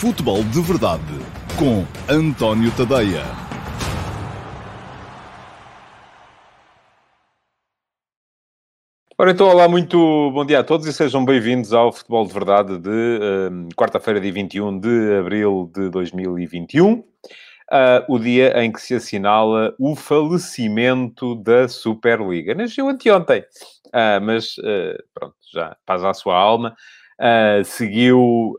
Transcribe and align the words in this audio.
Futebol 0.00 0.44
de 0.44 0.60
Verdade 0.60 1.02
com 1.58 1.84
António 2.08 2.70
Tadeia. 2.76 3.24
Ora, 9.18 9.32
então, 9.32 9.48
olá, 9.48 9.66
muito 9.66 9.98
bom 10.30 10.46
dia 10.46 10.60
a 10.60 10.62
todos 10.62 10.86
e 10.86 10.92
sejam 10.92 11.24
bem-vindos 11.24 11.72
ao 11.72 11.92
Futebol 11.92 12.24
de 12.24 12.32
Verdade 12.32 12.78
de 12.78 12.88
uh, 12.88 13.74
quarta-feira, 13.74 14.20
dia 14.20 14.32
21 14.32 14.78
de 14.78 15.18
abril 15.18 15.68
de 15.74 15.90
2021, 15.90 16.92
uh, 16.92 17.04
o 18.08 18.20
dia 18.20 18.56
em 18.62 18.70
que 18.70 18.80
se 18.80 18.94
assinala 18.94 19.74
o 19.80 19.96
falecimento 19.96 21.34
da 21.42 21.66
Superliga. 21.66 22.54
Nasceu 22.54 22.88
anteontem, 22.88 23.40
uh, 23.40 24.22
mas 24.22 24.54
pronto, 25.12 25.34
já 25.52 25.76
paz 25.84 26.04
à 26.04 26.14
sua 26.14 26.36
alma 26.36 26.76
uh, 27.18 27.64
seguiu 27.64 28.54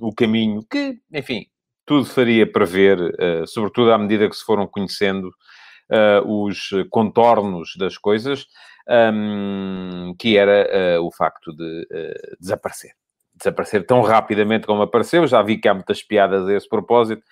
o 0.00 0.14
caminho 0.16 0.64
que, 0.68 0.98
enfim, 1.12 1.46
tudo 1.84 2.04
faria 2.04 2.50
prever, 2.50 2.98
uh, 3.00 3.46
sobretudo 3.46 3.92
à 3.92 3.98
medida 3.98 4.28
que 4.28 4.36
se 4.36 4.44
foram 4.44 4.66
conhecendo 4.66 5.28
uh, 5.90 6.44
os 6.44 6.70
contornos 6.90 7.74
das 7.78 7.96
coisas, 7.96 8.46
um, 9.12 10.14
que 10.18 10.36
era 10.36 11.00
o 11.02 11.12
facto 11.12 11.54
de 11.54 11.86
desaparecer. 12.40 12.92
Desaparecer 13.34 13.86
tão 13.86 14.00
rapidamente 14.00 14.66
como 14.66 14.82
apareceu. 14.82 15.26
Já 15.26 15.42
vi 15.42 15.58
que 15.58 15.68
há 15.68 15.74
muitas 15.74 16.02
piadas 16.02 16.48
a 16.48 16.54
esse 16.54 16.68
propósito, 16.68 17.22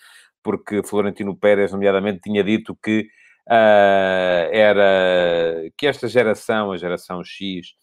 porque 0.42 0.82
Florentino 0.82 1.37
Pérez, 1.37 1.73
nomeadamente, 1.73 2.20
tinha 2.20 2.45
dito 2.45 2.76
que 2.76 3.09
era 3.48 5.62
que 5.76 5.87
esta 5.87 6.09
geração, 6.09 6.73
a 6.73 6.76
geração 6.76 7.23
X, 7.24 7.74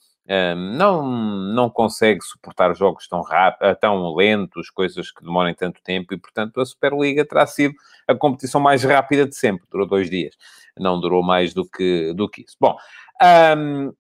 não, 0.56 1.06
não 1.06 1.70
consegue 1.70 2.22
suportar 2.24 2.74
jogos 2.76 3.08
tão 3.08 3.22
rápidos, 3.22 3.68
ah, 3.68 3.76
tão 3.76 4.16
lentos, 4.16 4.70
coisas 4.70 5.12
que 5.12 5.24
demorem 5.24 5.54
tanto 5.54 5.82
tempo, 5.84 6.14
e 6.14 6.18
portanto 6.18 6.62
a 6.62 6.66
Superliga 6.66 7.26
terá 7.26 7.46
sido 7.46 7.76
a 8.08 8.16
competição 8.16 8.62
mais 8.62 8.84
rápida 8.84 9.28
de 9.28 9.36
sempre, 9.36 9.68
durou 9.70 9.88
dois 9.88 10.10
dias, 10.10 10.36
não 10.78 11.00
durou 11.00 11.24
mais 11.24 11.54
do 11.54 11.68
que, 11.70 12.14
do 12.14 12.30
que 12.30 12.42
isso. 12.42 12.56
Bom, 12.60 12.78
um, 13.58 13.94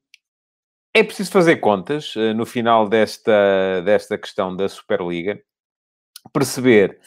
é 0.94 1.04
preciso 1.04 1.32
fazer 1.32 1.58
contas 1.58 2.16
uh, 2.16 2.34
no 2.34 2.46
final 2.46 2.88
desta, 2.88 3.82
desta 3.84 4.18
questão 4.18 4.56
da 4.56 4.70
Superliga, 4.70 5.42
perceber, 6.32 7.00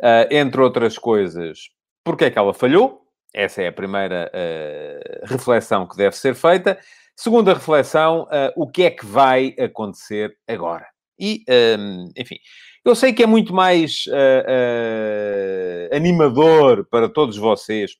uh, 0.00 0.28
entre 0.30 0.60
outras 0.60 0.96
coisas, 0.96 1.70
porque 2.04 2.24
é 2.24 2.30
que 2.30 2.38
ela 2.38 2.54
falhou, 2.54 3.02
essa 3.34 3.62
é 3.62 3.68
a 3.68 3.72
primeira 3.72 4.30
uh, 4.32 5.26
reflexão 5.26 5.86
que 5.86 5.96
deve 5.96 6.16
ser 6.16 6.34
feita. 6.34 6.78
Segunda 7.16 7.54
reflexão, 7.54 8.22
uh, 8.22 8.52
o 8.56 8.66
que 8.68 8.84
é 8.84 8.90
que 8.90 9.04
vai 9.04 9.54
acontecer 9.58 10.36
agora? 10.48 10.86
E, 11.18 11.44
um, 11.48 11.52
ehm, 11.52 12.08
enfim, 12.16 12.36
eu 12.84 12.94
sei 12.94 13.12
que 13.12 13.22
é 13.22 13.26
muito 13.26 13.54
mais 13.54 14.06
uh, 14.06 15.92
uh, 15.92 15.96
animador 15.96 16.86
para 16.90 17.08
todos 17.08 17.36
vocês 17.36 17.92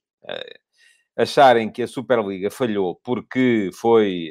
acharem 1.16 1.70
que 1.70 1.82
a 1.82 1.86
Superliga 1.86 2.50
falhou 2.50 2.98
porque 3.04 3.70
foi 3.74 4.30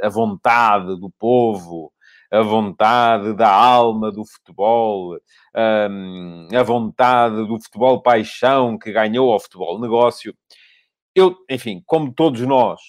a 0.00 0.08
vontade 0.08 0.98
do 0.98 1.10
povo, 1.18 1.92
a 2.30 2.40
vontade 2.42 3.34
da 3.34 3.50
alma 3.52 4.10
do 4.10 4.24
futebol, 4.24 5.18
ehm, 5.54 6.48
a 6.56 6.62
vontade 6.62 7.36
do 7.46 7.60
futebol 7.60 8.00
paixão 8.02 8.78
que 8.78 8.92
ganhou 8.92 9.32
ao 9.32 9.40
futebol 9.40 9.80
negócio. 9.80 10.34
Eu, 11.14 11.36
enfim, 11.50 11.82
como 11.86 12.14
todos 12.14 12.40
nós, 12.42 12.80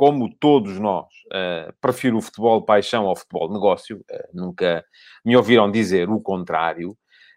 como 0.00 0.34
todos 0.34 0.78
nós, 0.78 1.04
uh, 1.26 1.74
prefiro 1.78 2.16
o 2.16 2.22
futebol 2.22 2.64
paixão 2.64 3.06
ao 3.06 3.14
futebol 3.14 3.52
negócio. 3.52 3.98
Uh, 3.98 4.28
nunca 4.32 4.82
me 5.22 5.36
ouviram 5.36 5.70
dizer 5.70 6.08
o 6.08 6.18
contrário. 6.22 6.92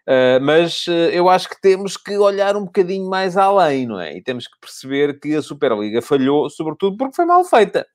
Uh, 0.08 0.40
mas 0.40 0.86
eu 1.12 1.28
acho 1.28 1.46
que 1.50 1.60
temos 1.60 1.98
que 1.98 2.16
olhar 2.16 2.56
um 2.56 2.64
bocadinho 2.64 3.06
mais 3.06 3.36
além, 3.36 3.86
não 3.86 4.00
é? 4.00 4.16
E 4.16 4.22
temos 4.22 4.46
que 4.46 4.58
perceber 4.58 5.20
que 5.20 5.34
a 5.34 5.42
Superliga 5.42 6.00
falhou, 6.00 6.48
sobretudo 6.48 6.96
porque 6.96 7.14
foi 7.14 7.26
mal 7.26 7.44
feita. 7.44 7.86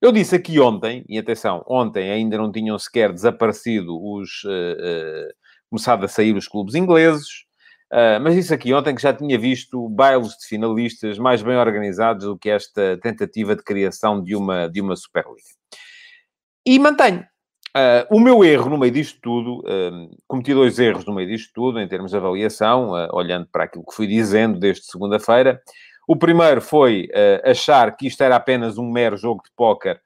Eu 0.00 0.12
disse 0.12 0.34
aqui 0.34 0.58
ontem, 0.58 1.04
e 1.06 1.18
atenção, 1.18 1.62
ontem 1.68 2.10
ainda 2.10 2.38
não 2.38 2.50
tinham 2.50 2.78
sequer 2.78 3.12
desaparecido 3.12 4.02
os... 4.02 4.30
começado 5.68 6.04
a 6.04 6.08
sair 6.08 6.34
os 6.34 6.48
clubes 6.48 6.74
ingleses, 6.74 7.44
Uh, 7.92 8.22
mas 8.22 8.36
isso 8.36 8.54
aqui 8.54 8.72
ontem 8.72 8.94
que 8.94 9.02
já 9.02 9.12
tinha 9.12 9.36
visto 9.36 9.88
bailes 9.88 10.36
de 10.38 10.46
finalistas 10.46 11.18
mais 11.18 11.42
bem 11.42 11.56
organizados 11.56 12.24
do 12.24 12.38
que 12.38 12.48
esta 12.48 12.96
tentativa 12.98 13.56
de 13.56 13.64
criação 13.64 14.22
de 14.22 14.36
uma, 14.36 14.68
de 14.68 14.80
uma 14.80 14.94
Superliga. 14.94 15.40
E 16.64 16.78
mantenho. 16.78 17.26
Uh, 17.76 18.06
o 18.16 18.20
meu 18.20 18.44
erro 18.44 18.70
no 18.70 18.78
meio 18.78 18.92
disto 18.92 19.18
tudo, 19.20 19.58
uh, 19.60 20.08
cometi 20.28 20.54
dois 20.54 20.78
erros 20.78 21.04
no 21.04 21.14
meio 21.14 21.28
disto 21.28 21.50
tudo, 21.52 21.80
em 21.80 21.88
termos 21.88 22.12
de 22.12 22.16
avaliação, 22.16 22.90
olhando 23.12 23.48
para 23.50 23.64
aquilo 23.64 23.84
que 23.84 23.94
fui 23.94 24.06
dizendo 24.06 24.58
desde 24.58 24.84
segunda-feira. 24.84 25.60
O 26.08 26.16
primeiro 26.16 26.60
foi 26.60 27.08
achar 27.44 27.96
que 27.96 28.08
isto 28.08 28.20
era 28.22 28.34
apenas 28.34 28.78
um 28.78 28.90
mero 28.90 29.16
jogo 29.16 29.42
de 29.44 29.50
póquer, 29.54 30.00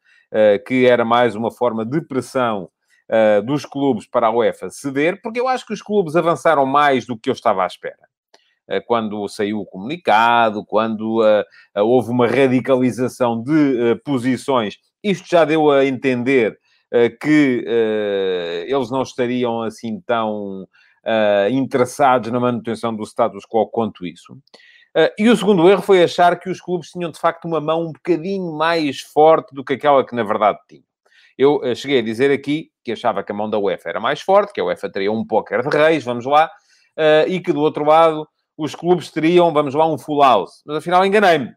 que 0.66 0.84
era 0.84 1.02
mais 1.02 1.34
uma 1.34 1.50
forma 1.50 1.82
de 1.82 2.02
pressão 2.02 2.68
uh, 3.10 3.42
dos 3.44 3.65
clubes 3.65 4.06
para 4.06 4.28
a 4.28 4.31
UEFA 4.31 4.70
ceder, 4.70 5.20
porque 5.22 5.41
eu 5.41 5.48
acho 5.48 5.66
que 5.66 5.72
os 5.72 5.82
clubes 5.82 6.16
avançaram 6.16 6.66
mais 6.66 7.06
do 7.06 7.19
que 7.19 7.31
eu 7.31 7.34
estava 7.34 7.65
à 7.65 7.66
espera. 7.66 7.98
Uh, 8.69 8.81
quando 8.87 9.28
saiu 9.28 9.60
o 9.60 9.66
comunicado, 9.66 10.65
quando 10.65 11.20
uh, 11.22 11.44
houve 11.82 12.10
uma 12.10 12.26
radicalização 12.26 13.43
de 13.43 13.97
posições, 14.04 14.78
isto 15.03 15.28
já 15.28 15.44
deu 15.44 15.70
a 15.70 15.84
entender 15.84 16.59
que 17.20 17.64
eles 18.69 18.88
não 18.88 19.03
estariam 19.03 19.62
assim 19.62 20.00
tão 20.06 20.64
interessados 21.50 22.31
na 22.31 22.38
manutenção 22.38 22.94
do 22.94 23.03
status 23.03 23.44
quo 23.44 23.66
quanto 23.66 24.06
isso. 24.06 24.38
Uh, 24.97 25.10
e 25.19 25.28
o 25.28 25.37
segundo 25.37 25.69
erro 25.69 25.82
foi 25.82 26.04
achar 26.04 26.38
que 26.38 26.48
os 26.48 26.60
clubes 26.60 26.91
tinham, 26.91 27.10
de 27.10 27.19
facto, 27.19 27.47
uma 27.47 27.60
mão 27.60 27.88
um 27.88 27.93
bocadinho 27.93 28.53
mais 28.56 29.00
forte 29.00 29.53
do 29.53 29.64
que 29.64 29.72
aquela 29.72 30.06
que, 30.06 30.14
na 30.14 30.22
verdade, 30.22 30.56
tinham. 30.69 30.84
Eu 31.36 31.56
uh, 31.56 31.74
cheguei 31.74 31.98
a 31.98 32.02
dizer 32.02 32.30
aqui 32.30 32.70
que 32.84 32.92
achava 32.92 33.22
que 33.24 33.32
a 33.32 33.34
mão 33.34 33.48
da 33.48 33.58
UEFA 33.58 33.88
era 33.88 34.00
mais 34.00 34.20
forte, 34.20 34.52
que 34.52 34.60
a 34.60 34.64
UEFA 34.64 34.90
teria 34.90 35.10
um 35.10 35.24
póquer 35.24 35.62
de 35.62 35.76
reis, 35.76 36.04
vamos 36.04 36.24
lá, 36.24 36.46
uh, 36.46 37.28
e 37.28 37.40
que 37.40 37.52
do 37.52 37.60
outro 37.60 37.84
lado 37.84 38.26
os 38.56 38.74
clubes 38.74 39.10
teriam, 39.10 39.52
vamos 39.52 39.74
lá, 39.74 39.86
um 39.86 39.98
full 39.98 40.22
house. 40.22 40.62
Mas 40.64 40.76
afinal 40.76 41.04
enganei-me. 41.04 41.50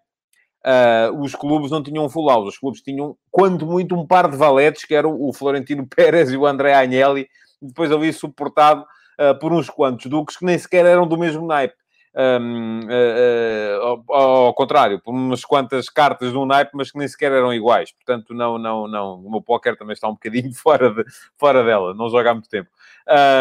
Uh, 0.65 1.21
os 1.21 1.35
clubes 1.35 1.71
não 1.71 1.83
tinham 1.83 2.05
um 2.05 2.09
full 2.09 2.27
house, 2.27 2.49
os 2.49 2.57
clubes 2.57 2.81
tinham, 2.81 3.15
quanto 3.31 3.65
muito, 3.65 3.95
um 3.95 4.05
par 4.05 4.29
de 4.29 4.35
valetes, 4.35 4.83
que 4.83 4.95
eram 4.95 5.15
o 5.19 5.31
Florentino 5.31 5.87
Pérez 5.95 6.31
e 6.31 6.37
o 6.37 6.45
André 6.45 6.73
Agnelli, 6.73 7.27
depois 7.61 7.91
ali 7.91 8.11
suportado 8.11 8.81
uh, 8.81 9.37
por 9.39 9.53
uns 9.53 9.69
quantos 9.69 10.05
duques 10.07 10.37
que 10.37 10.45
nem 10.45 10.57
sequer 10.57 10.85
eram 10.85 11.07
do 11.07 11.17
mesmo 11.17 11.45
naipe 11.45 11.75
um, 12.17 12.79
uh, 12.79 13.95
uh, 13.95 14.13
ao, 14.13 14.53
contrário, 14.55 14.99
por 14.99 15.11
umas 15.13 15.45
quantas 15.45 15.87
cartas 15.87 16.31
de 16.31 16.37
um 16.37 16.45
naipe, 16.45 16.71
mas 16.73 16.91
que 16.91 16.97
nem 16.97 17.07
sequer 17.07 17.31
eram 17.31 17.53
iguais. 17.53 17.91
Portanto, 17.91 18.33
não, 18.33 18.57
não, 18.57 18.87
não. 18.87 19.15
O 19.19 19.29
meu 19.29 19.41
póquer 19.41 19.77
também 19.77 19.93
está 19.93 20.07
um 20.07 20.13
bocadinho 20.13 20.51
fora, 20.55 20.93
de, 20.93 21.03
fora 21.37 21.63
dela, 21.63 21.93
não 21.93 22.09
joga 22.09 22.31
há 22.31 22.33
muito 22.33 22.49
tempo. 22.49 22.69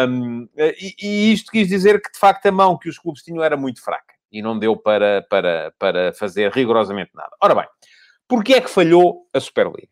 Um, 0.07 0.47
e, 0.55 0.95
e, 1.01 1.33
isto 1.33 1.51
quis 1.51 1.67
dizer 1.67 2.01
que, 2.01 2.11
de 2.11 2.19
facto, 2.19 2.45
a 2.45 2.51
mão 2.51 2.77
que 2.77 2.87
os 2.87 2.99
clubes 2.99 3.23
tinham 3.23 3.43
era 3.43 3.57
muito 3.57 3.83
fraca 3.83 4.13
e 4.31 4.41
não 4.41 4.57
deu 4.57 4.75
para, 4.75 5.25
para, 5.29 5.73
para 5.79 6.13
fazer 6.13 6.51
rigorosamente 6.51 7.11
nada. 7.15 7.31
Ora 7.41 7.55
bem, 7.55 7.65
porquê 8.27 8.53
é 8.53 8.61
que 8.61 8.69
falhou 8.69 9.27
a 9.33 9.39
Superliga? 9.39 9.89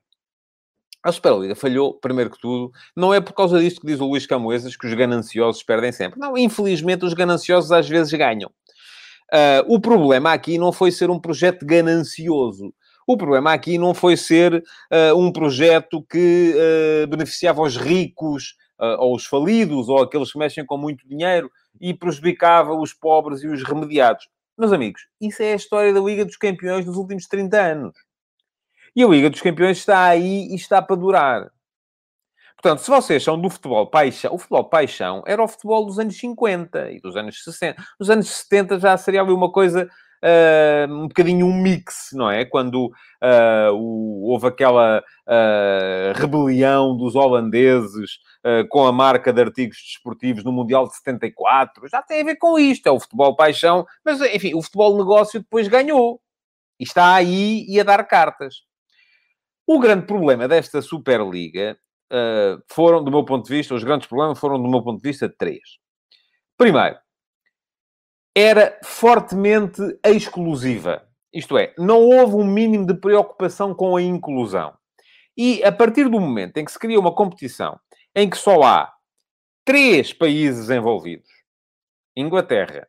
A 1.01 1.11
Superliga 1.11 1.55
falhou, 1.55 1.93
primeiro 1.93 2.31
que 2.31 2.39
tudo, 2.39 2.71
não 2.95 3.13
é 3.13 3.21
por 3.21 3.33
causa 3.33 3.59
disto 3.59 3.81
que 3.81 3.87
diz 3.87 3.99
o 3.99 4.05
Luís 4.05 4.25
Camoesas 4.25 4.75
que 4.75 4.87
os 4.87 4.93
gananciosos 4.93 5.61
perdem 5.61 5.91
sempre. 5.91 6.19
Não, 6.19 6.35
infelizmente 6.35 7.05
os 7.05 7.13
gananciosos 7.13 7.71
às 7.71 7.87
vezes 7.87 8.11
ganham. 8.13 8.51
Uh, 9.33 9.73
o 9.73 9.79
problema 9.79 10.31
aqui 10.31 10.57
não 10.57 10.71
foi 10.71 10.91
ser 10.91 11.09
um 11.09 11.19
projeto 11.19 11.65
ganancioso. 11.65 12.73
O 13.07 13.17
problema 13.17 13.53
aqui 13.53 13.77
não 13.77 13.93
foi 13.93 14.17
ser 14.17 14.55
uh, 14.55 15.17
um 15.17 15.31
projeto 15.31 16.03
que 16.09 16.53
uh, 16.55 17.07
beneficiava 17.07 17.61
os 17.61 17.77
ricos, 17.77 18.55
ou 18.99 19.15
os 19.15 19.25
falidos, 19.25 19.87
ou 19.87 19.99
aqueles 19.99 20.33
que 20.33 20.37
mexem 20.37 20.65
com 20.65 20.77
muito 20.77 21.07
dinheiro, 21.07 21.49
e 21.79 21.93
prejudicava 21.93 22.73
os 22.73 22.93
pobres 22.93 23.41
e 23.41 23.47
os 23.47 23.63
remediados. 23.63 24.27
Meus 24.57 24.73
amigos, 24.73 25.07
isso 25.19 25.41
é 25.41 25.53
a 25.53 25.55
história 25.55 25.93
da 25.93 26.01
Liga 26.01 26.25
dos 26.25 26.35
Campeões 26.35 26.85
dos 26.85 26.97
últimos 26.97 27.25
30 27.25 27.57
anos. 27.57 27.93
E 28.93 29.01
a 29.01 29.07
Liga 29.07 29.29
dos 29.29 29.41
Campeões 29.41 29.77
está 29.77 30.03
aí 30.03 30.47
e 30.49 30.55
está 30.55 30.81
para 30.81 30.97
durar. 30.97 31.51
Portanto, 32.65 32.81
se 32.81 32.89
vocês 32.89 33.23
são 33.23 33.39
do 33.39 33.47
futebol 33.47 33.85
paixão, 33.85 34.33
o 34.33 34.39
futebol 34.39 34.63
paixão 34.63 35.23
era 35.27 35.43
o 35.43 35.47
futebol 35.47 35.85
dos 35.85 35.99
anos 35.99 36.17
50 36.17 36.93
e 36.93 36.99
dos 36.99 37.15
anos 37.15 37.43
60. 37.43 37.79
Nos 37.99 38.09
anos 38.09 38.27
70 38.27 38.79
já 38.79 38.97
seria 38.97 39.23
uma 39.23 39.51
coisa, 39.51 39.87
uh, 39.87 40.91
um 40.91 41.07
bocadinho 41.07 41.45
um 41.45 41.53
mix, 41.53 42.09
não 42.13 42.27
é? 42.27 42.43
Quando 42.43 42.87
uh, 42.87 43.71
o, 43.71 44.31
houve 44.31 44.47
aquela 44.47 44.97
uh, 44.97 46.19
rebelião 46.19 46.97
dos 46.97 47.13
holandeses 47.13 48.17
com 48.69 48.87
a 48.87 48.91
marca 48.91 49.31
de 49.31 49.41
artigos 49.41 49.77
desportivos 49.77 50.43
no 50.43 50.51
Mundial 50.51 50.87
de 50.87 50.95
74. 50.95 51.87
Já 51.87 52.01
tem 52.01 52.21
a 52.21 52.25
ver 52.25 52.37
com 52.37 52.57
isto, 52.57 52.87
é 52.87 52.91
o 52.91 52.99
futebol 52.99 53.35
paixão. 53.35 53.85
Mas, 54.03 54.19
enfim, 54.21 54.55
o 54.55 54.63
futebol 54.63 54.97
negócio 54.97 55.39
depois 55.39 55.67
ganhou. 55.67 56.19
E 56.79 56.83
está 56.83 57.13
aí 57.13 57.63
e 57.69 57.79
a 57.79 57.83
dar 57.83 58.03
cartas. 58.05 58.63
O 59.67 59.79
grande 59.79 60.07
problema 60.07 60.47
desta 60.47 60.81
Superliga 60.81 61.77
uh, 62.11 62.61
foram, 62.67 63.03
do 63.03 63.11
meu 63.11 63.23
ponto 63.23 63.45
de 63.45 63.55
vista, 63.55 63.73
os 63.73 63.83
grandes 63.83 64.07
problemas 64.07 64.39
foram, 64.39 64.61
do 64.61 64.69
meu 64.69 64.83
ponto 64.83 65.01
de 65.01 65.09
vista, 65.09 65.29
três. 65.29 65.77
Primeiro, 66.57 66.97
era 68.35 68.77
fortemente 68.83 69.81
exclusiva. 70.03 71.07
Isto 71.33 71.57
é, 71.57 71.73
não 71.77 72.01
houve 72.01 72.35
um 72.35 72.45
mínimo 72.45 72.85
de 72.85 72.93
preocupação 72.93 73.73
com 73.73 73.95
a 73.95 74.01
inclusão. 74.01 74.73
E 75.37 75.63
a 75.63 75.71
partir 75.71 76.09
do 76.09 76.19
momento 76.19 76.57
em 76.57 76.65
que 76.65 76.71
se 76.71 76.79
cria 76.79 76.99
uma 76.99 77.13
competição 77.13 77.77
em 78.15 78.29
que 78.29 78.37
só 78.37 78.61
há 78.63 78.93
três 79.65 80.13
países 80.13 80.69
envolvidos, 80.69 81.29
Inglaterra, 82.15 82.87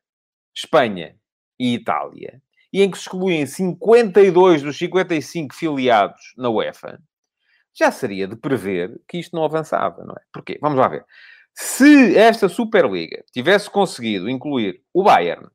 Espanha 0.54 1.16
e 1.58 1.74
Itália, 1.74 2.40
e 2.72 2.82
em 2.82 2.90
que 2.90 2.96
se 2.96 3.04
excluem 3.04 3.46
52 3.46 4.62
dos 4.62 4.78
55 4.78 5.54
filiados 5.54 6.20
na 6.36 6.48
UEFA, 6.48 7.00
já 7.76 7.90
seria 7.90 8.26
de 8.26 8.36
prever 8.36 8.98
que 9.06 9.18
isto 9.18 9.36
não 9.36 9.44
avançava, 9.44 10.02
não 10.04 10.14
é? 10.14 10.20
Porquê? 10.32 10.58
Vamos 10.60 10.78
lá 10.78 10.88
ver. 10.88 11.04
Se 11.54 12.16
esta 12.16 12.48
Superliga 12.48 13.22
tivesse 13.32 13.70
conseguido 13.70 14.28
incluir 14.28 14.82
o 14.92 15.02
Bayern, 15.02 15.46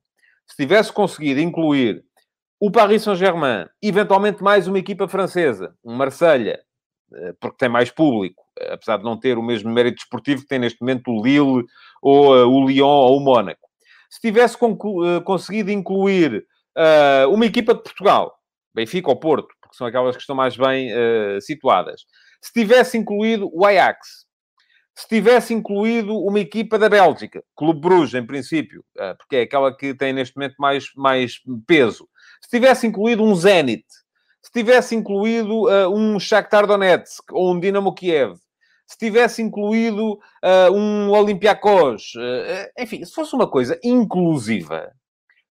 se 0.46 0.56
tivesse 0.56 0.92
conseguido 0.92 1.40
incluir 1.40 2.04
o 2.60 2.70
Paris 2.70 3.02
Saint-Germain, 3.02 3.66
eventualmente 3.82 4.42
mais 4.42 4.68
uma 4.68 4.78
equipa 4.78 5.08
francesa, 5.08 5.74
um 5.84 5.94
Marselha, 5.94 6.60
eh, 7.14 7.34
porque 7.40 7.56
tem 7.56 7.68
mais 7.68 7.90
público, 7.90 8.42
eh, 8.58 8.72
apesar 8.72 8.98
de 8.98 9.04
não 9.04 9.18
ter 9.18 9.36
o 9.36 9.42
mesmo 9.42 9.72
mérito 9.72 9.96
desportivo 9.96 10.42
que 10.42 10.48
tem 10.48 10.58
neste 10.58 10.80
momento 10.80 11.10
o 11.10 11.22
Lille, 11.22 11.64
ou 12.00 12.36
uh, 12.36 12.48
o 12.48 12.66
Lyon, 12.68 12.86
ou 12.86 13.16
o 13.16 13.20
Mónaco. 13.20 13.68
Se 14.10 14.20
tivesse 14.20 14.56
conseguido 15.24 15.70
incluir 15.70 16.46
uma 17.30 17.46
equipa 17.46 17.74
de 17.74 17.82
Portugal, 17.82 18.34
Benfica 18.74 19.08
ou 19.08 19.16
Porto, 19.16 19.54
porque 19.72 19.78
são 19.78 19.86
aquelas 19.86 20.14
que 20.14 20.20
estão 20.20 20.36
mais 20.36 20.56
bem 20.56 20.92
uh, 20.92 21.40
situadas. 21.40 22.02
Se 22.40 22.52
tivesse 22.52 22.98
incluído 22.98 23.50
o 23.52 23.64
Ajax, 23.64 24.26
se 24.94 25.08
tivesse 25.08 25.54
incluído 25.54 26.14
uma 26.18 26.38
equipa 26.38 26.78
da 26.78 26.88
Bélgica, 26.88 27.42
Clube 27.56 27.80
Bruges, 27.80 28.14
em 28.14 28.26
princípio, 28.26 28.84
uh, 28.98 29.16
porque 29.16 29.36
é 29.36 29.42
aquela 29.42 29.74
que 29.74 29.94
tem 29.94 30.12
neste 30.12 30.36
momento 30.36 30.56
mais, 30.58 30.90
mais 30.94 31.40
peso. 31.66 32.06
Se 32.42 32.50
tivesse 32.50 32.86
incluído 32.86 33.22
um 33.22 33.34
Zenit, 33.34 33.86
se 34.42 34.52
tivesse 34.52 34.94
incluído 34.94 35.62
uh, 35.62 35.88
um 35.88 36.20
Shakhtar 36.20 36.66
Donetsk 36.66 37.32
ou 37.32 37.52
um 37.52 37.58
Dinamo 37.58 37.94
Kiev, 37.94 38.36
se 38.86 38.98
tivesse 38.98 39.40
incluído 39.40 40.18
um 40.74 41.08
Olympiacos, 41.12 42.12
enfim, 42.78 43.02
se 43.06 43.14
fosse 43.14 43.34
uma 43.34 43.48
coisa 43.48 43.80
inclusiva, 43.82 44.92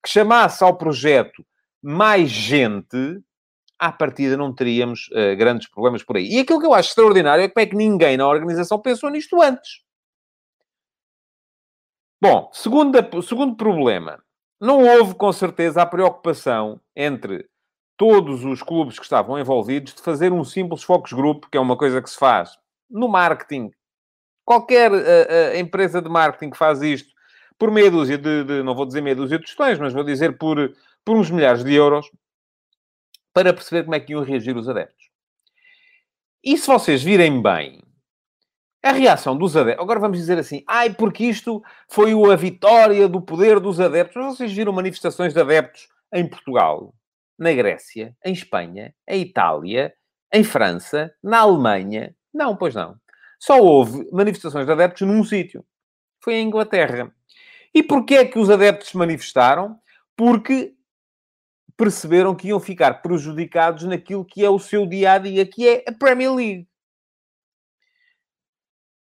que 0.04 0.12
chamasse 0.12 0.62
ao 0.62 0.76
projeto 0.76 1.46
mais 1.82 2.30
gente, 2.30 3.22
à 3.80 3.92
partida 3.92 4.36
não 4.36 4.54
teríamos 4.54 5.08
uh, 5.10 5.36
grandes 5.38 5.68
problemas 5.70 6.04
por 6.04 6.18
aí. 6.18 6.28
E 6.28 6.40
aquilo 6.40 6.60
que 6.60 6.66
eu 6.66 6.74
acho 6.74 6.90
extraordinário 6.90 7.44
é 7.44 7.48
como 7.48 7.64
é 7.64 7.66
que 7.66 7.76
ninguém 7.76 8.18
na 8.18 8.28
organização 8.28 8.80
pensou 8.80 9.10
nisto 9.10 9.42
antes. 9.42 9.82
Bom, 12.22 12.50
segunda, 12.52 13.10
segundo 13.22 13.56
problema. 13.56 14.22
Não 14.60 14.84
houve, 14.84 15.16
com 15.16 15.32
certeza, 15.32 15.82
a 15.82 15.86
preocupação 15.86 16.82
entre 16.94 17.48
todos 17.96 18.44
os 18.44 18.62
clubes 18.62 19.00
que 19.00 19.06
estavam 19.06 19.40
envolvidos 19.40 19.94
de 19.94 20.02
fazer 20.02 20.34
um 20.34 20.44
simples 20.44 20.84
focus 20.84 21.14
group, 21.14 21.46
que 21.50 21.58
é 21.58 21.62
uma 21.62 21.78
coisa 21.78 22.02
que 22.02 22.10
se 22.10 22.18
faz 22.18 22.58
no 22.90 23.08
marketing. 23.08 23.72
Qualquer 24.44 24.92
uh, 24.92 24.96
uh, 24.96 25.58
empresa 25.58 26.02
de 26.02 26.10
marketing 26.10 26.52
que 26.52 26.58
faz 26.58 26.82
isto 26.82 27.14
por 27.58 27.70
meia 27.72 27.92
dúzia 27.92 28.18
de, 28.18 28.44
de, 28.46 28.64
não 28.64 28.74
vou 28.74 28.86
dizer 28.86 29.02
meia 29.02 29.16
dúzia 29.16 29.38
de 29.38 29.46
tostões, 29.46 29.78
mas 29.78 29.94
vou 29.94 30.04
dizer 30.04 30.38
por, 30.38 30.74
por 31.04 31.18
uns 31.18 31.30
milhares 31.30 31.64
de 31.64 31.74
euros, 31.74 32.10
para 33.34 33.54
perceber 33.54 33.84
como 33.84 33.96
é 33.96 34.00
que 34.00 34.14
iam 34.14 34.24
reagir 34.24 34.56
os 34.58 34.68
adeptos. 34.68 35.10
E 36.44 36.58
se 36.58 36.68
vocês 36.68 37.04
virem 37.04 37.42
bem, 37.42 37.82
a 38.82 38.92
reação 38.92 39.38
dos 39.38 39.58
adeptos... 39.58 39.84
Agora 39.84 40.00
vamos 40.00 40.18
dizer 40.18 40.38
assim, 40.38 40.64
ai, 40.68 40.94
porque 40.94 41.26
isto 41.26 41.62
foi 41.90 42.14
a 42.32 42.36
vitória 42.36 43.08
do 43.10 43.22
poder 43.22 43.60
dos 43.60 43.80
adeptos. 43.80 44.16
Mas 44.16 44.38
vocês 44.38 44.54
viram 44.54 44.72
manifestações 44.72 45.34
de 45.34 45.40
adeptos 45.40 45.90
em 46.14 46.28
Portugal, 46.28 46.94
na 47.38 47.52
Grécia, 47.54 48.16
em 48.26 48.34
Espanha, 48.34 48.94
em 49.08 49.22
Itália, 49.22 49.94
em 50.34 50.44
França, 50.44 51.14
na 51.22 51.40
Alemanha? 51.40 52.16
Não, 52.34 52.56
pois 52.56 52.74
não. 52.74 52.96
Só 53.40 53.60
houve 53.60 54.08
manifestações 54.12 54.66
de 54.66 54.72
adeptos 54.72 55.08
num 55.08 55.24
sítio. 55.24 55.66
Foi 56.22 56.36
em 56.36 56.48
Inglaterra. 56.48 57.14
E 57.74 57.84
porquê 57.84 58.16
é 58.16 58.26
que 58.26 58.40
os 58.40 58.50
adeptos 58.50 58.90
se 58.90 58.98
manifestaram? 58.98 59.80
Porque 60.16 60.74
perceberam 61.80 62.36
que 62.36 62.50
iam 62.50 62.60
ficar 62.60 63.02
prejudicados 63.02 63.86
naquilo 63.86 64.26
que 64.26 64.44
é 64.44 64.50
o 64.50 64.60
seu 64.60 64.86
dia-a-dia, 64.86 65.46
que 65.46 65.66
é 65.66 65.86
a 65.88 65.94
Premier 65.94 66.34
League. 66.34 66.68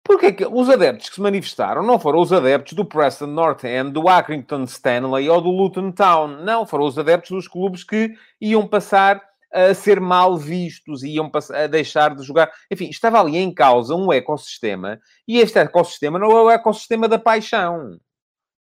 Porquê 0.03 0.33
que 0.33 0.45
os 0.45 0.69
adeptos 0.69 1.07
que 1.07 1.15
se 1.15 1.21
manifestaram 1.21 1.81
não 1.81 1.97
foram 1.97 2.19
os 2.19 2.33
adeptos 2.33 2.73
do 2.73 2.83
Preston 2.83 3.27
North 3.27 3.63
End, 3.63 3.91
do 3.91 4.09
Accrington 4.09 4.63
Stanley 4.63 5.29
ou 5.29 5.39
do 5.39 5.49
Luton 5.49 5.93
Town. 5.93 6.43
Não, 6.43 6.65
foram 6.65 6.85
os 6.85 6.99
adeptos 6.99 7.31
dos 7.31 7.47
clubes 7.47 7.85
que 7.85 8.13
iam 8.39 8.67
passar 8.67 9.23
a 9.51 9.73
ser 9.73 10.01
mal 10.01 10.37
vistos, 10.37 11.03
iam 11.03 11.31
a 11.53 11.67
deixar 11.67 12.15
de 12.15 12.23
jogar. 12.23 12.51
Enfim, 12.69 12.89
estava 12.89 13.19
ali 13.19 13.37
em 13.37 13.53
causa 13.53 13.95
um 13.95 14.11
ecossistema 14.11 14.99
e 15.25 15.39
este 15.39 15.57
ecossistema 15.57 16.19
não 16.19 16.31
é 16.31 16.41
o 16.41 16.51
ecossistema 16.51 17.07
da 17.07 17.17
paixão 17.17 17.97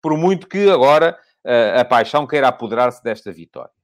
por 0.05 0.15
muito 0.15 0.47
que 0.47 0.69
agora 0.69 1.17
uh, 1.43 1.79
a 1.79 1.83
paixão 1.83 2.27
queira 2.27 2.47
apoderar-se 2.47 3.03
desta 3.03 3.31
vitória. 3.31 3.74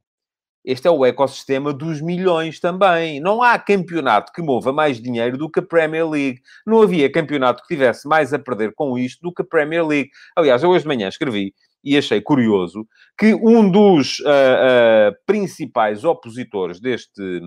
Este 0.64 0.88
é 0.88 0.92
o 0.92 1.06
ecossistema 1.06 1.74
dos 1.74 2.02
milhões 2.02 2.60
também. 2.60 3.20
Não 3.20 3.42
há 3.42 3.58
campeonato 3.58 4.32
que 4.32 4.42
mova 4.42 4.72
mais 4.72 5.02
dinheiro 5.02 5.38
do 5.38 5.50
que 5.50 5.60
a 5.60 5.64
Premier 5.64 6.08
League. 6.08 6.42
Não 6.66 6.82
havia 6.82 7.12
campeonato 7.12 7.62
que 7.64 7.70
tivesse 7.70 8.08
mais 8.08 8.34
a 8.34 8.40
perder 8.40 8.74
com 8.76 8.98
isto 8.98 9.22
do 9.22 9.34
que 9.34 9.42
a 9.42 9.46
Premier 9.46 9.86
League. 9.86 10.10
Aliás, 10.36 10.62
eu 10.62 10.70
hoje 10.70 10.84
de 10.84 10.88
manhã 10.88 11.08
escrevi 11.08 11.54
e 11.84 11.98
achei 11.98 12.22
curioso 12.22 12.88
que 13.18 13.34
um 13.34 13.70
dos 13.70 14.20
uh, 14.20 14.24
uh, 14.24 15.16
principais 15.26 16.04
opositores 16.04 16.80
deste, 16.80 17.42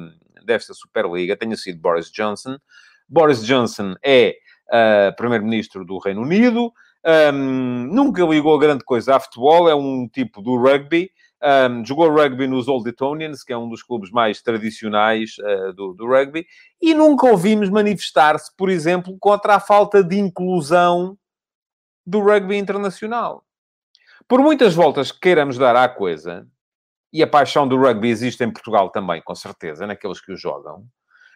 desta 0.45 0.75
Superliga 0.75 1.37
tenha 1.37 1.57
sido 1.57 1.81
Boris 1.81 2.11
Johnson. 2.11 2.59
Boris 3.09 3.45
Johnson 3.45 3.95
é 4.05 4.35
uh, 4.69 5.15
primeiro-ministro 5.17 5.85
do 5.85 5.99
Reino 5.99 6.23
Unido, 6.23 6.73
um, 7.07 7.87
nunca 7.93 8.25
ligou 8.25 8.59
grande 8.59 8.83
coisa 8.83 9.17
a 9.17 9.21
futebol, 9.21 9.69
é 9.69 9.75
um 9.75 10.09
tipo 10.09 10.41
do 10.41 10.57
rugby. 10.57 11.11
Um, 11.45 11.85
jogou 11.85 12.11
rugby 12.11 12.47
nos 12.47 12.69
Old 12.69 12.89
Etonians, 12.89 13.45
que 13.45 13.53
é 13.53 13.59
um 13.59 13.69
dos 13.69 13.83
clubes 13.83 14.11
mais 14.11 14.41
tradicionais 14.41 15.37
uh, 15.39 15.75
do, 15.75 15.93
do, 15.93 16.07
rugby, 16.07 16.47
e 16.81 16.95
nunca 16.95 17.27
ouvimos 17.27 17.69
manifestar-se, 17.69 18.51
por 18.57 18.71
exemplo, 18.71 19.15
contra 19.21 19.57
a 19.57 19.61
falta 19.61 20.03
de 20.03 20.19
inclusão 20.19 21.19
do 22.07 22.21
rugby 22.21 22.57
internacional. 22.57 23.45
Por 24.27 24.41
muitas 24.41 24.75
voltas 24.75 25.13
que 25.13 25.21
queiramos 25.21 25.59
dar 25.59 25.77
à 25.77 25.87
coisa, 25.87 26.49
e 27.13 27.23
a 27.23 27.27
paixão 27.27 27.69
do 27.69 27.77
rugby 27.77 28.09
existe 28.09 28.43
em 28.43 28.51
Portugal 28.51 28.89
também, 28.89 29.21
com 29.23 29.35
certeza, 29.35 29.87
naqueles 29.87 30.23
que 30.23 30.33
o 30.33 30.37
jogam, 30.37 30.87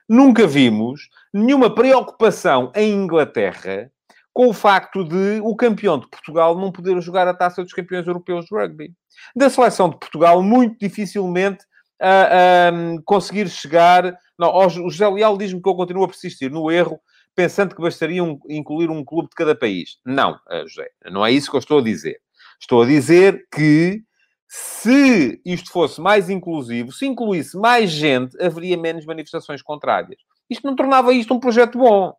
nunca 0.09 0.47
vimos 0.47 1.11
nenhuma 1.33 1.75
preocupação 1.75 2.73
em 2.75 2.95
Inglaterra 2.95 3.93
com 4.39 4.47
o 4.47 4.55
facto 4.55 5.03
de 5.03 5.41
o 5.43 5.57
campeão 5.57 5.99
de 5.99 6.07
Portugal 6.07 6.57
não 6.57 6.71
poder 6.71 7.03
jogar 7.03 7.27
a 7.27 7.35
taça 7.35 7.61
dos 7.61 7.73
campeões 7.73 8.07
europeus 8.07 8.45
de 8.45 8.55
rugby. 8.55 8.93
Da 9.35 9.51
seleção 9.51 9.91
de 9.91 9.99
Portugal, 9.99 10.41
muito 10.45 10.79
dificilmente 10.79 11.65
uh, 12.01 13.03
conseguir 13.05 13.49
chegar. 13.49 14.17
Não, 14.39 14.55
o 14.55 14.69
José 14.69 15.09
Leal 15.09 15.37
diz-me 15.37 15.61
que 15.61 15.69
eu 15.69 15.75
continuo 15.75 16.05
a 16.05 16.09
persistir 16.09 16.53
no 16.53 16.71
erro, 16.71 17.01
pensando 17.35 17.75
que 17.75 17.83
bastaria 17.83 18.23
um, 18.23 18.39
incluir 18.49 18.89
um 18.91 19.05
clube 19.05 19.29
de 19.29 19.35
cada 19.35 19.57
país. 19.57 19.99
Não, 20.07 20.35
uh, 20.35 20.69
José, 20.69 20.89
não 21.11 21.27
é 21.27 21.33
isso 21.33 21.51
que 21.51 21.57
eu 21.57 21.61
estou 21.61 21.81
a 21.81 21.83
dizer. 21.83 22.21
Estou 22.61 22.83
a 22.83 22.87
dizer 22.87 23.45
que 23.53 24.05
se 24.47 25.41
isto 25.45 25.73
fosse 25.73 26.01
mais 26.01 26.31
inclusivo, 26.31 26.93
se 26.93 27.07
incluísse 27.07 27.59
mais 27.59 27.91
gente, 27.91 28.41
haveria 28.41 28.77
menos 28.77 29.05
manifestações 29.05 29.63
contrárias. 29.63 30.21
Isto 30.49 30.65
não 30.65 30.77
tornava 30.77 31.13
isto 31.13 31.35
um 31.35 31.41
projeto 31.41 31.77
bom. 31.77 32.15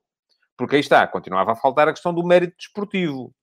Porque 0.60 0.76
aí 0.76 0.82
está, 0.82 1.08
continuava 1.08 1.54
a 1.54 1.56
faltar 1.56 1.88
a 1.88 1.94
questão 1.94 2.14
do 2.14 2.22
mérito 2.22 2.58
desportivo. 2.58 3.34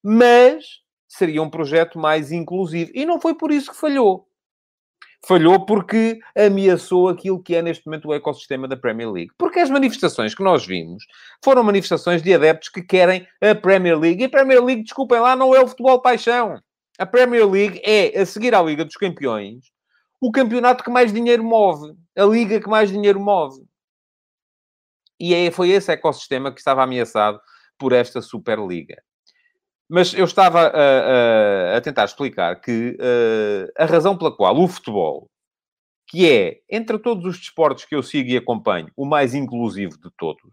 Mas 0.00 0.64
seria 1.08 1.42
um 1.42 1.50
projeto 1.50 1.98
mais 1.98 2.30
inclusivo. 2.30 2.92
E 2.94 3.04
não 3.04 3.20
foi 3.20 3.34
por 3.34 3.50
isso 3.50 3.72
que 3.72 3.76
falhou. 3.76 4.28
Falhou 5.26 5.66
porque 5.66 6.20
ameaçou 6.34 7.08
aquilo 7.08 7.42
que 7.42 7.56
é 7.56 7.60
neste 7.60 7.84
momento 7.84 8.06
o 8.06 8.14
ecossistema 8.14 8.68
da 8.68 8.76
Premier 8.76 9.10
League. 9.10 9.32
Porque 9.36 9.58
as 9.58 9.68
manifestações 9.68 10.32
que 10.32 10.44
nós 10.44 10.64
vimos 10.64 11.04
foram 11.44 11.64
manifestações 11.64 12.22
de 12.22 12.32
adeptos 12.32 12.68
que 12.68 12.82
querem 12.82 13.26
a 13.42 13.52
Premier 13.52 13.98
League. 13.98 14.22
E 14.22 14.26
a 14.26 14.30
Premier 14.30 14.64
League, 14.64 14.84
desculpem 14.84 15.18
lá, 15.18 15.34
não 15.34 15.52
é 15.52 15.60
o 15.60 15.66
futebol 15.66 16.00
paixão. 16.00 16.56
A 17.00 17.04
Premier 17.04 17.50
League 17.50 17.82
é, 17.84 18.16
a 18.16 18.24
seguir 18.24 18.54
à 18.54 18.62
Liga 18.62 18.84
dos 18.84 18.94
Campeões, 18.94 19.64
o 20.20 20.30
campeonato 20.30 20.84
que 20.84 20.90
mais 20.90 21.12
dinheiro 21.12 21.42
move. 21.42 21.96
A 22.16 22.24
liga 22.24 22.60
que 22.60 22.68
mais 22.68 22.88
dinheiro 22.88 23.18
move. 23.18 23.60
E 25.20 25.34
é, 25.34 25.50
foi 25.50 25.70
esse 25.70 25.92
ecossistema 25.92 26.50
que 26.50 26.58
estava 26.58 26.82
ameaçado 26.82 27.38
por 27.78 27.92
esta 27.92 28.22
Superliga. 28.22 28.96
Mas 29.88 30.14
eu 30.14 30.24
estava 30.24 30.60
a, 30.60 31.74
a, 31.74 31.76
a 31.76 31.80
tentar 31.80 32.04
explicar 32.04 32.60
que 32.60 32.96
uh, 33.00 33.72
a 33.76 33.84
razão 33.86 34.16
pela 34.16 34.34
qual 34.34 34.56
o 34.56 34.68
futebol, 34.68 35.28
que 36.08 36.30
é, 36.30 36.60
entre 36.70 36.98
todos 36.98 37.24
os 37.24 37.38
desportos 37.38 37.84
que 37.84 37.94
eu 37.94 38.02
sigo 38.02 38.30
e 38.30 38.36
acompanho, 38.36 38.88
o 38.96 39.04
mais 39.04 39.34
inclusivo 39.34 39.98
de 40.00 40.08
todos, 40.16 40.52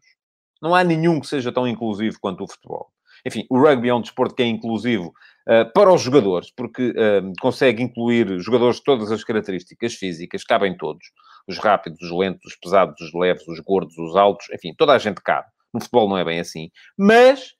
não 0.61 0.73
há 0.73 0.83
nenhum 0.83 1.19
que 1.19 1.27
seja 1.27 1.51
tão 1.51 1.67
inclusivo 1.67 2.17
quanto 2.19 2.43
o 2.43 2.47
futebol. 2.47 2.87
Enfim, 3.25 3.45
o 3.49 3.59
rugby 3.59 3.89
é 3.89 3.93
um 3.93 4.01
desporto 4.01 4.35
que 4.35 4.43
é 4.43 4.47
inclusivo 4.47 5.13
uh, 5.47 5.71
para 5.73 5.93
os 5.93 6.01
jogadores, 6.01 6.51
porque 6.51 6.89
uh, 6.89 7.33
consegue 7.39 7.83
incluir 7.83 8.39
jogadores 8.39 8.77
de 8.77 8.83
todas 8.83 9.11
as 9.11 9.23
características 9.23 9.93
físicas, 9.93 10.43
cabem 10.43 10.75
todos. 10.75 11.05
Os 11.47 11.57
rápidos, 11.57 12.01
os 12.01 12.11
lentos, 12.11 12.45
os 12.45 12.55
pesados, 12.57 12.99
os 12.99 13.13
leves, 13.13 13.47
os 13.47 13.59
gordos, 13.59 13.97
os 13.97 14.15
altos, 14.15 14.47
enfim, 14.53 14.73
toda 14.77 14.93
a 14.93 14.97
gente 14.97 15.21
cabe. 15.21 15.47
No 15.73 15.79
futebol 15.79 16.09
não 16.09 16.17
é 16.17 16.25
bem 16.25 16.39
assim. 16.39 16.69
Mas 16.97 17.53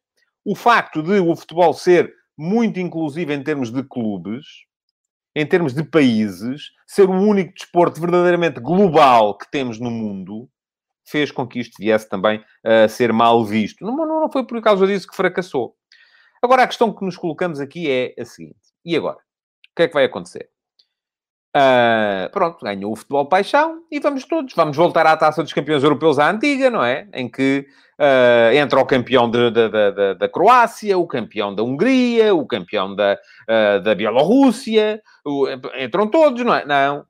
o 0.44 0.56
facto 0.56 1.02
de 1.02 1.20
o 1.20 1.36
futebol 1.36 1.74
ser 1.74 2.14
muito 2.38 2.80
inclusivo 2.80 3.32
em 3.32 3.44
termos 3.44 3.72
de 3.72 3.84
clubes, 3.84 4.46
em 5.36 5.46
termos 5.46 5.74
de 5.74 5.84
países, 5.84 6.72
ser 6.88 7.10
o 7.10 7.14
único 7.14 7.54
desporto 7.54 8.02
verdadeiramente 8.02 8.60
global 8.60 9.38
que 9.38 9.50
temos 9.50 9.80
no 9.80 9.92
mundo, 9.92 10.50
fez 11.06 11.32
com 11.32 11.48
que 11.48 11.60
isto 11.60 11.76
viesse 11.80 12.08
também 12.10 12.44
a 12.64 12.88
ser 12.88 13.14
mal 13.14 13.44
visto. 13.46 13.84
Não, 13.86 13.96
não 13.96 14.32
foi 14.32 14.46
por 14.46 14.62
causa 14.62 14.86
disso 14.86 15.08
que 15.08 15.16
fracassou. 15.16 15.76
Agora, 16.42 16.64
a 16.64 16.68
questão 16.68 16.94
que 16.94 17.04
nos 17.04 17.18
colocamos 17.18 17.60
aqui 17.60 17.90
é 17.90 18.14
a 18.20 18.26
seguinte: 18.26 18.58
e 18.84 18.96
agora? 18.96 19.18
O 19.18 19.76
que 19.76 19.84
é 19.84 19.88
que 19.88 19.94
vai 19.94 20.06
acontecer? 20.06 20.50
Uh, 21.58 22.30
pronto, 22.32 22.64
ganhou 22.64 22.92
o 22.92 22.96
futebol 22.96 23.26
paixão 23.26 23.82
e 23.90 24.00
vamos 24.00 24.26
todos, 24.26 24.54
vamos 24.54 24.78
voltar 24.78 25.08
à 25.08 25.18
taça 25.18 25.42
dos 25.42 25.54
campeões 25.54 25.82
europeus 25.82 26.20
à 26.20 26.30
antiga, 26.30 26.70
não 26.70 26.84
é? 26.84 27.08
Em 27.14 27.28
que 27.28 27.66
uh, 27.98 28.54
entra 28.54 28.80
o 28.80 28.86
campeão 28.86 29.32
de, 29.32 29.50
de, 29.50 29.70
de, 29.70 30.16
da 30.16 30.30
Croácia, 30.30 30.98
o 30.98 31.08
campeão 31.08 31.56
da 31.56 31.64
Hungria, 31.64 32.36
o 32.36 32.46
campeão 32.46 32.94
da, 32.94 33.18
uh, 33.50 33.82
da 33.82 33.96
Bielorrússia, 33.96 35.02
entram 35.80 36.08
todos, 36.08 36.46
não 36.46 36.54
é? 36.54 36.66
Não, 36.66 37.06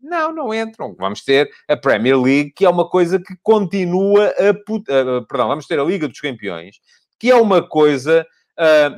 não, 0.00 0.32
não 0.32 0.54
entram. 0.54 0.96
Vamos 0.98 1.22
ter 1.22 1.48
a 1.68 1.76
Premier 1.76 2.18
League, 2.18 2.52
que 2.56 2.64
é 2.64 2.70
uma 2.70 2.88
coisa 2.88 3.18
que 3.18 3.36
continua 3.42 4.32
a. 4.38 4.50
Uh, 4.50 5.26
perdão, 5.26 5.48
vamos 5.48 5.66
ter 5.66 5.78
a 5.78 5.84
Liga 5.84 6.08
dos 6.08 6.20
Campeões, 6.20 6.76
que 7.20 7.30
é 7.30 7.36
uma 7.36 7.62
coisa. 7.62 8.26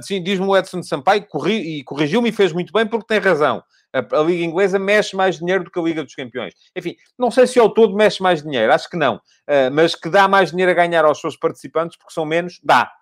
Sim, 0.03 0.23
diz-me 0.23 0.45
o 0.47 0.55
Edson 0.55 0.83
Sampaio, 0.83 1.27
corri, 1.27 1.79
e 1.79 1.83
corrigiu-me 1.83 2.29
e 2.29 2.33
fez 2.33 2.53
muito 2.53 2.73
bem, 2.73 2.87
porque 2.87 3.07
tem 3.07 3.19
razão. 3.19 3.63
A, 3.99 4.23
Liga 4.23 4.45
Inglesa 4.45 4.79
mexe 4.79 5.17
mais 5.17 5.39
dinheiro 5.39 5.65
do 5.65 5.71
que 5.71 5.79
a 5.79 5.83
Liga 5.83 6.05
dos 6.05 6.15
Campeões. 6.15 6.55
Enfim, 6.75 6.97
não 7.19 7.31
sei 7.31 7.47
se 7.47 7.59
ao 7.59 7.73
todo 7.73 7.95
mexe 7.97 8.23
mais 8.23 8.43
dinheiro, 8.43 8.73
acho 8.73 8.89
que 8.91 8.97
não. 8.97 9.17
Uh, 9.17 9.71
mas 9.73 9.95
que 9.95 10.09
dá 10.09 10.29
mais 10.29 10.51
dinheiro 10.51 10.71
a 10.71 10.75
ganhar 10.75 11.05
aos 11.05 11.21
seus 11.21 11.37
participantes, 11.37 11.97
porque 11.97 12.13
são 12.13 12.25
menos, 12.25 12.61
dá. 12.63 12.93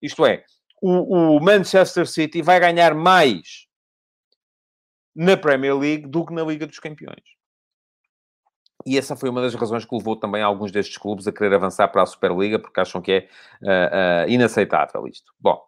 Isto 0.00 0.24
é, 0.26 0.44
o, 0.80 1.36
o 1.36 1.40
Manchester 1.40 2.06
City 2.06 2.42
vai 2.42 2.60
ganhar 2.60 2.94
mais 2.94 3.66
na 5.14 5.36
Premier 5.36 5.76
League 5.76 6.06
do 6.06 6.24
que 6.24 6.32
na 6.32 6.42
Liga 6.42 6.66
dos 6.66 6.78
Campeões. 6.78 7.38
E 8.86 8.96
essa 8.96 9.16
foi 9.16 9.28
uma 9.28 9.42
das 9.42 9.54
razões 9.54 9.84
que 9.84 9.94
levou 9.94 10.16
também 10.16 10.42
alguns 10.42 10.70
destes 10.70 10.96
clubes 10.96 11.26
a 11.26 11.32
querer 11.32 11.54
avançar 11.54 11.88
para 11.88 12.02
a 12.02 12.06
Superliga, 12.06 12.58
porque 12.58 12.80
acham 12.80 13.02
que 13.02 13.12
é 13.12 13.28
uh, 13.62 14.26
uh, 14.26 14.30
inaceitável 14.30 15.06
isto. 15.06 15.32
Bom, 15.38 15.60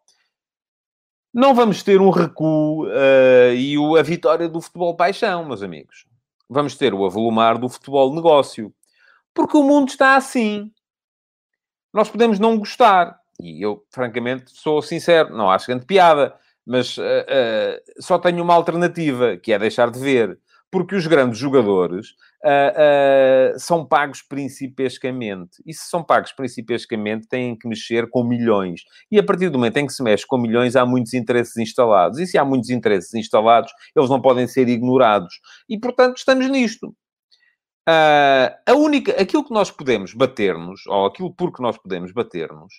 não 1.32 1.54
vamos 1.54 1.82
ter 1.82 2.00
um 2.00 2.10
recuo 2.10 2.86
uh, 2.86 3.54
e 3.54 3.78
o, 3.78 3.96
a 3.96 4.02
vitória 4.02 4.48
do 4.48 4.60
futebol 4.60 4.96
paixão, 4.96 5.44
meus 5.44 5.62
amigos. 5.62 6.06
Vamos 6.48 6.76
ter 6.76 6.92
o 6.92 7.04
avolumar 7.04 7.58
do 7.58 7.68
futebol 7.68 8.14
negócio. 8.14 8.74
Porque 9.32 9.56
o 9.56 9.62
mundo 9.62 9.88
está 9.88 10.16
assim. 10.16 10.72
Nós 11.92 12.10
podemos 12.10 12.38
não 12.38 12.58
gostar. 12.58 13.18
E 13.40 13.64
eu, 13.64 13.84
francamente, 13.90 14.50
sou 14.50 14.82
sincero, 14.82 15.34
não 15.36 15.50
acho 15.50 15.66
grande 15.66 15.86
piada 15.86 16.34
mas 16.70 16.96
uh, 16.98 17.02
uh, 17.02 18.02
só 18.02 18.16
tenho 18.16 18.42
uma 18.44 18.54
alternativa, 18.54 19.36
que 19.36 19.52
é 19.52 19.58
deixar 19.58 19.90
de 19.90 19.98
ver. 19.98 20.38
Porque 20.70 20.94
os 20.94 21.06
grandes 21.06 21.38
jogadores 21.38 22.10
uh, 22.44 23.58
são 23.58 23.84
pagos 23.84 24.22
principescamente. 24.22 25.62
E 25.66 25.74
se 25.74 25.88
são 25.88 26.02
pagos 26.02 26.32
principescamente, 26.32 27.26
têm 27.26 27.56
que 27.56 27.66
mexer 27.68 28.08
com 28.08 28.22
milhões. 28.22 28.82
E 29.10 29.18
a 29.18 29.22
partir 29.22 29.48
do 29.48 29.58
momento 29.58 29.78
em 29.78 29.86
que 29.86 29.92
se 29.92 30.02
mexe 30.02 30.26
com 30.26 30.38
milhões, 30.38 30.76
há 30.76 30.86
muitos 30.86 31.12
interesses 31.14 31.56
instalados. 31.56 32.18
E 32.18 32.26
se 32.26 32.38
há 32.38 32.44
muitos 32.44 32.70
interesses 32.70 33.12
instalados, 33.14 33.72
eles 33.96 34.08
não 34.08 34.20
podem 34.20 34.46
ser 34.46 34.68
ignorados. 34.68 35.40
E, 35.68 35.78
portanto, 35.78 36.18
estamos 36.18 36.48
nisto. 36.48 36.94
a 37.86 38.74
única, 38.74 39.20
aquilo 39.20 39.44
que 39.44 39.54
nós 39.54 39.70
podemos 39.70 40.14
bater-nos, 40.14 40.86
ou 40.86 41.06
aquilo 41.06 41.34
por 41.34 41.52
que 41.52 41.62
nós 41.62 41.76
podemos 41.76 42.12
bater-nos, 42.12 42.74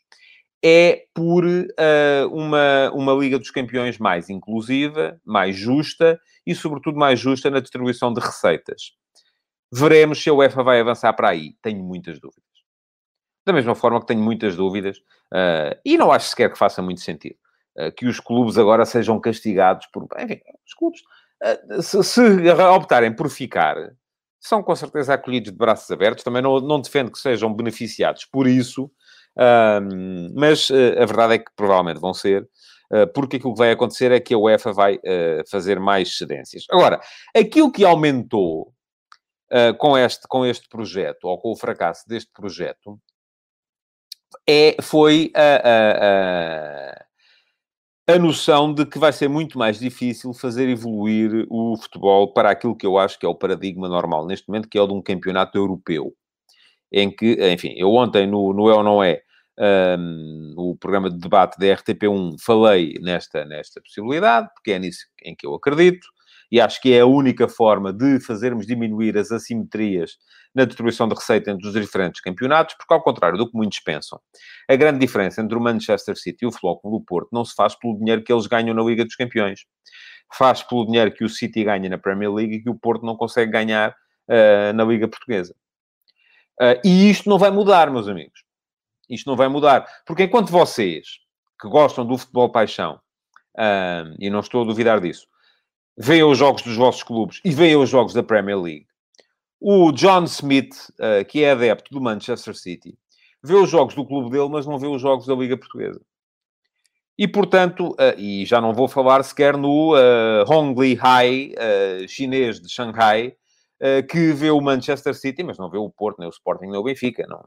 é 0.64 1.06
por 1.14 1.44
uh, 1.44 2.28
uma, 2.32 2.92
uma 2.92 3.14
Liga 3.14 3.40
dos 3.40 3.50
Campeões 3.50 3.98
mais 3.98 4.30
inclusiva, 4.30 5.20
mais 5.26 5.56
justa 5.56 6.20
e, 6.46 6.54
sobretudo, 6.54 6.98
mais 6.98 7.20
justa 7.20 7.50
na 7.50 7.60
distribuição 7.60 8.14
de 8.14 8.22
receitas. 8.22 8.92
Veremos 9.74 10.22
se 10.22 10.30
a 10.30 10.34
UEFA 10.34 10.64
vai 10.64 10.80
avançar 10.80 11.14
para 11.14 11.30
aí. 11.30 11.56
Tenho 11.62 11.84
muitas 11.84 12.20
dúvidas. 12.20 12.44
Da 13.46 13.54
mesma 13.54 13.74
forma 13.74 14.00
que 14.00 14.06
tenho 14.06 14.22
muitas 14.22 14.56
dúvidas, 14.56 14.98
uh, 15.34 15.76
e 15.84 15.98
não 15.98 16.12
acho 16.12 16.30
sequer 16.30 16.52
que 16.52 16.58
faça 16.58 16.82
muito 16.82 17.02
sentido, 17.02 17.38
uh, 17.80 17.92
que 17.92 18.06
os 18.06 18.20
clubes 18.20 18.58
agora 18.58 18.86
sejam 18.86 19.20
castigados 19.20 19.88
por. 19.88 20.08
Enfim, 20.20 20.40
os 20.68 20.74
clubes, 20.76 21.02
se, 21.82 22.04
se 22.04 22.22
optarem 22.52 23.16
por 23.16 23.30
ficar, 23.30 23.76
são 24.40 24.62
com 24.62 24.76
certeza 24.76 25.16
acolhidos 25.16 25.52
de 25.52 25.58
braços 25.58 25.90
abertos. 25.90 26.24
Também 26.24 26.44
não, 26.44 26.60
não 26.60 26.80
defendo 26.80 27.12
que 27.12 27.18
sejam 27.18 27.52
beneficiados 27.52 28.26
por 28.26 28.48
isso, 28.48 28.92
um, 29.38 30.34
mas 30.36 30.70
uh, 30.70 31.02
a 31.02 31.06
verdade 31.06 31.36
é 31.36 31.40
que 31.40 31.52
provavelmente 31.56 32.00
vão 32.00 32.14
ser, 32.14 32.44
uh, 32.94 33.08
porque 33.14 33.38
aquilo 33.38 33.54
que 33.54 33.60
vai 33.60 33.72
acontecer 33.72 34.12
é 34.12 34.20
que 34.20 34.34
a 34.34 34.38
UEFA 34.38 34.74
vai 34.74 34.96
uh, 34.96 35.50
fazer 35.50 35.80
mais 35.80 36.18
cedências. 36.18 36.66
Agora, 36.70 37.00
aquilo 37.36 37.72
que 37.72 37.86
aumentou 37.86 38.74
com, 39.78 39.98
este, 39.98 40.26
com 40.30 40.46
este 40.46 40.70
projeto, 40.70 41.26
ou 41.26 41.38
com 41.38 41.52
o 41.52 41.58
fracasso 41.58 42.08
deste 42.08 42.32
projeto, 42.32 42.98
é, 44.48 44.78
foi 44.82 45.30
a, 45.36 45.56
a, 45.70 46.94
a, 48.14 48.16
a 48.16 48.18
noção 48.18 48.74
de 48.74 48.86
que 48.86 48.98
vai 48.98 49.12
ser 49.12 49.28
muito 49.28 49.60
mais 49.60 49.78
difícil 49.78 50.34
fazer 50.34 50.70
evoluir 50.70 51.46
o 51.50 51.76
futebol 51.76 52.32
para 52.32 52.50
aquilo 52.50 52.78
que 52.78 52.86
eu 52.86 52.98
acho 52.98 53.20
que 53.20 53.26
é 53.26 53.30
o 53.30 53.36
paradigma 53.36 53.90
normal 53.90 54.26
neste 54.26 54.48
momento, 54.48 54.70
que 54.70 54.78
é 54.78 54.82
o 54.82 54.88
de 54.88 54.94
um 54.94 55.02
campeonato 55.02 55.58
europeu 55.58 56.16
em 56.92 57.10
que, 57.10 57.38
enfim, 57.54 57.74
eu 57.78 57.94
ontem 57.94 58.28
no, 58.28 58.54
no 58.54 58.70
É 58.70 58.74
ou 58.74 58.84
Não 58.84 59.04
É, 59.04 59.22
um, 59.60 60.54
o 60.58 60.76
programa 60.76 61.10
de 61.10 61.18
debate 61.18 61.58
da 61.60 61.68
RTP1, 61.68 62.38
falei 62.42 62.96
nesta, 63.02 63.46
nesta 63.46 63.82
possibilidade, 63.82 64.50
porque 64.54 64.72
é 64.72 64.80
nisso 64.80 65.06
em 65.24 65.36
que 65.36 65.46
eu 65.46 65.54
acredito, 65.54 66.08
e 66.52 66.60
acho 66.60 66.82
que 66.82 66.94
é 66.94 67.00
a 67.00 67.06
única 67.06 67.48
forma 67.48 67.94
de 67.94 68.20
fazermos 68.20 68.68
diminuir 68.68 69.18
as 69.18 69.32
assimetrias 69.32 70.18
na 70.54 70.66
distribuição 70.66 71.08
de 71.08 71.16
receita 71.16 71.50
entre 71.50 71.66
os 71.66 71.74
diferentes 71.74 72.20
campeonatos, 72.20 72.76
porque, 72.76 72.94
ao 72.94 73.02
contrário 73.02 73.38
do 73.38 73.50
que 73.50 73.56
muitos 73.56 73.80
pensam, 73.80 74.20
a 74.70 74.76
grande 74.76 75.00
diferença 75.00 75.42
entre 75.42 75.58
o 75.58 75.62
Manchester 75.62 76.18
City 76.18 76.44
e 76.44 76.48
o 76.48 76.52
Clube 76.52 77.00
do 77.00 77.06
Porto 77.06 77.30
não 77.32 77.46
se 77.46 77.56
faz 77.56 77.74
pelo 77.76 77.98
dinheiro 77.98 78.22
que 78.22 78.34
eles 78.34 78.48
ganham 78.48 78.76
na 78.76 78.84
Liga 78.84 79.06
dos 79.06 79.16
Campeões. 79.16 79.62
Faz 80.34 80.62
pelo 80.62 80.86
dinheiro 80.86 81.12
que 81.14 81.24
o 81.24 81.30
City 81.30 81.64
ganha 81.64 81.90
na 81.90 81.98
Premier 81.98 82.32
League 82.34 82.56
e 82.56 82.64
que 82.64 82.70
o 82.70 82.76
Porto 82.76 83.06
não 83.06 83.16
consegue 83.16 83.52
ganhar 83.52 83.92
uh, 83.92 84.74
na 84.74 84.84
Liga 84.84 85.08
Portuguesa. 85.08 85.56
Uh, 86.62 86.80
e 86.86 87.10
isto 87.10 87.28
não 87.28 87.40
vai 87.40 87.50
mudar, 87.50 87.90
meus 87.90 88.08
amigos. 88.08 88.44
Isto 89.10 89.28
não 89.28 89.36
vai 89.36 89.48
mudar. 89.48 89.88
Porque 90.06 90.24
enquanto 90.24 90.52
vocês, 90.52 91.08
que 91.60 91.68
gostam 91.68 92.06
do 92.06 92.20
futebol 92.20 92.52
paixão, 92.52 93.00
uh, 93.58 94.16
e 94.20 94.30
não 94.30 94.42
estou 94.42 94.62
a 94.62 94.66
duvidar 94.66 95.02
disso, 95.02 95.26
veem 95.98 96.24
os 96.24 96.38
jogos 96.38 96.62
dos 96.62 96.78
vossos 96.78 97.02
clubes 97.02 97.42
e 97.44 97.50
veem 97.50 97.76
os 97.76 97.90
jogos 97.90 98.14
da 98.14 98.22
Premier 98.22 98.60
League, 98.60 98.86
o 99.60 99.92
John 99.92 100.26
Smith, 100.26 100.76
uh, 101.00 101.26
que 101.28 101.44
é 101.44 101.52
adepto 101.52 101.92
do 101.92 102.00
Manchester 102.00 102.56
City, 102.56 102.96
vê 103.44 103.56
os 103.56 103.70
jogos 103.70 103.96
do 103.96 104.06
clube 104.06 104.30
dele, 104.30 104.50
mas 104.50 104.68
não 104.68 104.78
vê 104.78 104.86
os 104.86 105.02
jogos 105.02 105.26
da 105.26 105.34
Liga 105.34 105.58
Portuguesa. 105.58 106.00
E, 107.18 107.28
portanto, 107.28 107.96
e 108.18 108.46
já 108.46 108.60
não 108.60 108.74
vou 108.74 108.88
falar 108.88 109.22
sequer 109.22 109.56
no 109.56 109.94
uh, 109.94 110.50
Hongli 110.50 110.98
Hai, 111.00 111.54
uh, 111.54 112.08
chinês 112.08 112.60
de 112.60 112.68
Xangai, 112.68 113.36
que 114.10 114.32
vê 114.34 114.52
o 114.52 114.62
Manchester 114.62 115.16
City, 115.16 115.44
mas 115.44 115.58
não 115.58 115.70
vê 115.70 115.78
o 115.78 115.90
Porto, 115.90 116.20
nem 116.20 116.28
o 116.28 116.32
Sporting, 116.32 116.66
nem 116.66 116.80
o 116.80 116.84
Benfica. 116.84 117.26
Não, 117.28 117.44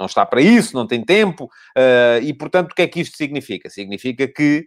não 0.00 0.06
está 0.06 0.24
para 0.24 0.40
isso, 0.40 0.74
não 0.74 0.86
tem 0.86 1.04
tempo. 1.04 1.44
Uh, 1.76 2.22
e, 2.22 2.32
portanto, 2.32 2.72
o 2.72 2.74
que 2.74 2.82
é 2.82 2.88
que 2.88 3.00
isto 3.00 3.16
significa? 3.16 3.68
Significa 3.68 4.26
que 4.26 4.66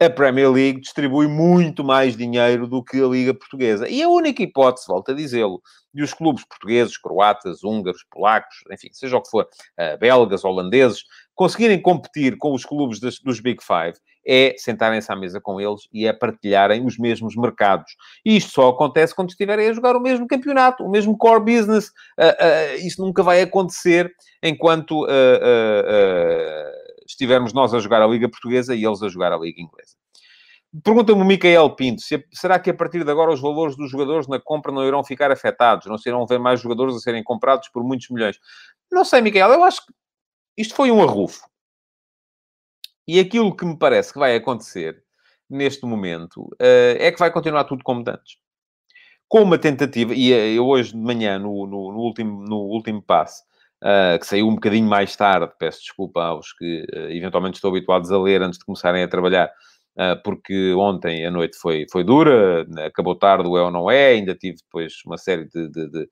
a 0.00 0.08
Premier 0.08 0.50
League 0.50 0.80
distribui 0.80 1.26
muito 1.28 1.84
mais 1.84 2.16
dinheiro 2.16 2.66
do 2.66 2.82
que 2.82 3.02
a 3.02 3.06
Liga 3.06 3.34
Portuguesa. 3.34 3.86
E 3.86 4.02
a 4.02 4.08
única 4.08 4.42
hipótese, 4.42 4.86
volto 4.88 5.10
a 5.10 5.14
dizê-lo, 5.14 5.60
de 5.92 6.02
os 6.02 6.14
clubes 6.14 6.42
portugueses, 6.46 6.96
croatas, 6.96 7.62
húngaros, 7.62 8.02
polacos, 8.10 8.56
enfim, 8.72 8.88
seja 8.92 9.18
o 9.18 9.22
que 9.22 9.28
for, 9.28 9.44
uh, 9.44 9.98
belgas, 9.98 10.42
holandeses, 10.42 11.04
conseguirem 11.34 11.82
competir 11.82 12.38
com 12.38 12.54
os 12.54 12.64
clubes 12.64 12.98
das, 12.98 13.18
dos 13.18 13.40
Big 13.40 13.62
Five 13.62 13.98
é 14.26 14.54
sentarem-se 14.58 15.10
à 15.10 15.16
mesa 15.16 15.40
com 15.40 15.60
eles 15.60 15.88
e 15.92 16.06
é 16.06 16.12
partilharem 16.12 16.84
os 16.84 16.98
mesmos 16.98 17.36
mercados. 17.36 17.96
E 18.24 18.36
isto 18.36 18.52
só 18.52 18.68
acontece 18.68 19.14
quando 19.14 19.30
estiverem 19.30 19.68
a 19.68 19.72
jogar 19.72 19.96
o 19.96 20.00
mesmo 20.00 20.26
campeonato, 20.26 20.84
o 20.84 20.90
mesmo 20.90 21.16
core 21.16 21.40
business. 21.40 21.88
Uh, 22.18 22.24
uh, 22.24 22.86
isso 22.86 23.00
nunca 23.04 23.22
vai 23.22 23.42
acontecer 23.42 24.12
enquanto 24.42 25.04
uh, 25.04 25.08
estivermos 27.06 27.52
nós 27.52 27.74
a 27.74 27.80
jogar 27.80 28.02
a 28.02 28.06
Liga 28.06 28.28
Portuguesa 28.28 28.74
e 28.74 28.84
eles 28.84 29.02
a 29.02 29.08
jogar 29.08 29.32
a 29.32 29.38
Liga 29.38 29.60
Inglesa. 29.60 30.00
Pergunta-me 30.84 31.20
o 31.20 31.24
Micael 31.24 31.68
Pinto, 31.74 32.00
se, 32.00 32.24
será 32.32 32.56
que 32.60 32.70
a 32.70 32.74
partir 32.74 33.02
de 33.04 33.10
agora 33.10 33.32
os 33.32 33.40
valores 33.40 33.76
dos 33.76 33.90
jogadores 33.90 34.28
na 34.28 34.38
compra 34.38 34.70
não 34.70 34.86
irão 34.86 35.02
ficar 35.02 35.32
afetados? 35.32 35.88
Não 35.88 35.98
serão 35.98 36.24
ver 36.24 36.38
mais 36.38 36.60
jogadores 36.60 36.94
a 36.94 37.00
serem 37.00 37.24
comprados 37.24 37.68
por 37.68 37.82
muitos 37.82 38.08
milhões? 38.08 38.38
Não 38.90 39.04
sei, 39.04 39.20
Micael, 39.20 39.50
eu 39.50 39.64
acho 39.64 39.84
que 39.84 39.92
isto 40.56 40.74
foi 40.74 40.92
um 40.92 41.02
arrufo. 41.02 41.49
E 43.12 43.18
aquilo 43.18 43.56
que 43.56 43.64
me 43.64 43.76
parece 43.76 44.12
que 44.12 44.20
vai 44.20 44.36
acontecer 44.36 45.02
neste 45.50 45.84
momento, 45.84 46.42
uh, 46.42 46.94
é 46.96 47.10
que 47.10 47.18
vai 47.18 47.28
continuar 47.28 47.64
tudo 47.64 47.82
como 47.82 48.04
antes. 48.06 48.36
Com 49.28 49.42
uma 49.42 49.58
tentativa, 49.58 50.14
e 50.14 50.30
eu 50.30 50.64
hoje 50.64 50.92
de 50.92 50.98
manhã, 50.98 51.36
no, 51.36 51.66
no, 51.66 51.90
no 51.92 51.98
último, 51.98 52.44
no 52.44 52.58
último 52.58 53.02
passo, 53.02 53.42
uh, 53.82 54.16
que 54.16 54.24
saiu 54.24 54.46
um 54.46 54.54
bocadinho 54.54 54.88
mais 54.88 55.16
tarde, 55.16 55.52
peço 55.58 55.80
desculpa 55.80 56.22
aos 56.22 56.52
que 56.52 56.86
uh, 56.94 57.10
eventualmente 57.10 57.56
estão 57.56 57.70
habituados 57.70 58.12
a 58.12 58.18
ler 58.18 58.42
antes 58.42 58.60
de 58.60 58.64
começarem 58.64 59.02
a 59.02 59.08
trabalhar, 59.08 59.50
porque 60.24 60.72
ontem 60.74 61.26
a 61.26 61.32
noite 61.32 61.58
foi, 61.58 61.84
foi 61.90 62.04
dura, 62.04 62.64
acabou 62.86 63.16
tarde 63.16 63.46
o 63.48 63.58
é 63.58 63.62
ou 63.62 63.72
não 63.72 63.90
é, 63.90 64.10
ainda 64.10 64.36
tive 64.36 64.58
depois 64.58 64.94
uma 65.04 65.18
série 65.18 65.46
de, 65.46 65.68
de, 65.68 65.90
de 65.90 66.08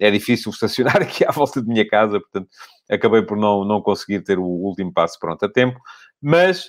é 0.00 0.10
difícil 0.10 0.50
estacionar 0.52 1.02
aqui 1.02 1.24
à 1.24 1.30
volta 1.30 1.62
de 1.62 1.68
minha 1.68 1.86
casa, 1.86 2.20
portanto, 2.20 2.48
acabei 2.90 3.22
por 3.22 3.36
não, 3.36 3.64
não 3.64 3.80
conseguir 3.80 4.22
ter 4.22 4.38
o 4.38 4.44
último 4.44 4.92
passo 4.92 5.18
pronto 5.18 5.44
a 5.44 5.48
tempo. 5.48 5.78
Mas 6.20 6.66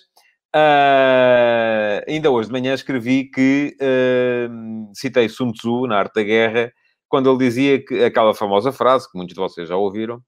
uh, 0.56 2.04
ainda 2.08 2.30
hoje 2.30 2.50
de 2.50 2.54
manhã 2.54 2.74
escrevi 2.74 3.26
que 3.26 3.76
uh, 3.82 4.92
citei 4.94 5.28
Sun 5.30 5.52
Tzu 5.52 5.88
na 5.88 5.98
Arte 5.98 6.16
da 6.16 6.24
Guerra, 6.24 6.72
quando 7.08 7.30
ele 7.30 7.40
dizia 7.40 7.84
que 7.84 8.04
aquela 8.04 8.34
famosa 8.34 8.72
frase, 8.72 9.12
que 9.12 9.18
muitos 9.18 9.34
de 9.34 9.42
vocês 9.42 9.68
já 9.68 9.76
ouviram, 9.76 10.22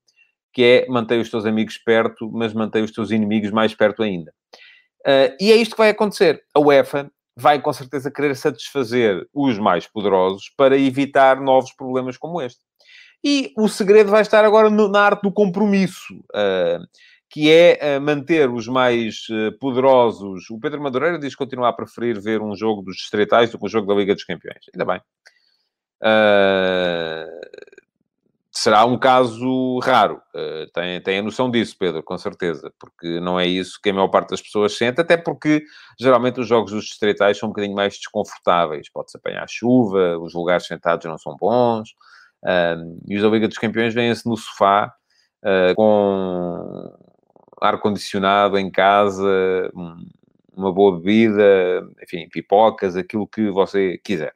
que 0.53 0.63
é 0.63 0.87
mantém 0.89 1.21
os 1.21 1.29
teus 1.29 1.45
amigos 1.45 1.77
perto, 1.77 2.29
mas 2.31 2.53
mantém 2.53 2.83
os 2.83 2.91
teus 2.91 3.11
inimigos 3.11 3.51
mais 3.51 3.73
perto 3.73 4.03
ainda. 4.03 4.33
Uh, 5.05 5.35
e 5.39 5.51
é 5.51 5.55
isto 5.55 5.75
que 5.75 5.81
vai 5.81 5.89
acontecer. 5.89 6.43
A 6.53 6.59
UEFA 6.59 7.11
vai 7.35 7.61
com 7.61 7.71
certeza 7.71 8.11
querer 8.11 8.35
satisfazer 8.35 9.27
os 9.33 9.57
mais 9.57 9.87
poderosos 9.87 10.51
para 10.55 10.77
evitar 10.77 11.39
novos 11.39 11.71
problemas 11.73 12.17
como 12.17 12.41
este. 12.41 12.59
E 13.23 13.53
o 13.57 13.67
segredo 13.67 14.09
vai 14.09 14.21
estar 14.21 14.43
agora 14.43 14.69
no, 14.69 14.87
na 14.87 15.01
arte 15.01 15.21
do 15.21 15.31
compromisso, 15.31 16.13
uh, 16.35 16.83
que 17.29 17.51
é 17.51 17.97
uh, 17.97 18.01
manter 18.01 18.49
os 18.49 18.67
mais 18.67 19.27
uh, 19.29 19.57
poderosos. 19.59 20.49
O 20.49 20.59
Pedro 20.59 20.81
Madureira 20.81 21.19
diz 21.19 21.33
que 21.33 21.37
continua 21.37 21.69
a 21.69 21.73
preferir 21.73 22.19
ver 22.19 22.41
um 22.41 22.55
jogo 22.55 22.81
dos 22.81 22.97
estreitais 22.97 23.51
do 23.51 23.59
que 23.59 23.65
um 23.65 23.69
jogo 23.69 23.87
da 23.87 23.99
Liga 23.99 24.15
dos 24.15 24.23
Campeões. 24.23 24.65
Ainda 24.73 24.85
bem 24.85 25.01
será 28.51 28.85
um 28.85 28.97
caso 28.97 29.79
raro. 29.79 30.21
Uh, 30.35 30.69
tem, 30.73 31.01
tem 31.01 31.19
a 31.19 31.23
noção 31.23 31.49
disso, 31.49 31.75
Pedro, 31.79 32.03
com 32.03 32.17
certeza, 32.17 32.71
porque 32.77 33.19
não 33.21 33.39
é 33.39 33.47
isso 33.47 33.79
que 33.81 33.89
a 33.89 33.93
maior 33.93 34.09
parte 34.09 34.31
das 34.31 34.41
pessoas 34.41 34.77
sente, 34.77 34.99
até 34.99 35.15
porque 35.15 35.63
geralmente 35.99 36.39
os 36.41 36.47
jogos 36.47 36.71
dos 36.71 36.85
distritais 36.85 37.37
são 37.37 37.47
um 37.47 37.51
bocadinho 37.51 37.75
mais 37.75 37.95
desconfortáveis. 37.95 38.91
Pode-se 38.91 39.17
apanhar 39.17 39.47
chuva, 39.47 40.17
os 40.19 40.33
lugares 40.33 40.67
sentados 40.67 41.05
não 41.05 41.17
são 41.17 41.35
bons, 41.39 41.91
uh, 42.43 42.99
e 43.07 43.15
os 43.15 43.21
da 43.21 43.29
Liga 43.29 43.47
dos 43.47 43.57
Campeões 43.57 43.93
vêm-se 43.93 44.27
no 44.27 44.35
sofá 44.35 44.93
uh, 45.43 45.73
com 45.75 46.93
ar-condicionado 47.61 48.57
em 48.57 48.71
casa, 48.71 49.71
uma 50.55 50.73
boa 50.73 50.97
bebida, 50.97 51.87
enfim, 52.01 52.27
pipocas, 52.27 52.97
aquilo 52.97 53.27
que 53.27 53.51
você 53.51 53.99
quiser. 54.03 54.33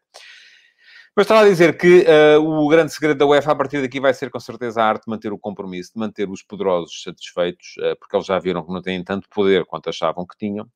Mas 1.15 1.23
estava 1.23 1.45
a 1.45 1.49
dizer 1.49 1.77
que 1.77 2.05
uh, 2.05 2.43
o 2.43 2.67
grande 2.67 2.91
segredo 2.91 3.17
da 3.17 3.25
UEFA 3.25 3.53
a 3.53 3.55
partir 3.55 3.81
daqui 3.81 4.01
vai 4.01 4.13
ser 4.13 4.29
com 4.29 4.39
certeza 4.39 4.81
a 4.81 4.85
arte 4.85 5.05
de 5.05 5.09
manter 5.09 5.31
o 5.31 5.39
compromisso, 5.39 5.93
de 5.93 5.99
manter 5.99 6.29
os 6.29 6.43
poderosos 6.43 7.03
satisfeitos, 7.03 7.75
uh, 7.77 7.95
porque 7.97 8.17
eles 8.17 8.27
já 8.27 8.37
viram 8.37 8.65
que 8.65 8.73
não 8.73 8.81
têm 8.81 9.01
tanto 9.01 9.29
poder 9.29 9.65
quanto 9.65 9.89
achavam 9.89 10.27
que 10.27 10.37
tinham. 10.37 10.67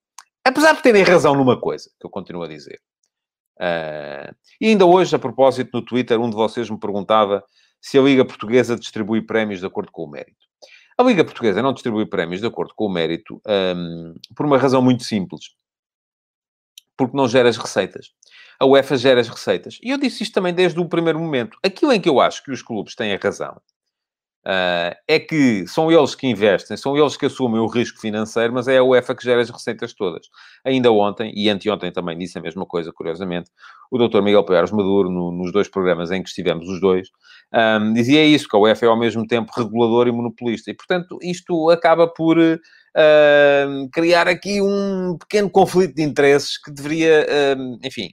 Apesar 0.42 0.74
de 0.76 0.82
terem 0.82 1.04
razão 1.04 1.36
numa 1.36 1.60
coisa, 1.60 1.92
que 2.00 2.06
eu 2.06 2.10
continuo 2.10 2.44
a 2.44 2.48
dizer. 2.48 2.80
Uh, 3.58 4.34
e 4.62 4.68
ainda 4.68 4.86
hoje, 4.86 5.14
a 5.14 5.20
propósito, 5.20 5.72
no 5.74 5.84
Twitter, 5.84 6.18
um 6.18 6.30
de 6.30 6.36
vocês 6.38 6.70
me 6.70 6.80
perguntava 6.80 7.44
se 7.82 8.00
a 8.00 8.02
Liga 8.02 8.24
Portuguesa 8.24 8.78
distribui 8.78 9.22
prémios 9.22 9.60
de 9.60 9.66
acordo 9.66 9.92
com 9.92 10.06
o 10.06 10.10
mérito. 10.10 10.48
A 10.98 11.04
Liga 11.04 11.26
Portuguesa 11.26 11.62
não 11.62 11.74
distribui 11.74 12.06
prémios 12.06 12.40
de 12.40 12.48
acordo 12.48 12.74
com 12.74 12.86
o 12.86 12.90
mérito 12.90 13.42
um, 13.46 14.16
por 14.34 14.46
uma 14.46 14.58
razão 14.58 14.82
muito 14.82 15.04
simples. 15.04 15.52
Porque 16.96 17.16
não 17.16 17.28
gera 17.28 17.50
as 17.50 17.58
receitas 17.58 18.14
a 18.60 18.66
UEFA 18.66 18.98
gera 18.98 19.22
as 19.22 19.30
receitas. 19.30 19.80
E 19.82 19.90
eu 19.90 19.98
disse 19.98 20.24
isto 20.24 20.34
também 20.34 20.54
desde 20.54 20.80
o 20.80 20.86
primeiro 20.86 21.20
momento. 21.20 21.58
Aquilo 21.64 21.94
em 21.94 22.02
que 22.02 22.10
eu 22.10 22.20
acho 22.20 22.44
que 22.44 22.52
os 22.52 22.62
clubes 22.62 22.94
têm 22.94 23.14
a 23.14 23.18
razão 23.18 23.60
uh, 24.46 24.96
é 25.08 25.20
que 25.20 25.66
são 25.68 25.92
eles 25.92 26.16
que 26.16 26.28
investem, 26.28 26.76
são 26.78 26.98
eles 26.98 27.16
que 27.16 27.26
assumem 27.26 27.60
o 27.60 27.68
risco 27.68 28.00
financeiro, 28.00 28.54
mas 28.54 28.68
é 28.68 28.78
a 28.78 28.84
UEFA 28.84 29.16
que 29.16 29.24
gera 29.24 29.42
as 29.42 29.50
receitas 29.50 29.94
todas. 29.94 30.28
Ainda 30.66 30.92
ontem, 30.92 31.32
e 31.36 31.50
anteontem 31.50 31.92
também 31.92 32.18
disse 32.18 32.38
a 32.38 32.42
mesma 32.42 32.66
coisa, 32.66 32.92
curiosamente, 32.92 33.50
o 33.92 33.98
Dr. 33.98 34.22
Miguel 34.22 34.44
Paiares 34.44 34.72
Maduro, 34.72 35.10
no, 35.10 35.32
nos 35.32 35.52
dois 35.52 35.68
programas 35.68 36.12
em 36.12 36.22
que 36.22 36.30
estivemos 36.30 36.68
os 36.68 36.82
dois, 36.82 37.10
um, 37.54 37.94
dizia 37.94 38.24
isso, 38.26 38.48
que 38.48 38.56
a 38.56 38.60
UEFA 38.60 38.86
é 38.86 38.90
ao 38.90 39.00
mesmo 39.00 39.26
tempo 39.26 39.52
regulador 39.56 40.08
e 40.08 40.12
monopolista. 40.12 40.70
E, 40.70 40.74
portanto, 40.74 41.18
isto 41.22 41.70
acaba 41.70 42.08
por... 42.08 42.38
Uh, 42.38 43.88
criar 43.94 44.28
aqui 44.28 44.60
um 44.60 45.16
pequeno 45.16 45.48
conflito 45.48 45.94
de 45.94 46.02
interesses 46.02 46.58
que 46.58 46.72
deveria, 46.72 47.24
uh, 47.56 47.80
enfim, 47.86 48.10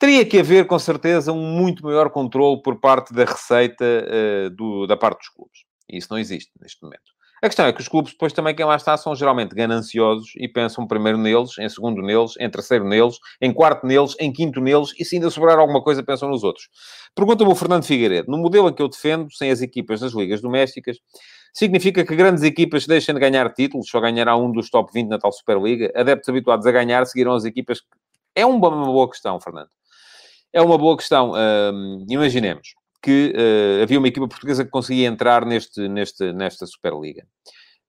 Teria 0.00 0.24
que 0.24 0.38
haver, 0.38 0.66
com 0.66 0.78
certeza, 0.78 1.30
um 1.30 1.42
muito 1.42 1.84
maior 1.84 2.08
controle 2.08 2.62
por 2.62 2.80
parte 2.80 3.12
da 3.12 3.26
receita 3.26 3.84
uh, 3.84 4.48
do, 4.48 4.86
da 4.86 4.96
parte 4.96 5.18
dos 5.18 5.28
clubes. 5.28 5.58
Isso 5.90 6.08
não 6.10 6.18
existe 6.18 6.50
neste 6.58 6.82
momento. 6.82 7.02
A 7.42 7.46
questão 7.46 7.66
é 7.66 7.72
que 7.72 7.82
os 7.82 7.88
clubes, 7.88 8.12
depois 8.12 8.32
também, 8.32 8.54
quem 8.54 8.64
lá 8.64 8.76
está, 8.76 8.96
são 8.96 9.14
geralmente 9.14 9.54
gananciosos 9.54 10.32
e 10.38 10.48
pensam 10.48 10.86
primeiro 10.86 11.18
neles, 11.18 11.58
em 11.58 11.68
segundo 11.68 12.00
neles, 12.00 12.32
em 12.40 12.48
terceiro 12.48 12.86
neles, 12.88 13.18
em 13.42 13.52
quarto 13.52 13.86
neles, 13.86 14.16
em 14.18 14.32
quinto 14.32 14.58
neles 14.58 14.88
e 14.98 15.04
se 15.04 15.16
ainda 15.16 15.28
sobrar 15.28 15.58
alguma 15.58 15.82
coisa, 15.82 16.02
pensam 16.02 16.30
nos 16.30 16.44
outros. 16.44 16.70
Pergunta-me 17.14 17.52
o 17.52 17.54
Fernando 17.54 17.84
Figueiredo. 17.84 18.30
No 18.30 18.38
modelo 18.38 18.70
em 18.70 18.72
que 18.72 18.80
eu 18.80 18.88
defendo, 18.88 19.30
sem 19.30 19.50
as 19.50 19.60
equipas 19.60 20.00
das 20.00 20.14
ligas 20.14 20.40
domésticas, 20.40 20.96
significa 21.52 22.06
que 22.06 22.16
grandes 22.16 22.42
equipas 22.42 22.86
deixem 22.86 23.14
de 23.14 23.20
ganhar 23.20 23.52
títulos, 23.52 23.90
só 23.90 24.00
ganhará 24.00 24.34
um 24.34 24.50
dos 24.50 24.70
top 24.70 24.90
20 24.94 25.08
na 25.08 25.18
tal 25.18 25.30
Superliga? 25.30 25.92
Adeptos 25.94 26.30
habituados 26.30 26.66
a 26.66 26.72
ganhar 26.72 27.04
seguirão 27.04 27.34
as 27.34 27.44
equipas... 27.44 27.82
É 28.34 28.46
uma 28.46 28.70
boa 28.70 29.10
questão, 29.10 29.38
Fernando. 29.38 29.68
É 30.52 30.60
uma 30.60 30.76
boa 30.76 30.96
questão. 30.96 31.32
Imaginemos 32.08 32.74
que 33.02 33.32
uh, 33.34 33.82
havia 33.82 33.98
uma 33.98 34.08
equipa 34.08 34.28
portuguesa 34.28 34.64
que 34.64 34.70
conseguia 34.70 35.08
entrar 35.08 35.44
neste, 35.44 35.88
neste, 35.88 36.32
nesta 36.32 36.66
Superliga. 36.66 37.24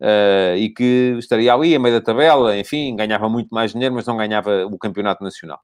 Uh, 0.01 0.57
e 0.57 0.73
que 0.73 1.15
estaria 1.19 1.53
ali, 1.53 1.75
a 1.75 1.79
meio 1.79 1.99
da 1.99 2.01
tabela, 2.03 2.57
enfim, 2.57 2.95
ganhava 2.95 3.29
muito 3.29 3.49
mais 3.49 3.71
dinheiro, 3.71 3.93
mas 3.93 4.05
não 4.05 4.17
ganhava 4.17 4.65
o 4.65 4.77
campeonato 4.77 5.23
nacional. 5.23 5.59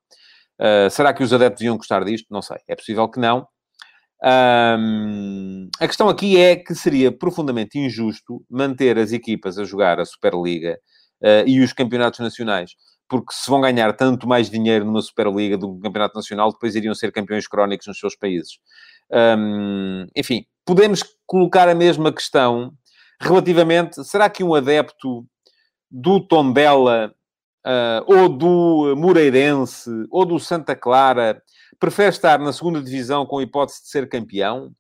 Uh, 0.60 0.90
será 0.90 1.14
que 1.14 1.24
os 1.24 1.34
adeptos 1.34 1.64
iam 1.64 1.78
gostar 1.78 2.04
disto? 2.04 2.28
Não 2.30 2.42
sei. 2.42 2.58
É 2.68 2.76
possível 2.76 3.08
que 3.10 3.20
não. 3.20 3.48
Um, 4.24 5.70
a 5.80 5.88
questão 5.88 6.10
aqui 6.10 6.38
é 6.38 6.56
que 6.56 6.74
seria 6.74 7.12
profundamente 7.12 7.78
injusto 7.78 8.44
manter 8.50 8.98
as 8.98 9.12
equipas 9.12 9.60
a 9.60 9.64
jogar 9.64 10.00
a 10.00 10.06
Superliga 10.06 10.78
uh, 11.24 11.48
e 11.48 11.62
os 11.62 11.72
campeonatos 11.72 12.20
nacionais 12.20 12.72
porque 13.10 13.34
se 13.34 13.50
vão 13.50 13.62
ganhar 13.62 13.94
tanto 13.94 14.28
mais 14.28 14.50
dinheiro 14.50 14.86
numa 14.86 15.02
Superliga 15.02 15.58
do 15.58 15.76
que 15.76 15.82
Campeonato 15.82 16.16
Nacional, 16.16 16.52
depois 16.52 16.76
iriam 16.76 16.94
ser 16.94 17.12
campeões 17.12 17.48
crónicos 17.48 17.88
nos 17.88 18.00
seus 18.00 18.16
países. 18.16 18.60
Um, 19.10 20.06
enfim, 20.16 20.46
podemos 20.66 21.04
colocar 21.26 21.70
a 21.70 21.76
mesma 21.76 22.12
questão 22.12 22.74
relativamente, 23.20 24.04
será 24.04 24.30
que 24.30 24.44
um 24.44 24.54
adepto 24.54 25.26
do 25.90 26.20
Tondela 26.20 27.14
uh, 27.66 28.14
ou 28.14 28.30
do 28.30 28.96
Moreirense 28.98 29.90
ou 30.12 30.26
do 30.26 30.40
Santa 30.40 30.76
Clara 30.76 31.42
prefere 31.80 32.10
estar 32.10 32.40
na 32.40 32.52
segunda 32.52 32.82
divisão 32.82 33.26
com 33.26 33.40
a 33.40 33.44
hipótese 33.44 33.84
de 33.84 33.90
ser 33.90 34.10
campeão? 34.10 34.72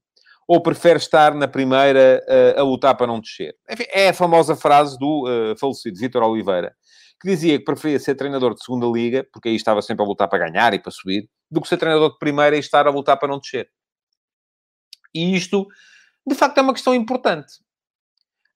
Ou 0.50 0.62
prefere 0.62 0.98
estar 0.98 1.34
na 1.34 1.46
primeira 1.46 2.24
uh, 2.26 2.62
a 2.62 2.64
lutar 2.64 2.96
para 2.96 3.08
não 3.08 3.20
descer? 3.20 3.54
Enfim, 3.70 3.84
é 3.90 4.10
a 4.10 4.14
famosa 4.14 4.56
frase 4.56 4.98
do 4.98 5.26
uh, 5.26 5.58
falecido 5.58 6.00
Vítor 6.00 6.24
Oliveira, 6.24 6.74
que 7.20 7.28
dizia 7.28 7.58
que 7.58 7.66
preferia 7.66 8.00
ser 8.00 8.16
treinador 8.16 8.54
de 8.54 8.64
segunda 8.64 8.86
liga, 8.88 9.28
porque 9.32 9.50
aí 9.50 9.56
estava 9.56 9.82
sempre 9.82 10.04
a 10.06 10.08
lutar 10.08 10.28
para 10.28 10.50
ganhar 10.50 10.74
e 10.74 10.80
para 10.80 10.92
subir, 10.92 11.30
do 11.50 11.62
que 11.62 11.68
ser 11.68 11.78
treinador 11.78 12.12
de 12.12 12.20
primeira 12.20 12.56
e 12.56 12.60
estar 12.60 12.88
a 12.88 12.92
lutar 12.92 13.18
para 13.18 13.28
não 13.28 13.40
descer. 13.40 13.70
E 15.14 15.36
isto, 15.36 15.68
de 16.26 16.36
facto, 16.36 16.58
é 16.60 16.62
uma 16.62 16.74
questão 16.74 16.94
importante. 16.94 17.54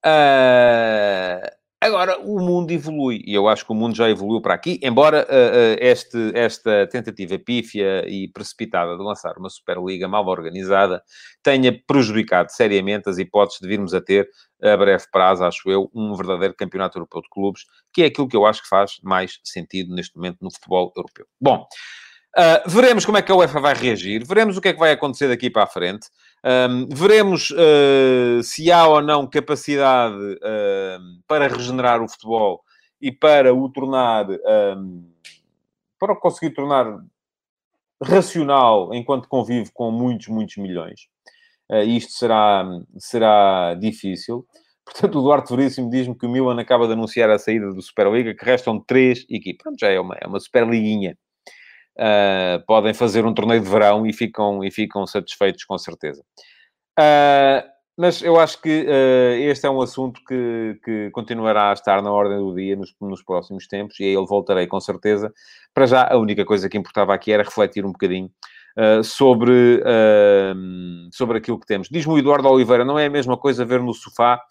Uh, 0.06 1.61
Agora, 1.84 2.20
o 2.20 2.40
mundo 2.40 2.70
evolui, 2.70 3.24
e 3.26 3.34
eu 3.34 3.48
acho 3.48 3.66
que 3.66 3.72
o 3.72 3.76
mundo 3.76 3.96
já 3.96 4.08
evoluiu 4.08 4.40
para 4.40 4.54
aqui, 4.54 4.80
embora 4.84 5.26
uh, 5.28 5.34
uh, 5.34 5.78
este, 5.80 6.32
esta 6.36 6.86
tentativa 6.86 7.40
pífia 7.40 8.08
e 8.08 8.28
precipitada 8.28 8.96
de 8.96 9.04
lançar 9.04 9.36
uma 9.36 9.50
Superliga 9.50 10.08
mal 10.08 10.28
organizada 10.28 11.02
tenha 11.42 11.76
prejudicado 11.88 12.52
seriamente 12.52 13.10
as 13.10 13.18
hipóteses 13.18 13.60
de 13.60 13.68
virmos 13.68 13.96
a 13.96 14.00
ter, 14.00 14.30
a 14.62 14.78
breve 14.78 15.06
prazo, 15.12 15.44
acho 15.44 15.72
eu, 15.72 15.90
um 15.92 16.14
verdadeiro 16.16 16.54
campeonato 16.54 17.00
europeu 17.00 17.20
de 17.20 17.30
clubes, 17.32 17.64
que 17.92 18.04
é 18.04 18.06
aquilo 18.06 18.28
que 18.28 18.38
eu 18.38 18.46
acho 18.46 18.62
que 18.62 18.70
faz 18.70 19.00
mais 19.02 19.40
sentido 19.44 19.96
neste 19.96 20.16
momento 20.16 20.38
no 20.40 20.54
futebol 20.54 20.94
europeu. 20.96 21.26
Bom, 21.42 21.66
uh, 22.38 22.70
veremos 22.70 23.08
como 23.08 23.18
é 23.18 23.24
que 23.24 23.32
a 23.32 23.36
UEFA 23.36 23.60
vai 23.60 23.74
reagir, 23.74 24.24
veremos 24.24 24.56
o 24.56 24.62
que 24.62 24.68
é 24.68 24.74
que 24.74 24.80
vai 24.80 24.92
acontecer 24.92 25.30
daqui 25.30 25.50
para 25.50 25.64
a 25.64 25.68
frente. 25.68 26.06
Um, 26.44 26.88
veremos 26.90 27.52
uh, 27.52 28.42
se 28.42 28.72
há 28.72 28.88
ou 28.88 29.02
não 29.02 29.28
capacidade 29.28 30.16
uh, 30.16 31.22
para 31.28 31.48
regenerar 31.48 32.02
o 32.02 32.10
futebol 32.10 32.64
e 33.00 33.12
para 33.12 33.54
o 33.54 33.70
tornar, 33.70 34.28
um, 34.30 35.08
para 36.00 36.16
conseguir 36.16 36.52
tornar 36.56 37.00
racional 38.02 38.92
enquanto 38.94 39.28
convive 39.28 39.70
com 39.72 39.92
muitos, 39.92 40.28
muitos 40.28 40.58
milhões. 40.58 41.02
Uh, 41.70 41.84
isto 41.84 42.14
será, 42.14 42.66
será 42.98 43.76
difícil. 43.76 44.46
Portanto, 44.84 45.20
o 45.20 45.22
Duarte 45.22 45.56
Veríssimo 45.56 45.92
diz-me 45.92 46.18
que 46.18 46.26
o 46.26 46.30
Milan 46.30 46.60
acaba 46.60 46.88
de 46.88 46.94
anunciar 46.94 47.30
a 47.30 47.38
saída 47.38 47.72
do 47.72 47.82
Superliga, 47.84 48.34
que 48.34 48.44
restam 48.44 48.80
três 48.80 49.26
equipas. 49.30 49.64
Pronto, 49.64 49.80
já 49.80 49.90
é 49.90 50.00
uma, 50.00 50.16
é 50.20 50.28
uma 50.28 50.40
Superliguinha. 50.40 51.16
Uh, 52.02 52.66
podem 52.66 52.96
fazer 52.96 53.26
um 53.26 53.34
torneio 53.34 53.62
de 53.62 53.70
verão 53.70 54.08
e 54.08 54.12
ficam, 54.12 54.64
e 54.64 54.72
ficam 54.72 55.06
satisfeitos, 55.06 55.64
com 55.66 55.78
certeza. 55.78 56.24
Uh, 57.00 57.70
mas 57.98 58.22
eu 58.24 58.40
acho 58.40 58.60
que 58.60 58.88
uh, 58.88 59.34
este 59.44 59.68
é 59.68 59.70
um 59.70 59.80
assunto 59.80 60.20
que, 60.28 60.80
que, 60.84 61.12
continuará 61.12 61.70
a 61.70 61.74
estar 61.74 62.02
na 62.02 62.12
ordem 62.12 62.40
do 62.40 62.56
dia 62.56 62.76
nos, 62.76 62.96
nos, 63.00 63.22
próximos 63.22 63.68
tempos 63.68 64.00
e 64.00 64.04
aí 64.06 64.16
ele 64.16 64.26
voltarei 64.26 64.66
com 64.66 64.80
certeza. 64.80 65.32
Para 65.74 65.86
já, 65.86 66.12
a 66.12 66.18
única 66.18 66.44
coisa 66.44 66.68
que 66.68 66.78
importava 66.78 67.14
aqui 67.14 67.32
era 67.32 67.44
refletir 67.44 67.86
um 67.86 67.92
bocadinho 67.92 68.32
uh, 68.76 69.04
sobre, 69.04 69.84
uh, 69.84 71.10
sobre 71.12 71.38
aquilo 71.38 71.60
que 71.60 71.68
temos. 71.68 71.90
Diz-me 71.90 72.14
o 72.14 72.18
Eduardo 72.18 72.50
Oliveira, 72.50 72.84
não 72.84 72.98
é 72.98 73.06
a 73.06 73.10
mesma 73.10 73.38
coisa 73.38 73.64
ver 73.64 73.82
no 73.82 73.94
sofá, 73.94 74.42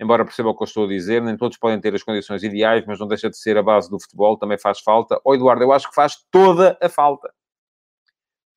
embora 0.00 0.24
perceba 0.24 0.50
o 0.50 0.56
que 0.56 0.62
eu 0.62 0.66
estou 0.66 0.84
a 0.84 0.88
dizer, 0.88 1.22
nem 1.22 1.36
todos 1.36 1.58
podem 1.58 1.80
ter 1.80 1.94
as 1.94 2.02
condições 2.02 2.42
ideais, 2.42 2.84
mas 2.86 2.98
não 2.98 3.08
deixa 3.08 3.28
de 3.28 3.36
ser 3.36 3.56
a 3.56 3.62
base 3.62 3.90
do 3.90 4.00
futebol, 4.00 4.38
também 4.38 4.58
faz 4.58 4.80
falta. 4.80 5.16
Ó 5.24 5.30
oh, 5.30 5.34
Eduardo, 5.34 5.62
eu 5.62 5.72
acho 5.72 5.88
que 5.88 5.94
faz 5.94 6.16
toda 6.30 6.78
a 6.80 6.88
falta. 6.88 7.32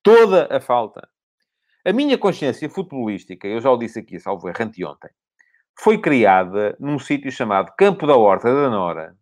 Toda 0.04 0.48
a 0.56 0.60
falta. 0.60 1.08
A 1.86 1.92
minha 1.92 2.18
consciência 2.18 2.70
futebolística, 2.70 3.48
eu 3.48 3.60
já 3.60 3.72
o 3.72 3.78
disse 3.78 4.00
aqui, 4.00 4.20
salvo 4.20 4.48
erro, 4.48 4.58
anteontem, 4.62 5.10
foi 5.80 5.98
criada 5.98 6.76
num 6.80 7.00
sítio 7.00 7.32
chamado 7.32 7.74
Campo 7.78 8.06
da 8.06 8.16
Horta 8.16 8.54
da 8.54 8.70
Nora, 8.70 9.16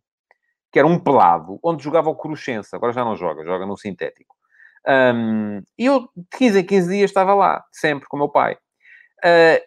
que 0.72 0.78
era 0.78 0.88
um 0.88 1.00
pelado, 1.00 1.58
onde 1.64 1.84
jogava 1.84 2.10
o 2.10 2.16
Cruxense. 2.16 2.76
Agora 2.76 2.92
já 2.92 3.04
não 3.04 3.16
joga, 3.16 3.46
joga 3.46 3.66
no 3.66 3.78
sintético. 3.78 4.36
Um, 4.88 5.62
e 5.78 5.86
eu, 5.86 6.10
de 6.16 6.26
15 6.38 6.60
em 6.60 6.66
15 6.66 6.90
dias, 6.90 7.10
estava 7.10 7.34
lá, 7.34 7.64
sempre, 7.72 8.08
com 8.08 8.18
o 8.18 8.20
meu 8.20 8.30
pai. 8.30 8.58
Uh, 9.24 9.62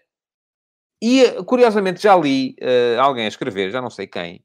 e, 1.03 1.43
curiosamente, 1.45 2.01
já 2.01 2.17
li 2.17 2.55
uh, 2.63 3.01
alguém 3.01 3.25
a 3.25 3.29
escrever, 3.29 3.73
já 3.73 3.83
não 3.83 3.91
sei 3.91 4.07
quem, 4.07 4.45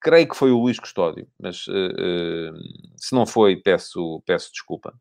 creio 0.00 0.28
que 0.28 0.36
foi 0.36 0.52
o 0.52 0.58
Luís 0.58 0.78
Custódio, 0.78 1.26
mas 1.38 1.66
uh, 1.66 2.54
se 2.96 3.12
não 3.12 3.26
foi, 3.26 3.56
peço, 3.56 4.22
peço 4.24 4.52
desculpa 4.52 4.94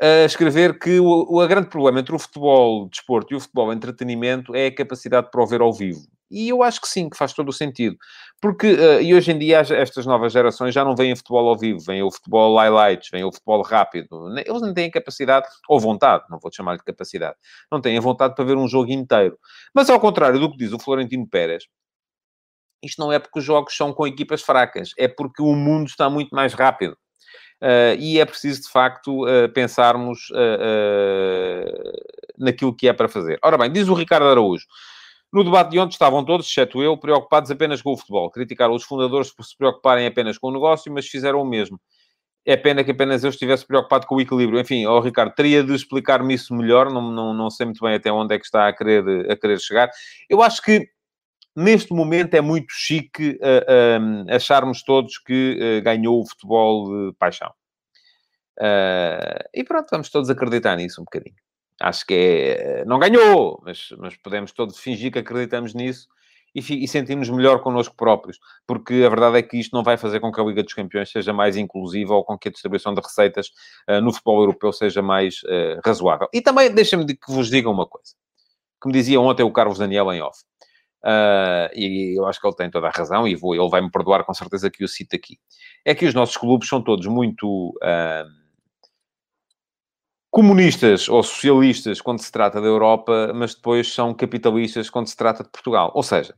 a 0.00 0.24
escrever 0.24 0.78
que 0.78 0.98
o, 0.98 1.04
o 1.04 1.46
grande 1.46 1.68
problema 1.68 2.00
entre 2.00 2.14
o 2.14 2.18
futebol 2.18 2.84
de 2.84 2.90
desporto 2.90 3.34
e 3.34 3.36
o 3.36 3.40
futebol 3.40 3.68
de 3.68 3.76
entretenimento 3.76 4.54
é 4.54 4.66
a 4.66 4.74
capacidade 4.74 5.30
para 5.30 5.42
o 5.42 5.46
ver 5.46 5.60
ao 5.60 5.72
vivo. 5.72 6.00
E 6.30 6.48
eu 6.48 6.62
acho 6.62 6.80
que 6.80 6.88
sim, 6.88 7.10
que 7.10 7.16
faz 7.16 7.32
todo 7.32 7.48
o 7.48 7.52
sentido. 7.52 7.96
Porque, 8.40 8.72
uh, 8.72 9.02
e 9.02 9.14
hoje 9.14 9.32
em 9.32 9.38
dia, 9.38 9.58
estas 9.58 10.06
novas 10.06 10.32
gerações 10.32 10.74
já 10.74 10.84
não 10.84 10.94
veem 10.94 11.16
futebol 11.16 11.48
ao 11.48 11.58
vivo, 11.58 11.80
vêm 11.80 12.02
o 12.02 12.10
futebol 12.10 12.56
highlights, 12.56 13.08
vêm 13.10 13.24
o 13.24 13.32
futebol 13.32 13.62
rápido. 13.62 14.08
Eles 14.38 14.62
não 14.62 14.72
têm 14.72 14.90
capacidade, 14.90 15.46
ou 15.68 15.80
vontade, 15.80 16.24
não 16.30 16.38
vou 16.38 16.52
chamar 16.52 16.76
de 16.76 16.84
capacidade, 16.84 17.36
não 17.70 17.80
têm 17.80 17.98
a 17.98 18.00
vontade 18.00 18.34
para 18.34 18.44
ver 18.44 18.56
um 18.56 18.68
jogo 18.68 18.92
inteiro. 18.92 19.36
Mas, 19.74 19.90
ao 19.90 19.98
contrário 19.98 20.38
do 20.38 20.50
que 20.50 20.56
diz 20.56 20.72
o 20.72 20.78
Florentino 20.78 21.28
Pérez, 21.28 21.64
isto 22.82 23.00
não 23.00 23.12
é 23.12 23.18
porque 23.18 23.38
os 23.38 23.44
jogos 23.44 23.76
são 23.76 23.92
com 23.92 24.06
equipas 24.06 24.42
fracas, 24.42 24.90
é 24.98 25.06
porque 25.06 25.42
o 25.42 25.54
mundo 25.54 25.88
está 25.88 26.08
muito 26.08 26.34
mais 26.34 26.54
rápido. 26.54 26.96
Uh, 27.62 27.92
e 27.98 28.18
é 28.18 28.24
preciso, 28.24 28.62
de 28.62 28.70
facto, 28.70 29.26
uh, 29.26 29.48
pensarmos 29.52 30.30
uh, 30.30 31.92
naquilo 32.38 32.74
que 32.74 32.88
é 32.88 32.92
para 32.92 33.06
fazer. 33.06 33.38
Ora 33.44 33.58
bem, 33.58 33.70
diz 33.70 33.86
o 33.88 33.94
Ricardo 33.94 34.26
Araújo. 34.26 34.64
No 35.32 35.44
debate 35.44 35.70
de 35.70 35.78
ontem 35.78 35.92
estavam 35.92 36.24
todos, 36.24 36.46
exceto 36.46 36.82
eu, 36.82 36.96
preocupados 36.96 37.50
apenas 37.50 37.80
com 37.80 37.92
o 37.92 37.96
futebol. 37.96 38.30
Criticaram 38.30 38.74
os 38.74 38.82
fundadores 38.82 39.32
por 39.32 39.44
se 39.44 39.56
preocuparem 39.56 40.06
apenas 40.06 40.36
com 40.36 40.48
o 40.48 40.52
negócio, 40.52 40.92
mas 40.92 41.06
fizeram 41.06 41.40
o 41.40 41.44
mesmo. 41.44 41.80
É 42.44 42.56
pena 42.56 42.82
que 42.82 42.90
apenas 42.90 43.22
eu 43.22 43.30
estivesse 43.30 43.64
preocupado 43.66 44.06
com 44.06 44.16
o 44.16 44.20
equilíbrio. 44.20 44.58
Enfim, 44.58 44.86
oh, 44.86 44.98
Ricardo, 45.00 45.34
teria 45.34 45.62
de 45.62 45.72
explicar-me 45.74 46.34
isso 46.34 46.54
melhor. 46.54 46.90
Não, 46.90 47.12
não, 47.12 47.32
não 47.32 47.50
sei 47.50 47.66
muito 47.66 47.84
bem 47.84 47.94
até 47.94 48.10
onde 48.10 48.34
é 48.34 48.38
que 48.38 48.44
está 48.44 48.66
a 48.66 48.72
querer, 48.72 49.30
a 49.30 49.36
querer 49.36 49.60
chegar. 49.60 49.90
Eu 50.28 50.42
acho 50.42 50.60
que 50.62 50.88
neste 51.54 51.92
momento 51.92 52.34
é 52.34 52.40
muito 52.40 52.72
chique 52.72 53.38
uh, 53.40 54.30
uh, 54.30 54.34
acharmos 54.34 54.82
todos 54.82 55.18
que 55.18 55.58
uh, 55.78 55.82
ganhou 55.82 56.20
o 56.20 56.26
futebol 56.26 57.10
de 57.10 57.16
paixão. 57.18 57.52
e 59.54 59.64
pronto, 59.64 59.88
vamos 59.90 60.10
todos 60.10 60.30
acreditar 60.30 60.76
nisso 60.76 61.00
um 61.00 61.04
bocadinho. 61.04 61.36
Acho 61.80 62.06
que 62.06 62.14
é. 62.14 62.84
Não 62.84 62.98
ganhou, 62.98 63.60
mas, 63.64 63.88
mas 63.98 64.16
podemos 64.16 64.52
todos 64.52 64.78
fingir 64.78 65.10
que 65.10 65.18
acreditamos 65.18 65.74
nisso 65.74 66.08
e, 66.54 66.60
e 66.60 66.86
sentimos 66.86 67.30
melhor 67.30 67.60
connosco 67.60 67.94
próprios, 67.96 68.38
porque 68.66 69.02
a 69.06 69.08
verdade 69.08 69.38
é 69.38 69.42
que 69.42 69.56
isto 69.56 69.74
não 69.74 69.82
vai 69.82 69.96
fazer 69.96 70.20
com 70.20 70.30
que 70.30 70.40
a 70.40 70.44
Liga 70.44 70.62
dos 70.62 70.74
Campeões 70.74 71.10
seja 71.10 71.32
mais 71.32 71.56
inclusiva 71.56 72.14
ou 72.14 72.24
com 72.24 72.36
que 72.36 72.48
a 72.48 72.52
distribuição 72.52 72.92
de 72.92 73.00
receitas 73.00 73.50
no 74.02 74.12
futebol 74.12 74.40
europeu 74.40 74.72
seja 74.72 75.00
mais 75.00 75.40
razoável. 75.84 76.28
E 76.32 76.42
também 76.42 76.74
deixem-me 76.74 77.06
que 77.06 77.32
vos 77.32 77.48
diga 77.48 77.70
uma 77.70 77.86
coisa, 77.86 78.14
que 78.82 78.88
me 78.88 78.92
dizia 78.92 79.20
ontem 79.20 79.44
o 79.44 79.52
Carlos 79.52 79.78
Daniel 79.78 80.12
em 80.12 80.20
off. 80.20 80.40
Uh, 81.02 81.72
e 81.74 82.18
eu 82.18 82.26
acho 82.26 82.38
que 82.38 82.46
ele 82.46 82.56
tem 82.56 82.70
toda 82.70 82.88
a 82.88 82.90
razão, 82.90 83.26
e 83.26 83.34
vou, 83.34 83.54
ele 83.54 83.68
vai 83.70 83.80
me 83.80 83.90
perdoar 83.90 84.24
com 84.24 84.34
certeza 84.34 84.70
que 84.70 84.84
o 84.84 84.88
cito 84.88 85.16
aqui. 85.16 85.38
É 85.84 85.94
que 85.94 86.04
os 86.04 86.14
nossos 86.14 86.36
clubes 86.36 86.68
são 86.68 86.82
todos 86.82 87.06
muito 87.06 87.70
uh, 87.82 88.39
comunistas 90.30 91.08
ou 91.08 91.22
socialistas 91.22 92.00
quando 92.00 92.20
se 92.20 92.30
trata 92.30 92.60
da 92.60 92.66
Europa, 92.66 93.32
mas 93.34 93.54
depois 93.54 93.92
são 93.92 94.14
capitalistas 94.14 94.88
quando 94.88 95.08
se 95.08 95.16
trata 95.16 95.42
de 95.42 95.50
Portugal. 95.50 95.90
Ou 95.94 96.02
seja, 96.02 96.34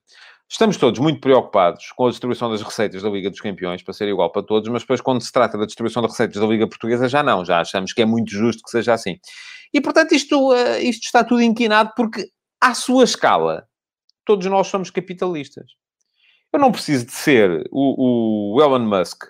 estamos 0.48 0.76
todos 0.78 0.98
muito 0.98 1.20
preocupados 1.20 1.92
com 1.92 2.06
a 2.06 2.10
distribuição 2.10 2.50
das 2.50 2.62
receitas 2.62 3.02
da 3.02 3.10
Liga 3.10 3.28
dos 3.28 3.40
Campeões, 3.40 3.82
para 3.82 3.92
ser 3.92 4.08
igual 4.08 4.32
para 4.32 4.42
todos, 4.42 4.68
mas 4.70 4.82
depois 4.82 5.00
quando 5.00 5.20
se 5.20 5.30
trata 5.30 5.58
da 5.58 5.66
distribuição 5.66 6.02
de 6.02 6.08
receitas 6.08 6.40
da 6.40 6.46
Liga 6.46 6.66
Portuguesa, 6.66 7.08
já 7.08 7.22
não, 7.22 7.44
já 7.44 7.60
achamos 7.60 7.92
que 7.92 8.00
é 8.00 8.06
muito 8.06 8.30
justo 8.30 8.62
que 8.62 8.70
seja 8.70 8.94
assim. 8.94 9.18
E 9.74 9.80
portanto, 9.80 10.12
isto, 10.12 10.52
uh, 10.52 10.78
isto 10.80 11.04
está 11.04 11.22
tudo 11.22 11.42
inquinado 11.42 11.92
porque, 11.94 12.28
à 12.60 12.74
sua 12.74 13.04
escala, 13.04 13.66
todos 14.24 14.46
nós 14.46 14.68
somos 14.68 14.90
capitalistas. 14.90 15.66
Eu 16.52 16.60
não 16.60 16.72
preciso 16.72 17.06
de 17.06 17.12
ser 17.12 17.66
o, 17.70 18.56
o 18.56 18.62
Elon 18.62 18.86
Musk 18.86 19.24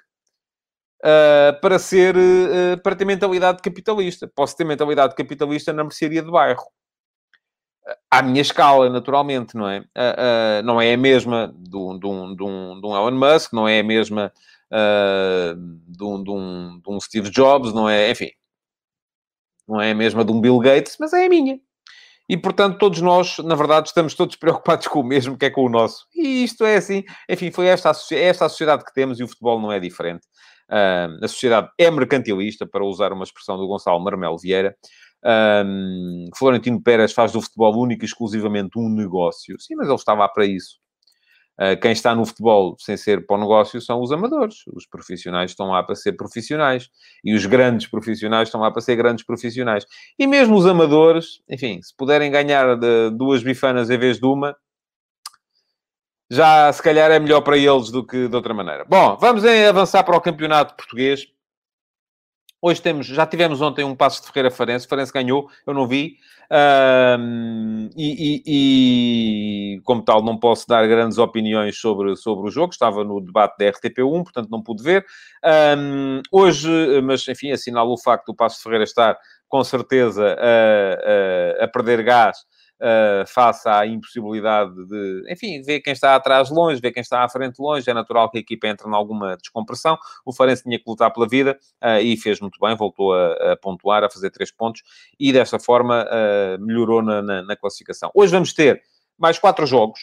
uh, 1.03 1.61
para 1.61 1.79
ser 1.79 2.17
uh, 2.17 2.81
para 2.83 2.97
ter 2.97 3.05
mentalidade 3.05 3.61
capitalista. 3.61 4.31
Posso 4.35 4.57
ter 4.57 4.65
mentalidade 4.65 5.15
capitalista 5.15 5.73
na 5.73 5.83
mercearia 5.85 6.23
de 6.23 6.31
bairro. 6.31 6.65
À 8.11 8.23
minha 8.23 8.41
escala, 8.41 8.89
naturalmente, 8.89 9.57
não 9.57 9.69
é? 9.69 9.81
Uh, 9.81 10.63
não 10.65 10.81
é 10.81 10.93
a 10.93 10.97
mesma 10.97 11.53
de 11.57 11.77
um, 11.77 11.99
de, 11.99 12.07
um, 12.07 12.37
de, 12.37 12.43
um, 12.45 12.81
de 12.81 12.87
um 12.87 12.97
Elon 12.97 13.19
Musk, 13.19 13.53
não 13.53 13.67
é 13.67 13.81
a 13.81 13.85
mesma 13.85 14.33
de 15.87 16.03
um, 16.03 16.23
de, 16.23 16.31
um, 16.31 16.81
de 16.81 16.91
um 16.91 16.99
Steve 16.99 17.29
Jobs, 17.29 17.75
não 17.75 17.87
é? 17.87 18.11
Enfim, 18.11 18.31
não 19.69 19.81
é 19.81 19.91
a 19.91 19.95
mesma 19.95 20.25
de 20.25 20.33
um 20.33 20.41
Bill 20.41 20.59
Gates, 20.61 20.97
mas 20.99 21.13
é 21.13 21.27
a 21.27 21.29
minha. 21.29 21.61
E, 22.29 22.37
portanto, 22.37 22.79
todos 22.79 23.01
nós, 23.01 23.39
na 23.39 23.55
verdade, 23.55 23.89
estamos 23.89 24.15
todos 24.15 24.37
preocupados 24.37 24.87
com 24.87 25.01
o 25.01 25.05
mesmo, 25.05 25.37
que 25.37 25.47
é 25.47 25.51
com 25.51 25.67
o 25.67 25.69
nosso. 25.69 26.07
E 26.15 26.45
isto 26.45 26.65
é 26.65 26.77
assim. 26.77 27.05
Enfim, 27.29 27.51
foi 27.51 27.67
esta 27.67 27.91
a, 27.91 27.95
é 28.13 28.23
esta 28.23 28.47
a 28.47 28.49
sociedade 28.49 28.85
que 28.85 28.95
temos 28.95 29.21
e 29.21 29.25
o 29.25 29.29
futebol 29.29 29.61
não 29.61 29.73
é 29.73 29.79
diferente. 29.81 30.27
Uh, 30.71 31.25
a 31.25 31.29
sociedade 31.29 31.71
é 31.79 31.91
mercantilista, 31.91 32.67
para 32.67 32.85
usar 32.85 33.13
uma 33.13 33.25
expressão 33.25 33.57
do 33.57 33.67
Gonçalo 33.67 34.03
Marmelo 34.03 34.39
Vieira. 34.39 34.77
Um, 35.25 36.27
Florentino 36.37 36.83
Pérez 36.83 37.13
faz 37.13 37.33
do 37.33 37.41
futebol 37.41 37.79
único 37.79 38.05
e 38.05 38.07
exclusivamente 38.07 38.79
um 38.79 38.89
negócio. 38.89 39.59
Sim, 39.61 39.77
mas 39.77 39.87
ele 39.87 39.97
estava 39.97 40.29
para 40.29 40.45
isso. 40.45 40.81
Uh, 41.61 41.79
quem 41.81 41.93
está 41.93 42.15
no 42.15 42.25
futebol 42.25 42.75
sem 42.79 42.97
ser 42.97 43.27
para 43.27 43.37
o 43.37 43.41
negócio 43.41 43.81
são 43.81 44.01
os 44.01 44.11
amadores. 44.11 44.57
Os 44.75 44.87
profissionais 44.87 45.51
estão 45.51 45.69
lá 45.69 45.83
para 45.83 45.95
ser 45.95 46.13
profissionais. 46.15 46.89
E 47.23 47.35
os 47.35 47.47
grandes 47.47 47.87
profissionais 47.87 48.49
estão 48.49 48.61
lá 48.61 48.71
para 48.71 48.81
ser 48.81 48.97
grandes 48.97 49.25
profissionais. 49.25 49.85
E 50.19 50.27
mesmo 50.27 50.57
os 50.57 50.67
amadores, 50.67 51.41
enfim, 51.49 51.81
se 51.83 51.95
puderem 51.97 52.31
ganhar 52.31 52.77
duas 53.11 53.43
bifanas 53.43 53.91
em 53.91 53.99
vez 53.99 54.19
de 54.19 54.27
uma, 54.27 54.57
já 56.33 56.73
se 56.73 56.83
calhar 56.83 57.11
é 57.11 57.19
melhor 57.19 57.43
para 57.43 57.59
eles 57.59 57.91
do 57.91 58.03
que 58.03 58.27
de 58.27 58.35
outra 58.35 58.55
maneira. 58.55 58.87
Bom, 58.89 59.19
vamos 59.21 59.45
avançar 59.45 60.03
para 60.03 60.17
o 60.17 60.21
campeonato 60.21 60.75
português. 60.75 61.27
Hoje 62.61 62.81
temos, 62.81 63.07
já 63.07 63.27
tivemos 63.27 63.61
ontem 63.61 63.85
um 63.85 63.95
passo 63.95 64.23
de 64.23 64.29
Ferreira 64.29 64.51
Farense. 64.51 64.89
Farense 64.89 65.13
ganhou, 65.13 65.51
eu 65.67 65.75
não 65.75 65.87
vi. 65.87 66.17
Um, 66.51 67.91
e, 67.95 68.43
e, 68.47 69.77
e, 69.77 69.81
como 69.83 70.03
tal, 70.03 70.23
não 70.23 70.39
posso 70.39 70.67
dar 70.67 70.87
grandes 70.87 71.19
opiniões 71.19 71.79
sobre, 71.79 72.17
sobre 72.17 72.49
o 72.49 72.51
jogo. 72.51 72.73
Estava 72.73 73.05
no 73.05 73.21
debate 73.21 73.59
da 73.59 73.67
RTP1, 73.67 74.23
portanto 74.23 74.49
não 74.49 74.63
pude 74.63 74.83
ver. 74.83 75.05
Um, 75.77 76.23
hoje, 76.33 76.71
mas 77.03 77.29
enfim, 77.29 77.51
assinalo 77.51 77.93
o 77.93 77.99
facto 77.99 78.27
do 78.29 78.35
Passo 78.35 78.57
de 78.57 78.63
Ferreira 78.63 78.85
estar 78.85 79.19
com 79.49 79.63
certeza 79.63 80.35
a, 80.39 81.63
a, 81.63 81.65
a 81.65 81.69
perder 81.69 82.03
gás 82.03 82.39
uh, 82.83 83.27
face 83.27 83.69
à 83.69 83.87
impossibilidade 83.87 84.75
de, 84.87 85.25
enfim, 85.31 85.63
ver 85.63 85.81
quem 85.81 85.93
está 85.93 86.17
atrás 86.17 86.51
longe, 86.51 86.81
ver 86.81 86.93
quem 86.93 87.01
está 87.01 87.23
à 87.23 87.29
frente 87.29 87.59
longe. 87.61 87.89
É 87.89 87.95
natural 87.95 88.31
que 88.31 88.39
a 88.39 88.41
equipa 88.41 88.67
entre 88.67 88.89
em 88.89 88.95
alguma 88.95 89.37
descompressão. 89.37 89.97
O 90.27 90.33
Farense 90.33 90.65
tinha 90.65 90.79
que 90.79 90.85
lutar 90.87 91.13
pela 91.13 91.29
vida 91.29 91.59
uh, 91.83 92.01
e 92.01 92.17
fez 92.17 92.41
muito 92.41 92.59
bem, 92.61 92.77
voltou 92.77 93.15
a, 93.15 93.53
a, 93.53 93.57
pontuar, 93.57 94.03
a 94.03 94.11
fazer 94.11 94.31
três 94.31 94.51
pontos 94.51 94.83
e 95.19 95.33
desta 95.33 95.59
forma 95.59 96.05
uh, 96.05 96.61
melhorou 96.61 97.03
na, 97.03 97.23
na, 97.23 97.43
na 97.43 97.57
classificação. 97.57 98.11
Hoje 98.15 98.33
vamos 98.33 98.53
ter 98.53 98.83
mais 99.19 99.39
quatro 99.39 99.65
jogos. 99.67 100.01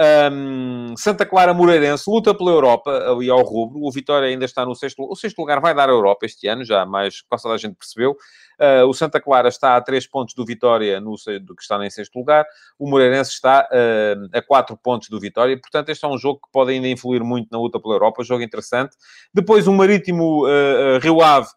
Um, 0.00 0.94
Santa 0.96 1.26
Clara 1.26 1.52
Moreirense 1.52 2.08
luta 2.08 2.32
pela 2.32 2.52
Europa, 2.52 2.90
ali 3.10 3.28
ao 3.28 3.42
rubro. 3.42 3.80
O 3.82 3.90
Vitória 3.90 4.28
ainda 4.28 4.44
está 4.44 4.64
no 4.64 4.74
sexto 4.74 5.00
lugar. 5.00 5.12
O 5.12 5.16
sexto 5.16 5.38
lugar 5.38 5.60
vai 5.60 5.74
dar 5.74 5.88
a 5.88 5.92
Europa 5.92 6.24
este 6.24 6.46
ano, 6.46 6.64
já 6.64 6.86
mais 6.86 7.20
quase 7.22 7.48
a 7.48 7.56
gente 7.56 7.74
percebeu. 7.74 8.16
Uh, 8.60 8.86
o 8.86 8.94
Santa 8.94 9.20
Clara 9.20 9.48
está 9.48 9.76
a 9.76 9.80
3 9.80 10.06
pontos 10.06 10.34
do 10.34 10.44
Vitória, 10.44 11.00
no, 11.00 11.16
que 11.16 11.62
está 11.62 11.84
em 11.84 11.90
sexto 11.90 12.16
lugar. 12.16 12.46
O 12.78 12.88
Moreirense 12.88 13.32
está 13.32 13.68
uh, 13.72 14.28
a 14.32 14.40
4 14.40 14.76
pontos 14.76 15.08
do 15.08 15.18
Vitória. 15.18 15.58
Portanto, 15.60 15.88
este 15.88 16.04
é 16.04 16.08
um 16.08 16.16
jogo 16.16 16.40
que 16.44 16.48
pode 16.52 16.70
ainda 16.70 16.86
influir 16.86 17.24
muito 17.24 17.48
na 17.50 17.58
luta 17.58 17.80
pela 17.80 17.94
Europa. 17.94 18.22
Jogo 18.22 18.42
interessante. 18.42 18.96
Depois, 19.34 19.66
o 19.66 19.72
Marítimo 19.72 20.46
uh, 20.46 20.98
Rio 21.00 21.20
Ave 21.22 21.48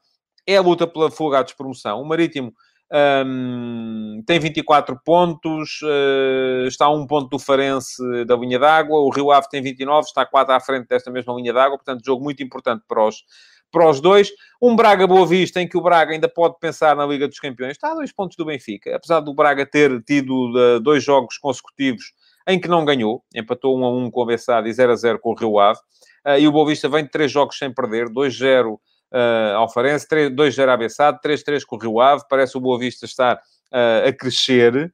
é 0.48 0.58
a 0.58 0.62
luta 0.62 0.88
pela 0.88 1.12
fuga 1.12 1.40
à 1.40 1.44
despromoção. 1.44 2.02
O 2.02 2.06
Marítimo 2.06 2.54
um, 2.94 4.22
tem 4.26 4.38
24 4.38 5.00
pontos, 5.06 5.80
uh, 5.82 6.68
está 6.68 6.86
a 6.86 6.94
um 6.94 7.08
ponto 7.08 7.30
do 7.30 7.40
Farense 7.40 8.04
da 8.26 8.36
linha 8.36 8.60
d'água. 8.60 9.00
O 9.00 9.10
Rio 9.10 9.32
Ave 9.32 9.48
tem 9.50 9.62
29, 9.62 10.08
está 10.08 10.26
quase 10.26 10.52
à 10.52 10.60
frente 10.60 10.88
desta 10.88 11.10
mesma 11.10 11.34
linha 11.34 11.54
d'água. 11.54 11.78
Portanto, 11.78 12.04
jogo 12.06 12.22
muito 12.22 12.44
importante 12.44 12.84
para 12.86 13.08
os, 13.08 13.24
para 13.72 13.90
os 13.90 14.02
dois. 14.02 14.30
Um 14.62 14.76
Braga 14.76 15.08
Boa 15.08 15.26
Vista, 15.26 15.62
em 15.62 15.68
que 15.70 15.78
o 15.78 15.82
Braga 15.82 16.12
ainda 16.12 16.28
pode 16.28 16.60
pensar 16.60 16.94
na 16.96 17.06
Liga 17.06 17.30
dos 17.30 17.40
Campeões. 17.40 17.72
Está 17.72 17.92
a 17.92 17.96
dois 17.96 18.12
pontos 18.12 18.36
do 18.36 18.44
Benfica. 18.44 18.94
Apesar 18.94 19.22
do 19.22 19.34
Braga 19.34 19.66
ter 19.66 20.04
tido 20.04 20.52
uh, 20.52 20.80
dois 20.82 21.02
jogos 21.02 21.38
consecutivos 21.38 22.12
em 22.46 22.60
que 22.60 22.68
não 22.68 22.84
ganhou. 22.84 23.24
Empatou 23.34 23.80
1 23.80 23.86
a 23.86 23.90
1 23.90 24.12
com 24.12 24.22
o 24.22 24.26
Bessade 24.26 24.68
e 24.68 24.74
0 24.74 24.92
a 24.92 24.96
0 24.96 25.20
com 25.20 25.32
o 25.32 25.36
Rio 25.36 25.60
Ave. 25.60 25.80
Uh, 26.28 26.40
e 26.40 26.48
o 26.48 26.52
Boa 26.52 26.68
Vista 26.68 26.90
vem 26.90 27.06
de 27.06 27.10
três 27.10 27.32
jogos 27.32 27.58
sem 27.58 27.74
perder. 27.74 28.10
2-0 28.10 28.78
uh, 29.12 29.58
ao 29.58 29.72
Farense, 29.72 30.08
2-0 30.08 30.70
à 30.70 30.78
Bessade, 30.78 31.20
3-3 31.24 31.64
com 31.66 31.76
o 31.76 31.80
Rio 31.80 32.00
Ave. 32.00 32.24
Parece 32.30 32.58
o 32.58 32.62
Boa 32.62 32.80
Vista 32.80 33.06
estar 33.06 33.36
uh, 33.36 34.08
a 34.08 34.14
crescer. 34.14 34.94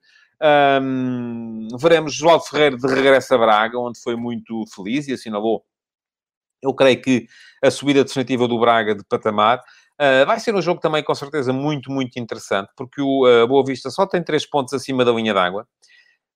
Um, 0.82 1.68
veremos 1.80 2.14
João 2.14 2.40
Ferreira 2.40 2.78
de 2.78 2.88
regresso 2.88 3.34
a 3.34 3.38
Braga, 3.38 3.80
onde 3.80 4.00
foi 4.00 4.16
muito 4.16 4.66
feliz 4.76 5.08
e 5.08 5.14
assinalou, 5.14 5.64
eu 6.62 6.74
creio 6.74 7.02
que 7.02 7.28
a 7.64 7.72
subida 7.72 8.04
definitiva 8.04 8.48
do 8.48 8.60
Braga 8.60 8.96
de 8.96 9.04
patamar. 9.04 9.60
Uh, 10.00 10.26
vai 10.28 10.40
ser 10.40 10.54
um 10.54 10.62
jogo 10.62 10.80
também, 10.80 11.04
com 11.04 11.16
certeza, 11.16 11.52
muito, 11.52 11.92
muito 11.92 12.20
interessante, 12.20 12.70
porque 12.76 13.02
o 13.02 13.26
uh, 13.26 13.48
Boa 13.48 13.66
Vista 13.66 13.90
só 13.90 14.06
tem 14.06 14.24
três 14.24 14.46
pontos 14.46 14.74
acima 14.74 15.04
da 15.04 15.12
linha 15.12 15.34
d'água. 15.34 15.68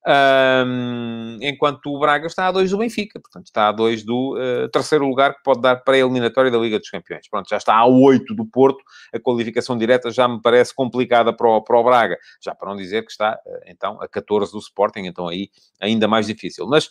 Um, 0.07 1.37
enquanto 1.41 1.85
o 1.87 1.99
Braga 1.99 2.25
está 2.25 2.47
a 2.47 2.51
2 2.51 2.71
do 2.71 2.77
Benfica, 2.79 3.19
portanto 3.19 3.45
está 3.45 3.67
a 3.67 3.71
2 3.71 4.03
do 4.03 4.35
uh, 4.35 4.67
terceiro 4.69 5.07
lugar 5.07 5.35
que 5.35 5.43
pode 5.43 5.61
dar 5.61 5.75
para 5.77 5.93
a 5.93 5.99
eliminatória 5.99 6.49
da 6.49 6.57
Liga 6.57 6.79
dos 6.79 6.89
Campeões. 6.89 7.27
Pronto, 7.29 7.47
já 7.47 7.57
está 7.57 7.75
a 7.75 7.85
8 7.85 8.33
do 8.33 8.45
Porto, 8.45 8.79
a 9.13 9.19
qualificação 9.19 9.77
direta 9.77 10.09
já 10.09 10.27
me 10.27 10.41
parece 10.41 10.73
complicada 10.73 11.31
para 11.31 11.47
o, 11.47 11.61
para 11.61 11.77
o 11.77 11.83
Braga, 11.83 12.17
já 12.43 12.55
para 12.55 12.69
não 12.69 12.75
dizer 12.75 13.03
que 13.03 13.11
está 13.11 13.39
uh, 13.45 13.59
então 13.67 14.01
a 14.01 14.07
14 14.07 14.51
do 14.51 14.59
Sporting, 14.59 15.01
então 15.01 15.27
aí 15.27 15.49
ainda 15.79 16.07
mais 16.07 16.25
difícil. 16.25 16.65
Mas 16.67 16.89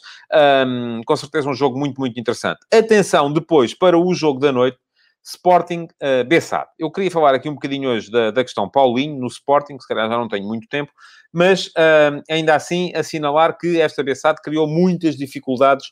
um, 0.66 1.00
com 1.04 1.16
certeza 1.16 1.48
um 1.48 1.54
jogo 1.54 1.78
muito, 1.78 1.98
muito 2.00 2.18
interessante. 2.18 2.60
Atenção 2.72 3.32
depois 3.32 3.74
para 3.74 3.98
o 3.98 4.14
jogo 4.14 4.38
da 4.38 4.52
noite, 4.52 4.78
Sporting 5.24 5.87
uh, 6.02 6.24
Bessade. 6.26 6.68
Eu 6.78 6.90
queria 6.90 7.11
falar 7.11 7.35
aqui 7.35 7.48
um 7.48 7.54
bocadinho 7.54 7.90
hoje 7.90 8.11
da, 8.11 8.30
da 8.30 8.42
questão 8.42 8.68
Paulinho 8.68 9.18
no 9.18 9.26
Sporting, 9.26 9.78
se 9.78 9.87
calhar 9.87 10.09
já 10.09 10.16
não 10.16 10.28
tenho 10.28 10.46
muito 10.46 10.66
tempo, 10.68 10.90
mas 11.33 11.66
uh, 11.68 12.22
ainda 12.30 12.54
assim 12.54 12.92
assinalar 12.94 13.56
que 13.59 13.80
esta 13.80 14.02
Bessade 14.02 14.40
criou 14.42 14.66
muitas 14.66 15.16
dificuldades 15.16 15.87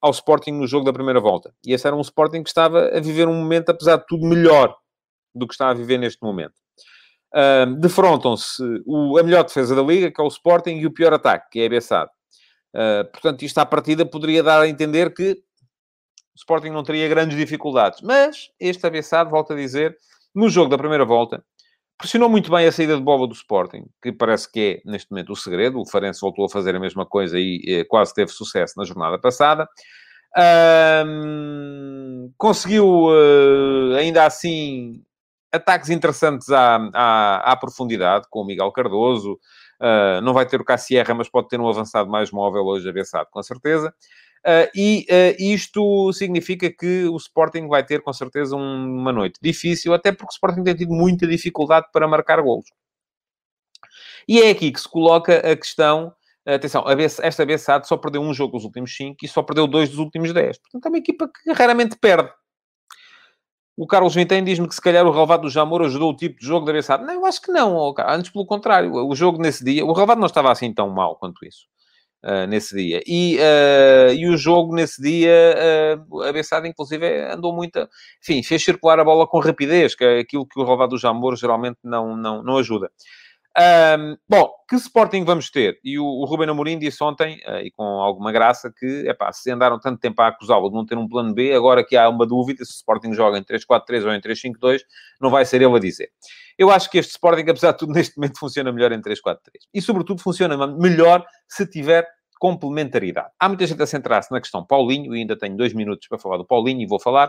ao 0.00 0.10
Sporting 0.10 0.52
no 0.52 0.66
jogo 0.66 0.84
da 0.84 0.92
primeira 0.92 1.20
volta. 1.20 1.52
E 1.66 1.72
esse 1.72 1.86
era 1.86 1.96
um 1.96 2.00
Sporting 2.00 2.42
que 2.42 2.50
estava 2.50 2.88
a 2.96 3.00
viver 3.00 3.26
um 3.26 3.34
momento, 3.34 3.70
apesar 3.70 3.96
de 3.96 4.06
tudo, 4.06 4.26
melhor 4.26 4.74
do 5.34 5.46
que 5.46 5.54
está 5.54 5.70
a 5.70 5.74
viver 5.74 5.98
neste 5.98 6.22
momento. 6.22 6.54
Uh, 7.34 7.74
defrontam-se 7.78 8.62
a 9.18 9.22
melhor 9.22 9.44
defesa 9.44 9.74
da 9.74 9.82
Liga, 9.82 10.10
que 10.10 10.20
é 10.20 10.24
o 10.24 10.28
Sporting, 10.28 10.76
e 10.76 10.86
o 10.86 10.92
pior 10.92 11.12
ataque, 11.12 11.46
que 11.52 11.60
é 11.60 11.66
a 11.66 11.70
Bessade. 11.70 12.10
Uh, 12.74 13.10
portanto, 13.10 13.42
isto 13.42 13.58
à 13.58 13.66
partida 13.66 14.06
poderia 14.06 14.42
dar 14.42 14.60
a 14.60 14.68
entender 14.68 15.12
que 15.12 15.42
o 16.38 16.40
Sporting 16.40 16.70
não 16.70 16.84
teria 16.84 17.08
grandes 17.08 17.36
dificuldades. 17.36 18.00
Mas 18.00 18.48
este 18.60 18.86
avançado, 18.86 19.28
volto 19.28 19.52
a 19.52 19.56
dizer, 19.56 19.96
no 20.32 20.48
jogo 20.48 20.70
da 20.70 20.78
primeira 20.78 21.04
volta, 21.04 21.44
pressionou 21.98 22.28
muito 22.28 22.48
bem 22.48 22.64
a 22.64 22.70
saída 22.70 22.96
de 22.96 23.02
bola 23.02 23.26
do 23.26 23.34
Sporting, 23.34 23.86
que 24.00 24.12
parece 24.12 24.50
que 24.50 24.80
é, 24.84 24.88
neste 24.88 25.10
momento, 25.10 25.32
o 25.32 25.36
segredo. 25.36 25.80
O 25.80 25.86
Farense 25.86 26.20
voltou 26.20 26.44
a 26.44 26.48
fazer 26.48 26.76
a 26.76 26.80
mesma 26.80 27.04
coisa 27.04 27.36
e 27.36 27.60
eh, 27.66 27.84
quase 27.84 28.14
teve 28.14 28.30
sucesso 28.30 28.74
na 28.76 28.84
jornada 28.84 29.18
passada. 29.18 29.68
Um, 31.04 32.32
conseguiu, 32.38 32.86
uh, 32.86 33.96
ainda 33.98 34.24
assim, 34.24 35.02
ataques 35.50 35.90
interessantes 35.90 36.50
à, 36.50 36.76
à, 36.94 37.52
à, 37.52 37.56
profundidade, 37.56 38.26
com 38.30 38.42
o 38.42 38.46
Miguel 38.46 38.70
Cardoso. 38.70 39.32
Uh, 39.80 40.20
não 40.22 40.32
vai 40.32 40.46
ter 40.46 40.60
o 40.60 40.64
Cassierra, 40.64 41.14
mas 41.14 41.28
pode 41.28 41.48
ter 41.48 41.60
um 41.60 41.68
avançado 41.68 42.08
mais 42.08 42.30
móvel 42.30 42.64
hoje, 42.64 42.88
avançado, 42.88 43.28
com 43.32 43.42
certeza. 43.42 43.92
Uh, 44.48 44.64
e 44.74 45.06
uh, 45.10 45.36
isto 45.38 46.10
significa 46.14 46.72
que 46.72 47.04
o 47.04 47.16
Sporting 47.18 47.68
vai 47.68 47.84
ter, 47.84 48.00
com 48.00 48.14
certeza, 48.14 48.56
um, 48.56 48.98
uma 48.98 49.12
noite 49.12 49.38
difícil, 49.42 49.92
até 49.92 50.10
porque 50.10 50.32
o 50.32 50.32
Sporting 50.32 50.64
tem 50.64 50.74
tido 50.74 50.94
muita 50.94 51.26
dificuldade 51.26 51.86
para 51.92 52.08
marcar 52.08 52.40
golos. 52.40 52.64
E 54.26 54.40
é 54.40 54.48
aqui 54.48 54.72
que 54.72 54.80
se 54.80 54.88
coloca 54.88 55.36
a 55.36 55.54
questão. 55.54 56.14
Atenção, 56.46 56.82
esta 57.22 57.44
BSAD 57.44 57.86
só 57.86 57.98
perdeu 57.98 58.22
um 58.22 58.32
jogo 58.32 58.54
dos 58.54 58.64
últimos 58.64 58.96
5 58.96 59.18
e 59.22 59.28
só 59.28 59.42
perdeu 59.42 59.66
dois 59.66 59.90
dos 59.90 59.98
últimos 59.98 60.32
10. 60.32 60.58
Portanto, 60.58 60.86
é 60.86 60.88
uma 60.88 60.98
equipa 60.98 61.28
que 61.28 61.52
raramente 61.52 61.98
perde. 61.98 62.32
O 63.76 63.86
Carlos 63.86 64.14
Vintém 64.14 64.42
diz-me 64.42 64.66
que 64.66 64.74
se 64.74 64.80
calhar 64.80 65.06
o 65.06 65.10
relevado 65.10 65.42
do 65.42 65.50
Jamor 65.50 65.82
ajudou 65.82 66.10
o 66.10 66.16
tipo 66.16 66.40
de 66.40 66.46
jogo 66.46 66.64
da 66.64 66.72
BSAD. 66.72 67.04
Não, 67.04 67.12
eu 67.12 67.26
acho 67.26 67.42
que 67.42 67.52
não. 67.52 67.94
Antes, 67.98 68.30
pelo 68.30 68.46
contrário. 68.46 68.94
O 68.94 69.14
jogo 69.14 69.38
nesse 69.42 69.62
dia... 69.62 69.84
O 69.84 69.92
relevado 69.92 70.18
não 70.18 70.26
estava 70.26 70.50
assim 70.50 70.72
tão 70.72 70.88
mal 70.88 71.16
quanto 71.16 71.44
isso 71.44 71.66
uh, 72.24 72.46
nesse 72.46 72.76
dia. 72.76 73.00
E, 73.06 73.36
uh, 73.36 74.12
e 74.12 74.28
o 74.28 74.36
jogo 74.36 74.74
nesse 74.74 75.00
dia, 75.00 75.96
uh, 76.10 76.22
a 76.22 76.32
Bessada, 76.32 76.66
inclusive, 76.66 77.06
andou 77.30 77.54
muito. 77.54 77.88
Enfim, 78.22 78.42
fez 78.42 78.64
circular 78.64 78.98
a 78.98 79.04
bola 79.04 79.26
com 79.26 79.38
rapidez, 79.38 79.94
que 79.94 80.04
é 80.04 80.20
aquilo 80.20 80.46
que 80.46 80.58
o 80.60 80.64
Rovado 80.64 80.90
do 80.90 80.98
Jamor 80.98 81.36
geralmente 81.36 81.78
não, 81.82 82.16
não, 82.16 82.42
não 82.42 82.58
ajuda. 82.58 82.90
Um, 83.58 84.16
bom, 84.28 84.52
que 84.68 84.76
Sporting 84.76 85.24
vamos 85.24 85.50
ter? 85.50 85.80
E 85.82 85.98
o, 85.98 86.04
o 86.04 86.24
Ruben 86.26 86.48
Amorim 86.48 86.78
disse 86.78 87.02
ontem, 87.02 87.40
uh, 87.44 87.58
e 87.58 87.72
com 87.72 87.82
alguma 87.82 88.30
graça, 88.30 88.72
que 88.72 88.86
epá, 89.08 89.32
se 89.32 89.50
andaram 89.50 89.80
tanto 89.80 89.98
tempo 89.98 90.22
a 90.22 90.28
acusá-lo 90.28 90.68
de 90.68 90.76
não 90.76 90.86
ter 90.86 90.96
um 90.96 91.08
plano 91.08 91.34
B, 91.34 91.52
agora 91.52 91.84
que 91.84 91.96
há 91.96 92.08
uma 92.08 92.24
dúvida 92.24 92.64
se 92.64 92.70
o 92.70 92.76
Sporting 92.76 93.12
joga 93.12 93.36
em 93.36 93.42
3-4-3 93.42 94.04
ou 94.04 94.12
em 94.12 94.20
3-5-2, 94.20 94.82
não 95.20 95.28
vai 95.28 95.44
ser 95.44 95.60
ele 95.60 95.74
a 95.74 95.80
dizer. 95.80 96.08
Eu 96.56 96.70
acho 96.70 96.88
que 96.88 96.98
este 96.98 97.10
Sporting, 97.10 97.42
apesar 97.50 97.72
de 97.72 97.78
tudo, 97.78 97.92
neste 97.92 98.16
momento 98.16 98.38
funciona 98.38 98.70
melhor 98.70 98.92
em 98.92 99.00
3-4-3. 99.00 99.38
E, 99.74 99.82
sobretudo, 99.82 100.22
funciona 100.22 100.56
melhor 100.66 101.24
se 101.48 101.66
tiver 101.66 102.06
complementaridade. 102.38 103.30
Há 103.40 103.48
muita 103.48 103.66
gente 103.66 103.82
a 103.82 103.86
centrar-se 103.86 104.30
na 104.30 104.40
questão 104.40 104.64
Paulinho, 104.64 105.16
e 105.16 105.18
ainda 105.18 105.36
tenho 105.36 105.56
dois 105.56 105.72
minutos 105.72 106.06
para 106.06 106.18
falar 106.18 106.36
do 106.36 106.46
Paulinho, 106.46 106.80
e 106.80 106.86
vou 106.86 107.00
falar. 107.00 107.28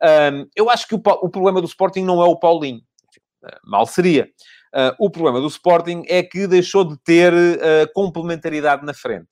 Um, 0.00 0.46
eu 0.54 0.70
acho 0.70 0.86
que 0.86 0.94
o, 0.94 1.02
o 1.22 1.28
problema 1.28 1.60
do 1.60 1.66
Sporting 1.66 2.04
não 2.04 2.22
é 2.22 2.26
o 2.26 2.36
Paulinho. 2.36 2.80
Mal 3.64 3.86
seria. 3.86 4.28
Uh, 4.74 4.90
o 4.98 5.08
problema 5.08 5.40
do 5.40 5.46
Sporting 5.46 6.02
é 6.08 6.20
que 6.20 6.48
deixou 6.48 6.84
de 6.84 6.98
ter 6.98 7.32
uh, 7.32 7.92
complementaridade 7.94 8.84
na 8.84 8.92
frente. 8.92 9.28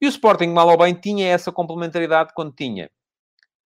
E 0.00 0.06
o 0.06 0.08
Sporting, 0.08 0.48
mal 0.48 0.68
ou 0.68 0.76
bem, 0.76 0.92
tinha 0.92 1.28
essa 1.28 1.52
complementaridade 1.52 2.32
quando 2.34 2.52
tinha 2.52 2.90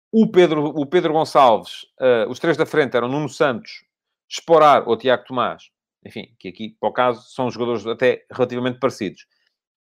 o 0.10 0.26
Pedro, 0.32 0.68
o 0.68 0.86
Pedro 0.86 1.12
Gonçalves, 1.12 1.84
uh, 2.00 2.30
os 2.30 2.40
três 2.40 2.56
da 2.56 2.66
frente 2.66 2.96
eram 2.96 3.10
Nuno 3.10 3.28
Santos, 3.28 3.84
Esporar 4.30 4.88
ou 4.88 4.96
Tiago 4.96 5.26
Tomás, 5.26 5.64
enfim, 6.06 6.34
que 6.40 6.48
aqui, 6.48 6.78
para 6.80 6.90
o 6.90 6.94
caso, 6.94 7.22
são 7.30 7.52
jogadores 7.52 7.86
até 7.86 8.26
relativamente 8.32 8.80
parecidos, 8.80 9.26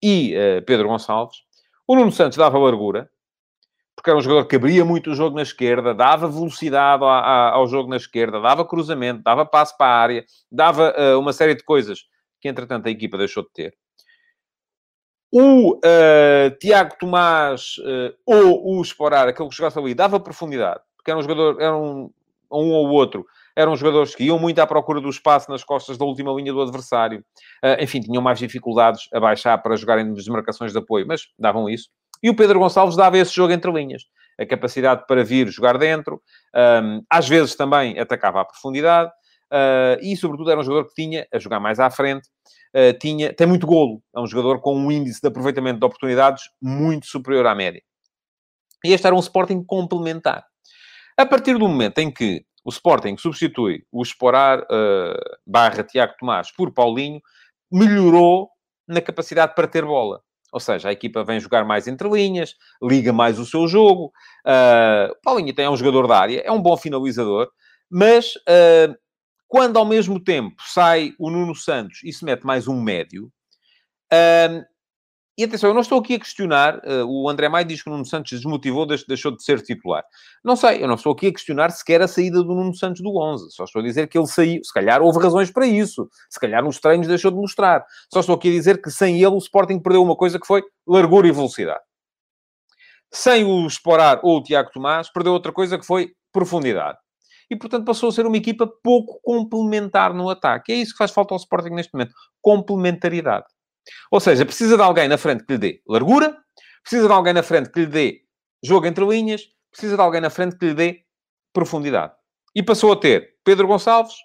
e 0.01 0.33
Pedro 0.65 0.87
Gonçalves. 0.87 1.37
O 1.87 1.95
Nuno 1.95 2.11
Santos 2.11 2.37
dava 2.37 2.57
largura, 2.57 3.09
porque 3.95 4.09
era 4.09 4.17
um 4.17 4.21
jogador 4.21 4.47
que 4.47 4.55
abria 4.55 4.83
muito 4.83 5.11
o 5.11 5.15
jogo 5.15 5.35
na 5.35 5.43
esquerda, 5.43 5.93
dava 5.93 6.27
velocidade 6.27 7.03
ao, 7.03 7.67
jogo 7.67 7.89
na 7.89 7.97
esquerda, 7.97 8.39
dava 8.39 8.65
cruzamento, 8.65 9.21
dava 9.23 9.45
passo 9.45 9.77
para 9.77 9.93
a 9.93 9.99
área, 9.99 10.25
dava 10.51 10.93
uh, 10.97 11.19
uma 11.19 11.31
série 11.31 11.55
de 11.55 11.63
coisas 11.63 12.01
que, 12.41 12.49
entretanto, 12.49 12.87
a 12.87 12.91
equipa 12.91 13.17
deixou 13.17 13.43
de 13.43 13.49
ter. 13.53 13.75
O 15.31 15.75
uh, 15.77 16.57
Tiago 16.59 16.95
Tomás 16.99 17.75
uh, 17.79 18.13
ou 18.25 18.77
o 18.77 18.81
Esporar, 18.81 19.27
aquele 19.27 19.49
que 19.49 19.55
jogasse 19.55 19.79
ali, 19.79 19.93
dava 19.93 20.19
profundidade, 20.19 20.81
porque 20.95 21.09
era 21.09 21.19
um 21.19 21.23
jogador, 21.23 21.61
era 21.61 21.75
um, 21.75 22.11
um 22.51 22.71
ou 22.71 22.89
outro, 22.89 23.25
eram 23.55 23.75
jogadores 23.75 24.15
que 24.15 24.25
iam 24.25 24.39
muito 24.39 24.59
à 24.59 24.67
procura 24.67 24.99
do 24.99 25.09
espaço 25.09 25.49
nas 25.49 25.63
costas 25.63 25.97
da 25.97 26.05
última 26.05 26.31
linha 26.33 26.51
do 26.51 26.61
adversário. 26.61 27.23
Uh, 27.63 27.81
enfim, 27.81 28.01
tinham 28.01 28.21
mais 28.21 28.39
dificuldades 28.39 29.07
a 29.13 29.19
baixar 29.19 29.57
para 29.59 29.75
jogarem 29.75 30.13
desmarcações 30.13 30.71
de 30.71 30.77
apoio, 30.79 31.05
mas 31.07 31.27
davam 31.37 31.69
isso. 31.69 31.89
E 32.23 32.29
o 32.29 32.35
Pedro 32.35 32.59
Gonçalves 32.59 32.95
dava 32.95 33.17
esse 33.17 33.35
jogo 33.35 33.51
entre 33.51 33.69
linhas. 33.69 34.03
A 34.39 34.45
capacidade 34.45 35.05
para 35.05 35.23
vir 35.23 35.49
jogar 35.49 35.77
dentro, 35.77 36.21
um, 36.55 37.03
às 37.09 37.27
vezes 37.27 37.53
também 37.53 37.99
atacava 37.99 38.41
à 38.41 38.45
profundidade, 38.45 39.11
uh, 39.51 40.01
e 40.01 40.15
sobretudo 40.15 40.49
era 40.49 40.59
um 40.59 40.63
jogador 40.63 40.87
que 40.87 40.95
tinha, 40.95 41.27
a 41.31 41.37
jogar 41.37 41.59
mais 41.59 41.79
à 41.79 41.89
frente, 41.91 42.27
uh, 42.73 42.97
tinha, 42.97 43.33
tem 43.33 43.45
muito 43.45 43.67
golo. 43.67 44.01
É 44.15 44.19
um 44.21 44.25
jogador 44.25 44.61
com 44.61 44.73
um 44.75 44.89
índice 44.89 45.19
de 45.21 45.27
aproveitamento 45.27 45.79
de 45.79 45.85
oportunidades 45.85 46.43
muito 46.61 47.05
superior 47.05 47.45
à 47.45 47.53
média. 47.53 47.81
E 48.85 48.93
este 48.93 49.05
era 49.05 49.15
um 49.15 49.19
Sporting 49.19 49.63
complementar. 49.63 50.45
A 51.17 51.25
partir 51.25 51.57
do 51.57 51.67
momento 51.67 51.99
em 51.99 52.11
que 52.11 52.43
o 52.65 52.69
Sporting 52.69 53.17
substitui 53.17 53.85
o 53.91 54.01
Esporar 54.01 54.61
uh, 54.61 55.37
barra 55.45 55.83
Tiago 55.83 56.13
Tomás 56.17 56.51
por 56.51 56.73
Paulinho, 56.73 57.21
melhorou 57.71 58.49
na 58.87 59.01
capacidade 59.01 59.53
para 59.53 59.67
ter 59.67 59.85
bola. 59.85 60.21
Ou 60.53 60.59
seja, 60.59 60.89
a 60.89 60.91
equipa 60.91 61.23
vem 61.23 61.39
jogar 61.39 61.65
mais 61.65 61.87
entre 61.87 62.07
linhas, 62.07 62.55
liga 62.79 63.11
mais 63.11 63.39
o 63.39 63.45
seu 63.45 63.67
jogo. 63.67 64.13
Uh, 64.45 65.11
Paulinho 65.23 65.51
tem 65.51 65.65
é 65.65 65.69
um 65.69 65.75
jogador 65.75 66.07
da 66.07 66.19
área, 66.19 66.41
é 66.45 66.51
um 66.51 66.61
bom 66.61 66.77
finalizador, 66.77 67.49
mas 67.89 68.35
uh, 68.35 68.95
quando 69.47 69.77
ao 69.77 69.85
mesmo 69.85 70.23
tempo 70.23 70.61
sai 70.63 71.15
o 71.17 71.31
Nuno 71.31 71.55
Santos 71.55 72.01
e 72.03 72.13
se 72.13 72.23
mete 72.23 72.45
mais 72.45 72.67
um 72.67 72.79
médio, 72.79 73.31
uh, 74.13 74.63
e 75.35 75.43
atenção, 75.43 75.71
eu 75.71 75.73
não 75.73 75.81
estou 75.81 75.99
aqui 75.99 76.13
a 76.13 76.19
questionar, 76.19 76.77
uh, 76.77 77.05
o 77.07 77.27
André 77.27 77.49
Maia 77.49 77.65
diz 77.65 77.81
que 77.81 77.89
o 77.89 77.91
Nuno 77.91 78.05
Santos 78.05 78.31
desmotivou, 78.31 78.85
deixou 78.85 79.35
de 79.35 79.43
ser 79.43 79.61
titular. 79.61 80.03
Não 80.43 80.55
sei, 80.55 80.83
eu 80.83 80.87
não 80.87 80.93
estou 80.93 81.11
aqui 81.11 81.27
a 81.27 81.33
questionar 81.33 81.71
sequer 81.71 82.03
a 82.03 82.07
saída 82.07 82.43
do 82.43 82.53
Nuno 82.53 82.75
Santos 82.75 83.01
do 83.01 83.17
11. 83.17 83.49
Só 83.49 83.63
estou 83.63 83.81
a 83.81 83.83
dizer 83.83 84.07
que 84.07 84.15
ele 84.15 84.27
saiu. 84.27 84.63
Se 84.63 84.71
calhar 84.71 85.01
houve 85.01 85.17
razões 85.17 85.49
para 85.49 85.65
isso. 85.65 86.07
Se 86.29 86.39
calhar 86.39 86.63
nos 86.63 86.79
treinos 86.79 87.07
deixou 87.07 87.31
de 87.31 87.37
mostrar. 87.37 87.83
Só 88.13 88.19
estou 88.19 88.35
aqui 88.35 88.49
a 88.49 88.51
dizer 88.51 88.79
que 88.79 88.91
sem 88.91 89.15
ele 89.15 89.33
o 89.33 89.37
Sporting 89.39 89.79
perdeu 89.79 90.03
uma 90.03 90.15
coisa 90.15 90.39
que 90.39 90.45
foi 90.45 90.61
largura 90.87 91.27
e 91.27 91.31
velocidade. 91.31 91.81
Sem 93.11 93.43
o 93.43 93.65
Esporar 93.65 94.19
ou 94.23 94.37
o 94.37 94.43
Tiago 94.43 94.69
Tomás, 94.71 95.11
perdeu 95.11 95.33
outra 95.33 95.51
coisa 95.51 95.79
que 95.79 95.85
foi 95.85 96.11
profundidade. 96.31 96.97
E, 97.49 97.55
portanto, 97.55 97.85
passou 97.85 98.09
a 98.09 98.11
ser 98.11 98.25
uma 98.25 98.37
equipa 98.37 98.67
pouco 98.83 99.19
complementar 99.23 100.13
no 100.13 100.29
ataque. 100.29 100.71
É 100.71 100.75
isso 100.75 100.91
que 100.91 100.97
faz 100.97 101.11
falta 101.11 101.33
ao 101.33 101.37
Sporting 101.37 101.69
neste 101.69 101.93
momento. 101.93 102.13
Complementaridade. 102.41 103.45
Ou 104.11 104.19
seja, 104.19 104.45
precisa 104.45 104.75
de 104.75 104.83
alguém 104.83 105.07
na 105.07 105.17
frente 105.17 105.45
que 105.45 105.53
lhe 105.53 105.59
dê 105.59 105.81
largura, 105.87 106.37
precisa 106.81 107.07
de 107.07 107.13
alguém 107.13 107.33
na 107.33 107.43
frente 107.43 107.69
que 107.69 107.81
lhe 107.81 107.85
dê 107.87 108.21
jogo 108.63 108.85
entre 108.85 109.05
linhas, 109.05 109.43
precisa 109.71 109.95
de 109.95 110.01
alguém 110.01 110.21
na 110.21 110.29
frente 110.29 110.57
que 110.57 110.65
lhe 110.67 110.73
dê 110.73 111.01
profundidade. 111.53 112.13
E 112.55 112.61
passou 112.61 112.91
a 112.91 112.95
ter 112.95 113.35
Pedro 113.43 113.67
Gonçalves, 113.67 114.15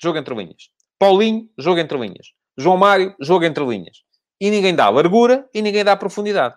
jogo 0.00 0.18
entre 0.18 0.34
linhas. 0.34 0.70
Paulinho, 0.98 1.48
jogo 1.56 1.78
entre 1.78 1.96
linhas. 1.96 2.28
João 2.56 2.76
Mário, 2.76 3.14
jogo 3.20 3.44
entre 3.44 3.64
linhas. 3.64 3.98
E 4.40 4.50
ninguém 4.50 4.74
dá 4.74 4.88
largura 4.88 5.48
e 5.54 5.62
ninguém 5.62 5.84
dá 5.84 5.96
profundidade. 5.96 6.56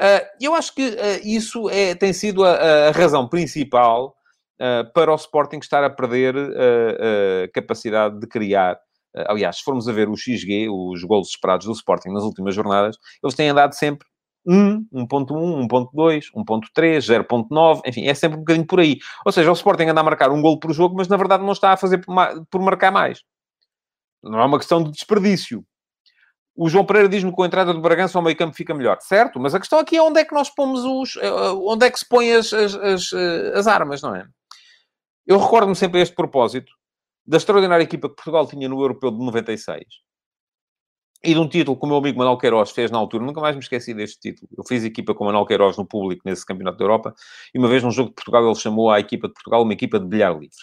Uh, 0.00 0.24
eu 0.40 0.54
acho 0.54 0.74
que 0.74 0.88
uh, 0.88 1.20
isso 1.22 1.68
é, 1.68 1.94
tem 1.94 2.12
sido 2.12 2.44
a, 2.44 2.88
a 2.88 2.90
razão 2.90 3.28
principal 3.28 4.16
uh, 4.60 4.90
para 4.92 5.12
o 5.12 5.14
Sporting 5.14 5.58
estar 5.58 5.84
a 5.84 5.90
perder 5.90 6.34
capacidade 7.52 8.18
de 8.18 8.26
criar 8.26 8.78
aliás, 9.14 9.58
se 9.58 9.64
formos 9.64 9.88
a 9.88 9.92
ver 9.92 10.08
o 10.08 10.16
XG, 10.16 10.68
os 10.68 11.02
golos 11.04 11.28
esperados 11.28 11.66
do 11.66 11.72
Sporting 11.72 12.10
nas 12.10 12.22
últimas 12.22 12.54
jornadas, 12.54 12.96
eles 13.22 13.34
têm 13.34 13.48
andado 13.48 13.74
sempre 13.74 14.06
1, 14.46 14.86
1.1, 14.92 15.68
1.2, 15.68 16.24
1.3, 16.34 17.26
0.9, 17.26 17.82
enfim, 17.86 18.06
é 18.06 18.14
sempre 18.14 18.36
um 18.36 18.40
bocadinho 18.40 18.66
por 18.66 18.80
aí. 18.80 18.98
Ou 19.24 19.32
seja, 19.32 19.50
o 19.50 19.54
Sporting 19.54 19.84
anda 19.84 20.00
a 20.00 20.04
marcar 20.04 20.30
um 20.30 20.40
golo 20.40 20.58
por 20.58 20.72
jogo, 20.72 20.96
mas 20.96 21.08
na 21.08 21.16
verdade 21.16 21.44
não 21.44 21.52
está 21.52 21.72
a 21.72 21.76
fazer 21.76 21.98
por 21.98 22.62
marcar 22.62 22.90
mais. 22.90 23.22
Não 24.22 24.40
é 24.40 24.44
uma 24.44 24.58
questão 24.58 24.82
de 24.82 24.90
desperdício. 24.90 25.64
O 26.56 26.68
João 26.68 26.84
Pereira 26.84 27.08
diz-me 27.08 27.30
que 27.30 27.36
com 27.36 27.42
a 27.42 27.46
entrada 27.46 27.72
do 27.72 27.80
Bragança 27.80 28.18
ao 28.18 28.22
meio 28.22 28.36
campo 28.36 28.54
fica 28.54 28.74
melhor. 28.74 28.98
Certo, 29.00 29.40
mas 29.40 29.54
a 29.54 29.60
questão 29.60 29.78
aqui 29.78 29.96
é 29.96 30.02
onde 30.02 30.20
é 30.20 30.24
que 30.24 30.34
nós 30.34 30.50
pomos 30.50 30.84
os... 30.84 31.16
Eh, 31.16 31.30
onde 31.64 31.86
é 31.86 31.90
que 31.90 31.98
se 31.98 32.06
põe 32.06 32.32
as, 32.32 32.52
as, 32.52 32.74
as, 32.74 33.12
eh, 33.12 33.52
as 33.54 33.66
armas, 33.66 34.02
não 34.02 34.14
é? 34.14 34.26
Eu 35.26 35.38
recordo-me 35.38 35.76
sempre 35.76 36.00
a 36.00 36.02
este 36.02 36.14
propósito 36.14 36.72
da 37.30 37.36
extraordinária 37.36 37.84
equipa 37.84 38.08
que 38.08 38.16
Portugal 38.16 38.44
tinha 38.44 38.68
no 38.68 38.80
Europeu 38.80 39.08
de 39.12 39.18
96 39.24 39.84
e 41.22 41.32
de 41.32 41.38
um 41.38 41.48
título 41.48 41.78
que 41.78 41.84
o 41.84 41.88
meu 41.88 41.98
amigo 41.98 42.18
Manuel 42.18 42.36
Queiroz 42.36 42.72
fez 42.72 42.90
na 42.90 42.98
altura, 42.98 43.24
nunca 43.24 43.40
mais 43.40 43.54
me 43.54 43.62
esqueci 43.62 43.94
deste 43.94 44.18
título. 44.18 44.48
Eu 44.58 44.64
fiz 44.66 44.82
equipa 44.82 45.14
com 45.14 45.22
o 45.22 45.26
Manuel 45.28 45.46
Queiroz 45.46 45.76
no 45.76 45.86
público 45.86 46.22
nesse 46.24 46.44
Campeonato 46.44 46.78
da 46.78 46.84
Europa 46.84 47.14
e 47.54 47.58
uma 47.58 47.68
vez 47.68 47.84
num 47.84 47.92
jogo 47.92 48.08
de 48.08 48.16
Portugal 48.16 48.44
ele 48.44 48.54
chamou 48.56 48.90
a 48.90 48.98
equipa 48.98 49.28
de 49.28 49.34
Portugal 49.34 49.62
uma 49.62 49.72
equipa 49.72 50.00
de 50.00 50.06
bilhar 50.06 50.32
livre. 50.32 50.56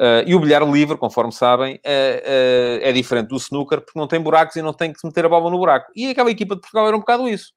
Uh, 0.00 0.24
e 0.26 0.34
o 0.34 0.40
bilhar 0.40 0.66
livre, 0.66 0.96
conforme 0.96 1.32
sabem, 1.32 1.78
é, 1.84 2.80
é, 2.82 2.88
é 2.88 2.92
diferente 2.92 3.28
do 3.28 3.36
snooker 3.36 3.82
porque 3.82 3.98
não 3.98 4.08
tem 4.08 4.18
buracos 4.18 4.56
e 4.56 4.62
não 4.62 4.72
tem 4.72 4.90
que 4.90 4.98
se 4.98 5.06
meter 5.06 5.26
a 5.26 5.28
bola 5.28 5.50
no 5.50 5.58
buraco. 5.58 5.92
E 5.94 6.08
aquela 6.08 6.30
equipa 6.30 6.54
de 6.54 6.62
Portugal 6.62 6.88
era 6.88 6.96
um 6.96 7.00
bocado 7.00 7.28
isso 7.28 7.52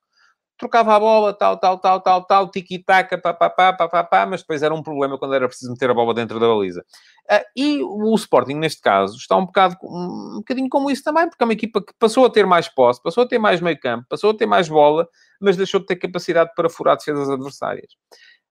trocava 0.58 0.96
a 0.96 1.00
bola, 1.00 1.34
tal, 1.34 1.58
tal, 1.58 1.78
tal, 1.78 2.02
tal, 2.02 2.26
tal, 2.26 2.52
tiki-taka, 2.52 3.18
papapá, 3.18 3.74
papapá, 3.74 4.26
mas 4.26 4.42
depois 4.42 4.64
era 4.64 4.74
um 4.74 4.82
problema 4.82 5.18
quando 5.18 5.36
era 5.36 5.48
preciso 5.48 5.72
meter 5.72 5.90
a 5.90 5.94
bola 5.94 6.14
dentro 6.14 6.40
da 6.40 6.48
baliza. 6.48 6.84
Uh, 7.32 7.44
e 7.56 7.84
o 7.84 8.16
Sporting, 8.16 8.56
neste 8.56 8.82
caso, 8.82 9.16
está 9.18 9.36
um 9.36 9.46
bocado, 9.46 9.76
um 9.84 10.38
bocadinho 10.38 10.70
como 10.70 10.90
isso 10.90 11.04
também, 11.04 11.30
porque 11.30 11.44
é 11.44 11.46
uma 11.46 11.54
equipa 11.54 11.82
que 11.82 11.94
passou 12.00 12.26
a 12.26 12.30
ter 12.30 12.46
mais 12.46 12.68
posse, 12.68 13.02
passou 13.02 13.24
a 13.24 13.28
ter 13.28 13.38
mais 13.38 13.62
meio 13.62 13.80
campo, 13.80 14.06
passou 14.10 14.32
a 14.32 14.34
ter 14.34 14.46
mais 14.46 14.68
bola, 14.68 15.08
mas 15.40 15.56
deixou 15.58 15.80
de 15.80 15.86
ter 15.86 15.98
capacidade 15.98 16.52
para 16.56 16.70
furar 16.70 16.98
defesas 16.98 17.30
adversárias. 17.30 17.94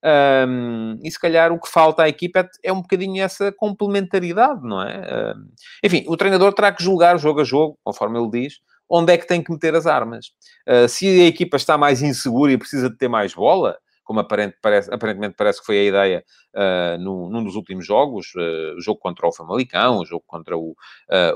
Um, 0.04 1.00
e 1.02 1.10
se 1.10 1.18
calhar 1.18 1.50
o 1.50 1.58
que 1.58 1.68
falta 1.68 2.04
à 2.04 2.08
equipa 2.08 2.40
é, 2.40 2.48
é 2.64 2.72
um 2.72 2.80
bocadinho 2.80 3.20
essa 3.22 3.50
complementaridade, 3.50 4.60
não 4.62 4.80
é? 4.80 5.34
Um, 5.34 5.48
enfim, 5.82 6.04
o 6.06 6.16
treinador 6.16 6.52
terá 6.52 6.70
que 6.70 6.84
julgar 6.84 7.18
jogo 7.18 7.40
a 7.40 7.44
jogo, 7.44 7.78
conforme 7.82 8.18
ele 8.18 8.30
diz, 8.30 8.60
onde 8.88 9.12
é 9.12 9.18
que 9.18 9.26
tem 9.26 9.42
que 9.42 9.50
meter 9.50 9.74
as 9.74 9.86
armas. 9.86 10.26
Uh, 10.68 10.88
se 10.88 11.06
a 11.06 11.26
equipa 11.26 11.56
está 11.56 11.76
mais 11.76 12.02
insegura 12.02 12.52
e 12.52 12.58
precisa 12.58 12.88
de 12.90 12.96
ter 12.96 13.08
mais 13.08 13.34
bola, 13.34 13.78
como 14.04 14.20
aparente, 14.20 14.56
parece, 14.62 14.92
aparentemente 14.92 15.34
parece 15.36 15.60
que 15.60 15.66
foi 15.66 15.78
a 15.78 15.84
ideia 15.84 16.24
uh, 16.54 16.98
no, 17.02 17.28
num 17.28 17.42
dos 17.42 17.56
últimos 17.56 17.84
jogos, 17.84 18.28
uh, 18.36 18.76
o 18.76 18.80
jogo 18.80 19.00
contra 19.00 19.26
o 19.26 19.32
Famalicão, 19.32 19.98
o 19.98 20.06
jogo 20.06 20.24
contra 20.26 20.56
o, 20.56 20.76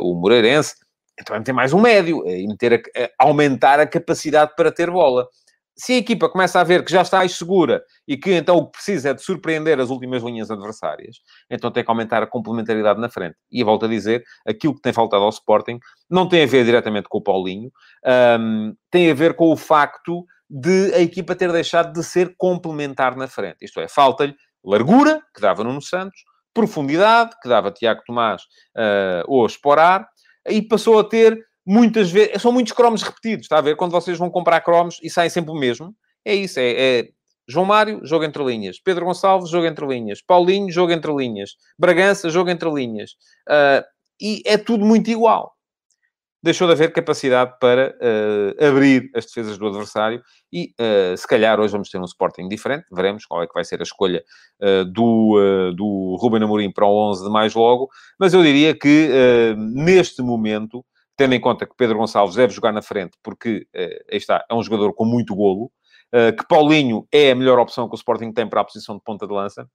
o 0.01 0.15
Moreirense, 0.15 0.75
então 1.21 1.37
é 1.37 1.39
meter 1.39 1.53
mais 1.53 1.73
um 1.73 1.81
médio 1.81 2.27
e 2.27 2.47
meter 2.47 2.83
a, 3.19 3.25
aumentar 3.25 3.79
a 3.79 3.87
capacidade 3.87 4.55
para 4.57 4.73
ter 4.73 4.91
bola 4.91 5.29
se 5.77 5.95
a 5.95 5.97
equipa 5.97 6.29
começa 6.29 6.61
a 6.61 6.65
ver 6.65 6.85
que 6.85 6.93
já 6.93 7.03
está 7.03 7.19
mais 7.19 7.33
segura 7.33 7.83
e 8.07 8.17
que 8.17 8.33
então 8.33 8.57
o 8.57 8.67
que 8.67 8.73
precisa 8.73 9.11
é 9.11 9.15
de 9.15 9.23
surpreender 9.23 9.81
as 9.81 9.91
últimas 9.91 10.23
linhas 10.23 10.51
adversárias, 10.51 11.17
então 11.51 11.71
tem 11.71 11.83
que 11.83 11.91
aumentar 11.91 12.23
a 12.23 12.27
complementaridade 12.27 13.01
na 13.01 13.09
frente. 13.09 13.37
E 13.51 13.65
volto 13.65 13.87
a 13.87 13.89
dizer, 13.89 14.23
aquilo 14.47 14.75
que 14.75 14.83
tem 14.83 14.93
faltado 14.93 15.23
ao 15.23 15.31
Sporting 15.31 15.79
não 16.09 16.29
tem 16.29 16.43
a 16.43 16.47
ver 16.47 16.65
diretamente 16.65 17.09
com 17.09 17.19
o 17.19 17.23
Paulinho, 17.23 17.71
um, 18.39 18.75
tem 18.91 19.11
a 19.11 19.15
ver 19.15 19.35
com 19.35 19.51
o 19.51 19.57
facto 19.57 20.25
de 20.49 20.93
a 20.95 21.01
equipa 21.01 21.35
ter 21.35 21.53
deixado 21.53 21.93
de 21.93 22.03
ser 22.03 22.35
complementar 22.37 23.17
na 23.17 23.29
frente. 23.29 23.59
Isto 23.63 23.81
é, 23.81 23.89
falta-lhe 23.89 24.35
largura, 24.65 25.23
que 25.35 25.41
dava 25.41 25.65
Nuno 25.65 25.81
Santos, 25.81 26.21
profundidade, 26.53 27.31
que 27.41 27.49
dava 27.49 27.71
Tiago 27.71 28.03
Tomás 28.05 28.43
uh, 28.77 29.25
ou 29.27 29.47
Esporar, 29.47 30.07
e 30.49 30.61
passou 30.61 30.99
a 30.99 31.05
ter 31.05 31.39
muitas 31.67 32.11
vezes, 32.11 32.41
são 32.41 32.53
muitos 32.53 32.73
cromos 32.73 33.03
repetidos, 33.03 33.45
está 33.45 33.59
a 33.59 33.63
ver? 33.63 33.77
Quando 33.77 33.93
vocês 33.93 34.19
vão 34.19 34.31
comprar 34.31 34.61
cromos 34.61 34.99
e 35.03 35.11
saem 35.11 35.31
sempre 35.31 35.51
o 35.53 35.59
mesmo, 35.59 35.95
é 36.25 36.35
isso, 36.35 36.59
é, 36.59 36.73
é 36.73 37.09
João 37.51 37.67
Mário, 37.67 38.01
jogo 38.05 38.25
entre 38.25 38.45
linhas. 38.45 38.79
Pedro 38.79 39.05
Gonçalves, 39.05 39.51
jogo 39.51 39.67
entre 39.67 39.85
linhas. 39.85 40.23
Paulinho, 40.23 40.71
jogo 40.71 40.93
entre 40.93 41.13
linhas. 41.13 41.57
Bragança, 41.77 42.31
jogo 42.31 42.49
entre 42.49 42.71
linhas. 42.71 43.13
Uh, 43.49 43.85
e 44.21 44.41
é 44.47 44.57
tudo 44.57 44.85
muito 44.85 45.11
igual. 45.11 45.53
Deixou 46.43 46.67
de 46.69 46.73
haver 46.73 46.93
capacidade 46.93 47.53
para 47.61 47.95
uh, 48.01 48.65
abrir 48.65 49.11
as 49.15 49.27
defesas 49.27 49.59
do 49.59 49.67
adversário 49.67 50.23
e, 50.51 50.73
uh, 50.81 51.17
se 51.17 51.27
calhar, 51.27 51.61
hoje 51.61 51.73
vamos 51.73 51.91
ter 51.91 51.99
um 51.99 52.05
Sporting 52.05 52.49
diferente. 52.49 52.87
Veremos 52.93 53.27
qual 53.27 53.43
é 53.43 53.49
que 53.49 53.53
vai 53.53 53.65
ser 53.65 53.81
a 53.81 53.83
escolha 53.83 54.23
do, 54.93 55.73
do 55.77 56.17
Ruben 56.21 56.45
Amorim 56.45 56.71
para 56.71 56.87
o 56.87 57.11
11 57.11 57.25
de 57.25 57.31
mais 57.31 57.53
logo. 57.55 57.89
Mas 58.19 58.33
eu 58.33 58.43
diria 58.43 58.79
que, 58.79 59.09
neste 59.57 60.23
momento, 60.23 60.85
tendo 61.21 61.35
em 61.35 61.41
conta 61.41 61.67
que 61.67 61.77
Pedro 61.77 61.99
Gonçalves 61.99 62.35
deve 62.35 62.51
jogar 62.51 62.73
na 62.73 62.81
frente, 62.81 63.15
porque, 63.23 63.67
uh, 63.77 64.05
aí 64.11 64.17
está, 64.17 64.43
é 64.49 64.55
um 64.55 64.63
jogador 64.63 64.95
com 64.95 65.05
muito 65.05 65.35
golo, 65.35 65.71
uh, 66.15 66.35
que 66.35 66.49
Paulinho 66.49 67.07
é 67.13 67.33
a 67.33 67.35
melhor 67.35 67.59
opção 67.59 67.87
que 67.87 67.95
o 67.95 67.97
Sporting 67.97 68.33
tem 68.33 68.49
para 68.49 68.63
a 68.63 68.65
posição 68.65 68.97
de 68.97 69.03
ponta 69.03 69.27
de 69.27 69.35
lança, 69.35 69.69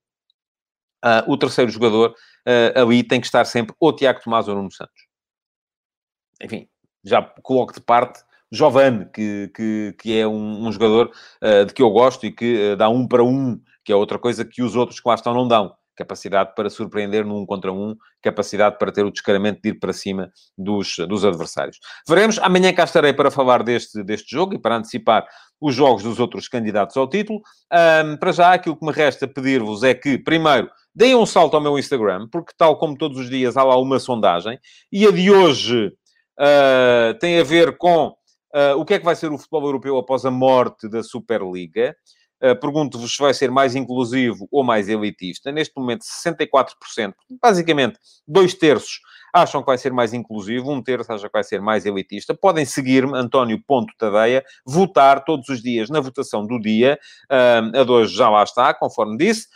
uh, 1.05 1.31
o 1.31 1.37
terceiro 1.37 1.69
jogador 1.69 2.15
ali 2.75 3.03
tem 3.03 3.19
que 3.19 3.25
estar 3.25 3.43
sempre 3.45 3.75
ou 3.79 3.91
Tiago 3.91 4.21
Tomás 4.23 4.47
ou 4.47 4.53
Nuno 4.53 4.71
Santos. 4.71 5.07
Enfim, 6.41 6.67
já 7.03 7.21
coloco 7.41 7.73
de 7.73 7.81
parte 7.81 8.23
Giovanni, 8.51 9.07
que, 9.11 9.51
que, 9.55 9.95
que 9.99 10.19
é 10.19 10.27
um, 10.27 10.67
um 10.67 10.71
jogador 10.71 11.11
de 11.65 11.73
que 11.73 11.81
eu 11.81 11.89
gosto 11.89 12.23
e 12.27 12.31
que 12.31 12.75
dá 12.75 12.87
um 12.87 13.07
para 13.07 13.23
um, 13.23 13.59
que 13.83 13.91
é 13.91 13.95
outra 13.95 14.19
coisa 14.19 14.45
que 14.45 14.61
os 14.61 14.75
outros 14.75 14.99
que 14.99 15.09
lá 15.09 15.15
estão 15.15 15.33
não 15.33 15.47
dão 15.47 15.75
capacidade 15.95 16.53
para 16.55 16.69
surpreender 16.69 17.25
num 17.25 17.45
contra 17.45 17.71
um, 17.71 17.95
capacidade 18.21 18.77
para 18.77 18.91
ter 18.91 19.05
o 19.05 19.11
descaramento 19.11 19.61
de 19.61 19.69
ir 19.69 19.79
para 19.79 19.93
cima 19.93 20.31
dos, 20.57 20.95
dos 21.07 21.23
adversários. 21.25 21.79
Veremos. 22.07 22.37
Amanhã 22.39 22.73
cá 22.73 22.83
estarei 22.83 23.13
para 23.13 23.31
falar 23.31 23.63
deste, 23.63 24.03
deste 24.03 24.35
jogo 24.35 24.55
e 24.55 24.59
para 24.59 24.77
antecipar 24.77 25.25
os 25.59 25.73
jogos 25.73 26.03
dos 26.03 26.19
outros 26.19 26.47
candidatos 26.47 26.95
ao 26.97 27.09
título. 27.09 27.41
Um, 27.71 28.17
para 28.17 28.31
já, 28.31 28.53
aquilo 28.53 28.77
que 28.77 28.85
me 28.85 28.91
resta 28.91 29.27
pedir-vos 29.27 29.83
é 29.83 29.93
que, 29.93 30.17
primeiro, 30.17 30.69
deem 30.93 31.15
um 31.15 31.25
salto 31.25 31.55
ao 31.55 31.61
meu 31.61 31.77
Instagram, 31.77 32.27
porque 32.31 32.53
tal 32.57 32.77
como 32.77 32.97
todos 32.97 33.17
os 33.17 33.29
dias 33.29 33.57
há 33.57 33.63
lá 33.63 33.77
uma 33.77 33.99
sondagem, 33.99 34.59
e 34.91 35.05
a 35.07 35.11
de 35.11 35.31
hoje 35.31 35.87
uh, 35.87 37.17
tem 37.19 37.39
a 37.39 37.43
ver 37.43 37.77
com 37.77 38.07
uh, 38.07 38.77
o 38.77 38.85
que 38.85 38.93
é 38.93 38.99
que 38.99 39.05
vai 39.05 39.15
ser 39.15 39.31
o 39.31 39.37
futebol 39.37 39.65
europeu 39.65 39.97
após 39.97 40.25
a 40.25 40.31
morte 40.31 40.87
da 40.87 41.03
Superliga. 41.03 41.95
Uh, 42.41 42.59
Pergunto-vos 42.59 43.15
se 43.15 43.21
vai 43.21 43.33
ser 43.33 43.49
mais 43.49 43.75
inclusivo 43.75 44.47
ou 44.51 44.63
mais 44.63 44.89
elitista. 44.89 45.51
Neste 45.51 45.73
momento, 45.77 46.03
64%, 46.03 47.13
basicamente 47.41 47.97
dois 48.27 48.53
terços, 48.53 48.99
acham 49.33 49.61
que 49.61 49.67
vai 49.67 49.77
ser 49.77 49.91
mais 49.91 50.13
inclusivo, 50.13 50.71
um 50.71 50.81
terço 50.81 51.11
acha 51.11 51.27
que 51.27 51.33
vai 51.33 51.43
ser 51.43 51.61
mais 51.61 51.85
elitista. 51.85 52.33
Podem 52.33 52.65
seguir-me, 52.65 53.17
António 53.17 53.61
Ponto 53.65 53.93
Tadeia, 53.97 54.43
votar 54.65 55.23
todos 55.23 55.49
os 55.49 55.61
dias 55.61 55.89
na 55.89 55.99
votação 55.99 56.45
do 56.45 56.59
dia. 56.59 56.97
Uh, 57.31 57.77
a 57.77 57.91
hoje 57.91 58.15
já 58.15 58.29
lá 58.29 58.43
está, 58.43 58.73
conforme 58.73 59.17
disse. 59.17 59.47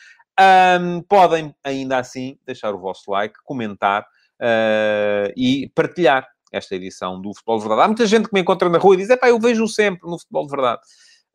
Podem, 1.08 1.54
ainda 1.64 1.98
assim, 1.98 2.38
deixar 2.46 2.74
o 2.74 2.80
vosso 2.80 3.12
like, 3.12 3.36
comentar 3.44 4.04
uh, 4.04 5.34
e 5.36 5.70
partilhar 5.76 6.28
esta 6.52 6.76
edição 6.76 7.22
do 7.22 7.34
Futebol 7.34 7.58
de 7.58 7.64
Verdade. 7.64 7.82
Há 7.82 7.88
muita 7.88 8.08
gente 8.08 8.28
que 8.28 8.34
me 8.34 8.42
encontra 8.42 8.70
na 8.70 8.78
rua 8.78 8.96
e 8.96 8.98
diz, 8.98 9.10
é 9.10 9.18
pá, 9.18 9.30
eu 9.30 9.40
vejo 9.40 9.68
sempre 9.68 10.10
no 10.10 10.18
Futebol 10.18 10.46
de 10.46 10.52
Verdade. 10.52 10.82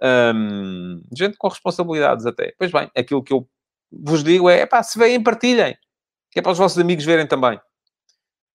Um, 0.03 1.03
gente 1.17 1.37
com 1.37 1.49
responsabilidades 1.49 2.27
até. 2.27 2.55
Pois 2.59 2.71
bem, 2.71 2.91
aquilo 2.97 3.23
que 3.23 3.33
eu 3.33 3.49
vos 3.91 4.25
digo 4.25 4.49
é, 4.49 4.67
pá, 4.67 4.83
se 4.83 4.99
veem, 4.99 5.23
partilhem. 5.23 5.77
Que 6.31 6.41
é 6.41 6.43
para 6.43 6.53
os 6.53 6.59
vossos 6.59 6.79
amigos 6.79 7.05
verem 7.05 7.27
também. 7.27 7.61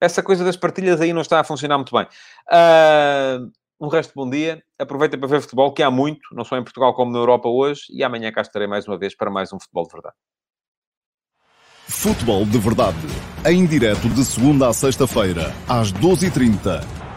Essa 0.01 0.23
coisa 0.23 0.43
das 0.43 0.57
partilhas 0.57 1.01
aí 1.01 1.13
não 1.13 1.21
está 1.21 1.39
a 1.39 1.43
funcionar 1.43 1.77
muito 1.77 1.95
bem. 1.95 2.05
Uh, 2.51 3.51
um 3.79 3.87
resto 3.87 4.09
de 4.09 4.15
bom 4.15 4.29
dia. 4.29 4.61
Aproveita 4.77 5.17
para 5.17 5.27
ver 5.27 5.41
futebol, 5.41 5.73
que 5.73 5.83
há 5.83 5.91
muito, 5.91 6.21
não 6.33 6.43
só 6.43 6.57
em 6.57 6.63
Portugal 6.63 6.93
como 6.93 7.11
na 7.11 7.19
Europa 7.19 7.47
hoje. 7.47 7.83
E 7.89 8.03
amanhã 8.03 8.31
cá 8.31 8.41
estarei 8.41 8.67
mais 8.67 8.87
uma 8.87 8.97
vez 8.97 9.15
para 9.15 9.29
mais 9.29 9.51
um 9.53 9.59
Futebol 9.59 9.85
de 9.85 9.93
Verdade. 9.93 10.15
Futebol 11.87 12.45
de 12.45 12.57
Verdade. 12.59 12.97
Em 13.45 13.65
direto 13.65 14.09
de 14.09 14.23
segunda 14.23 14.67
a 14.67 14.73
sexta-feira, 14.73 15.53
às 15.67 15.91
12h30 15.93 17.08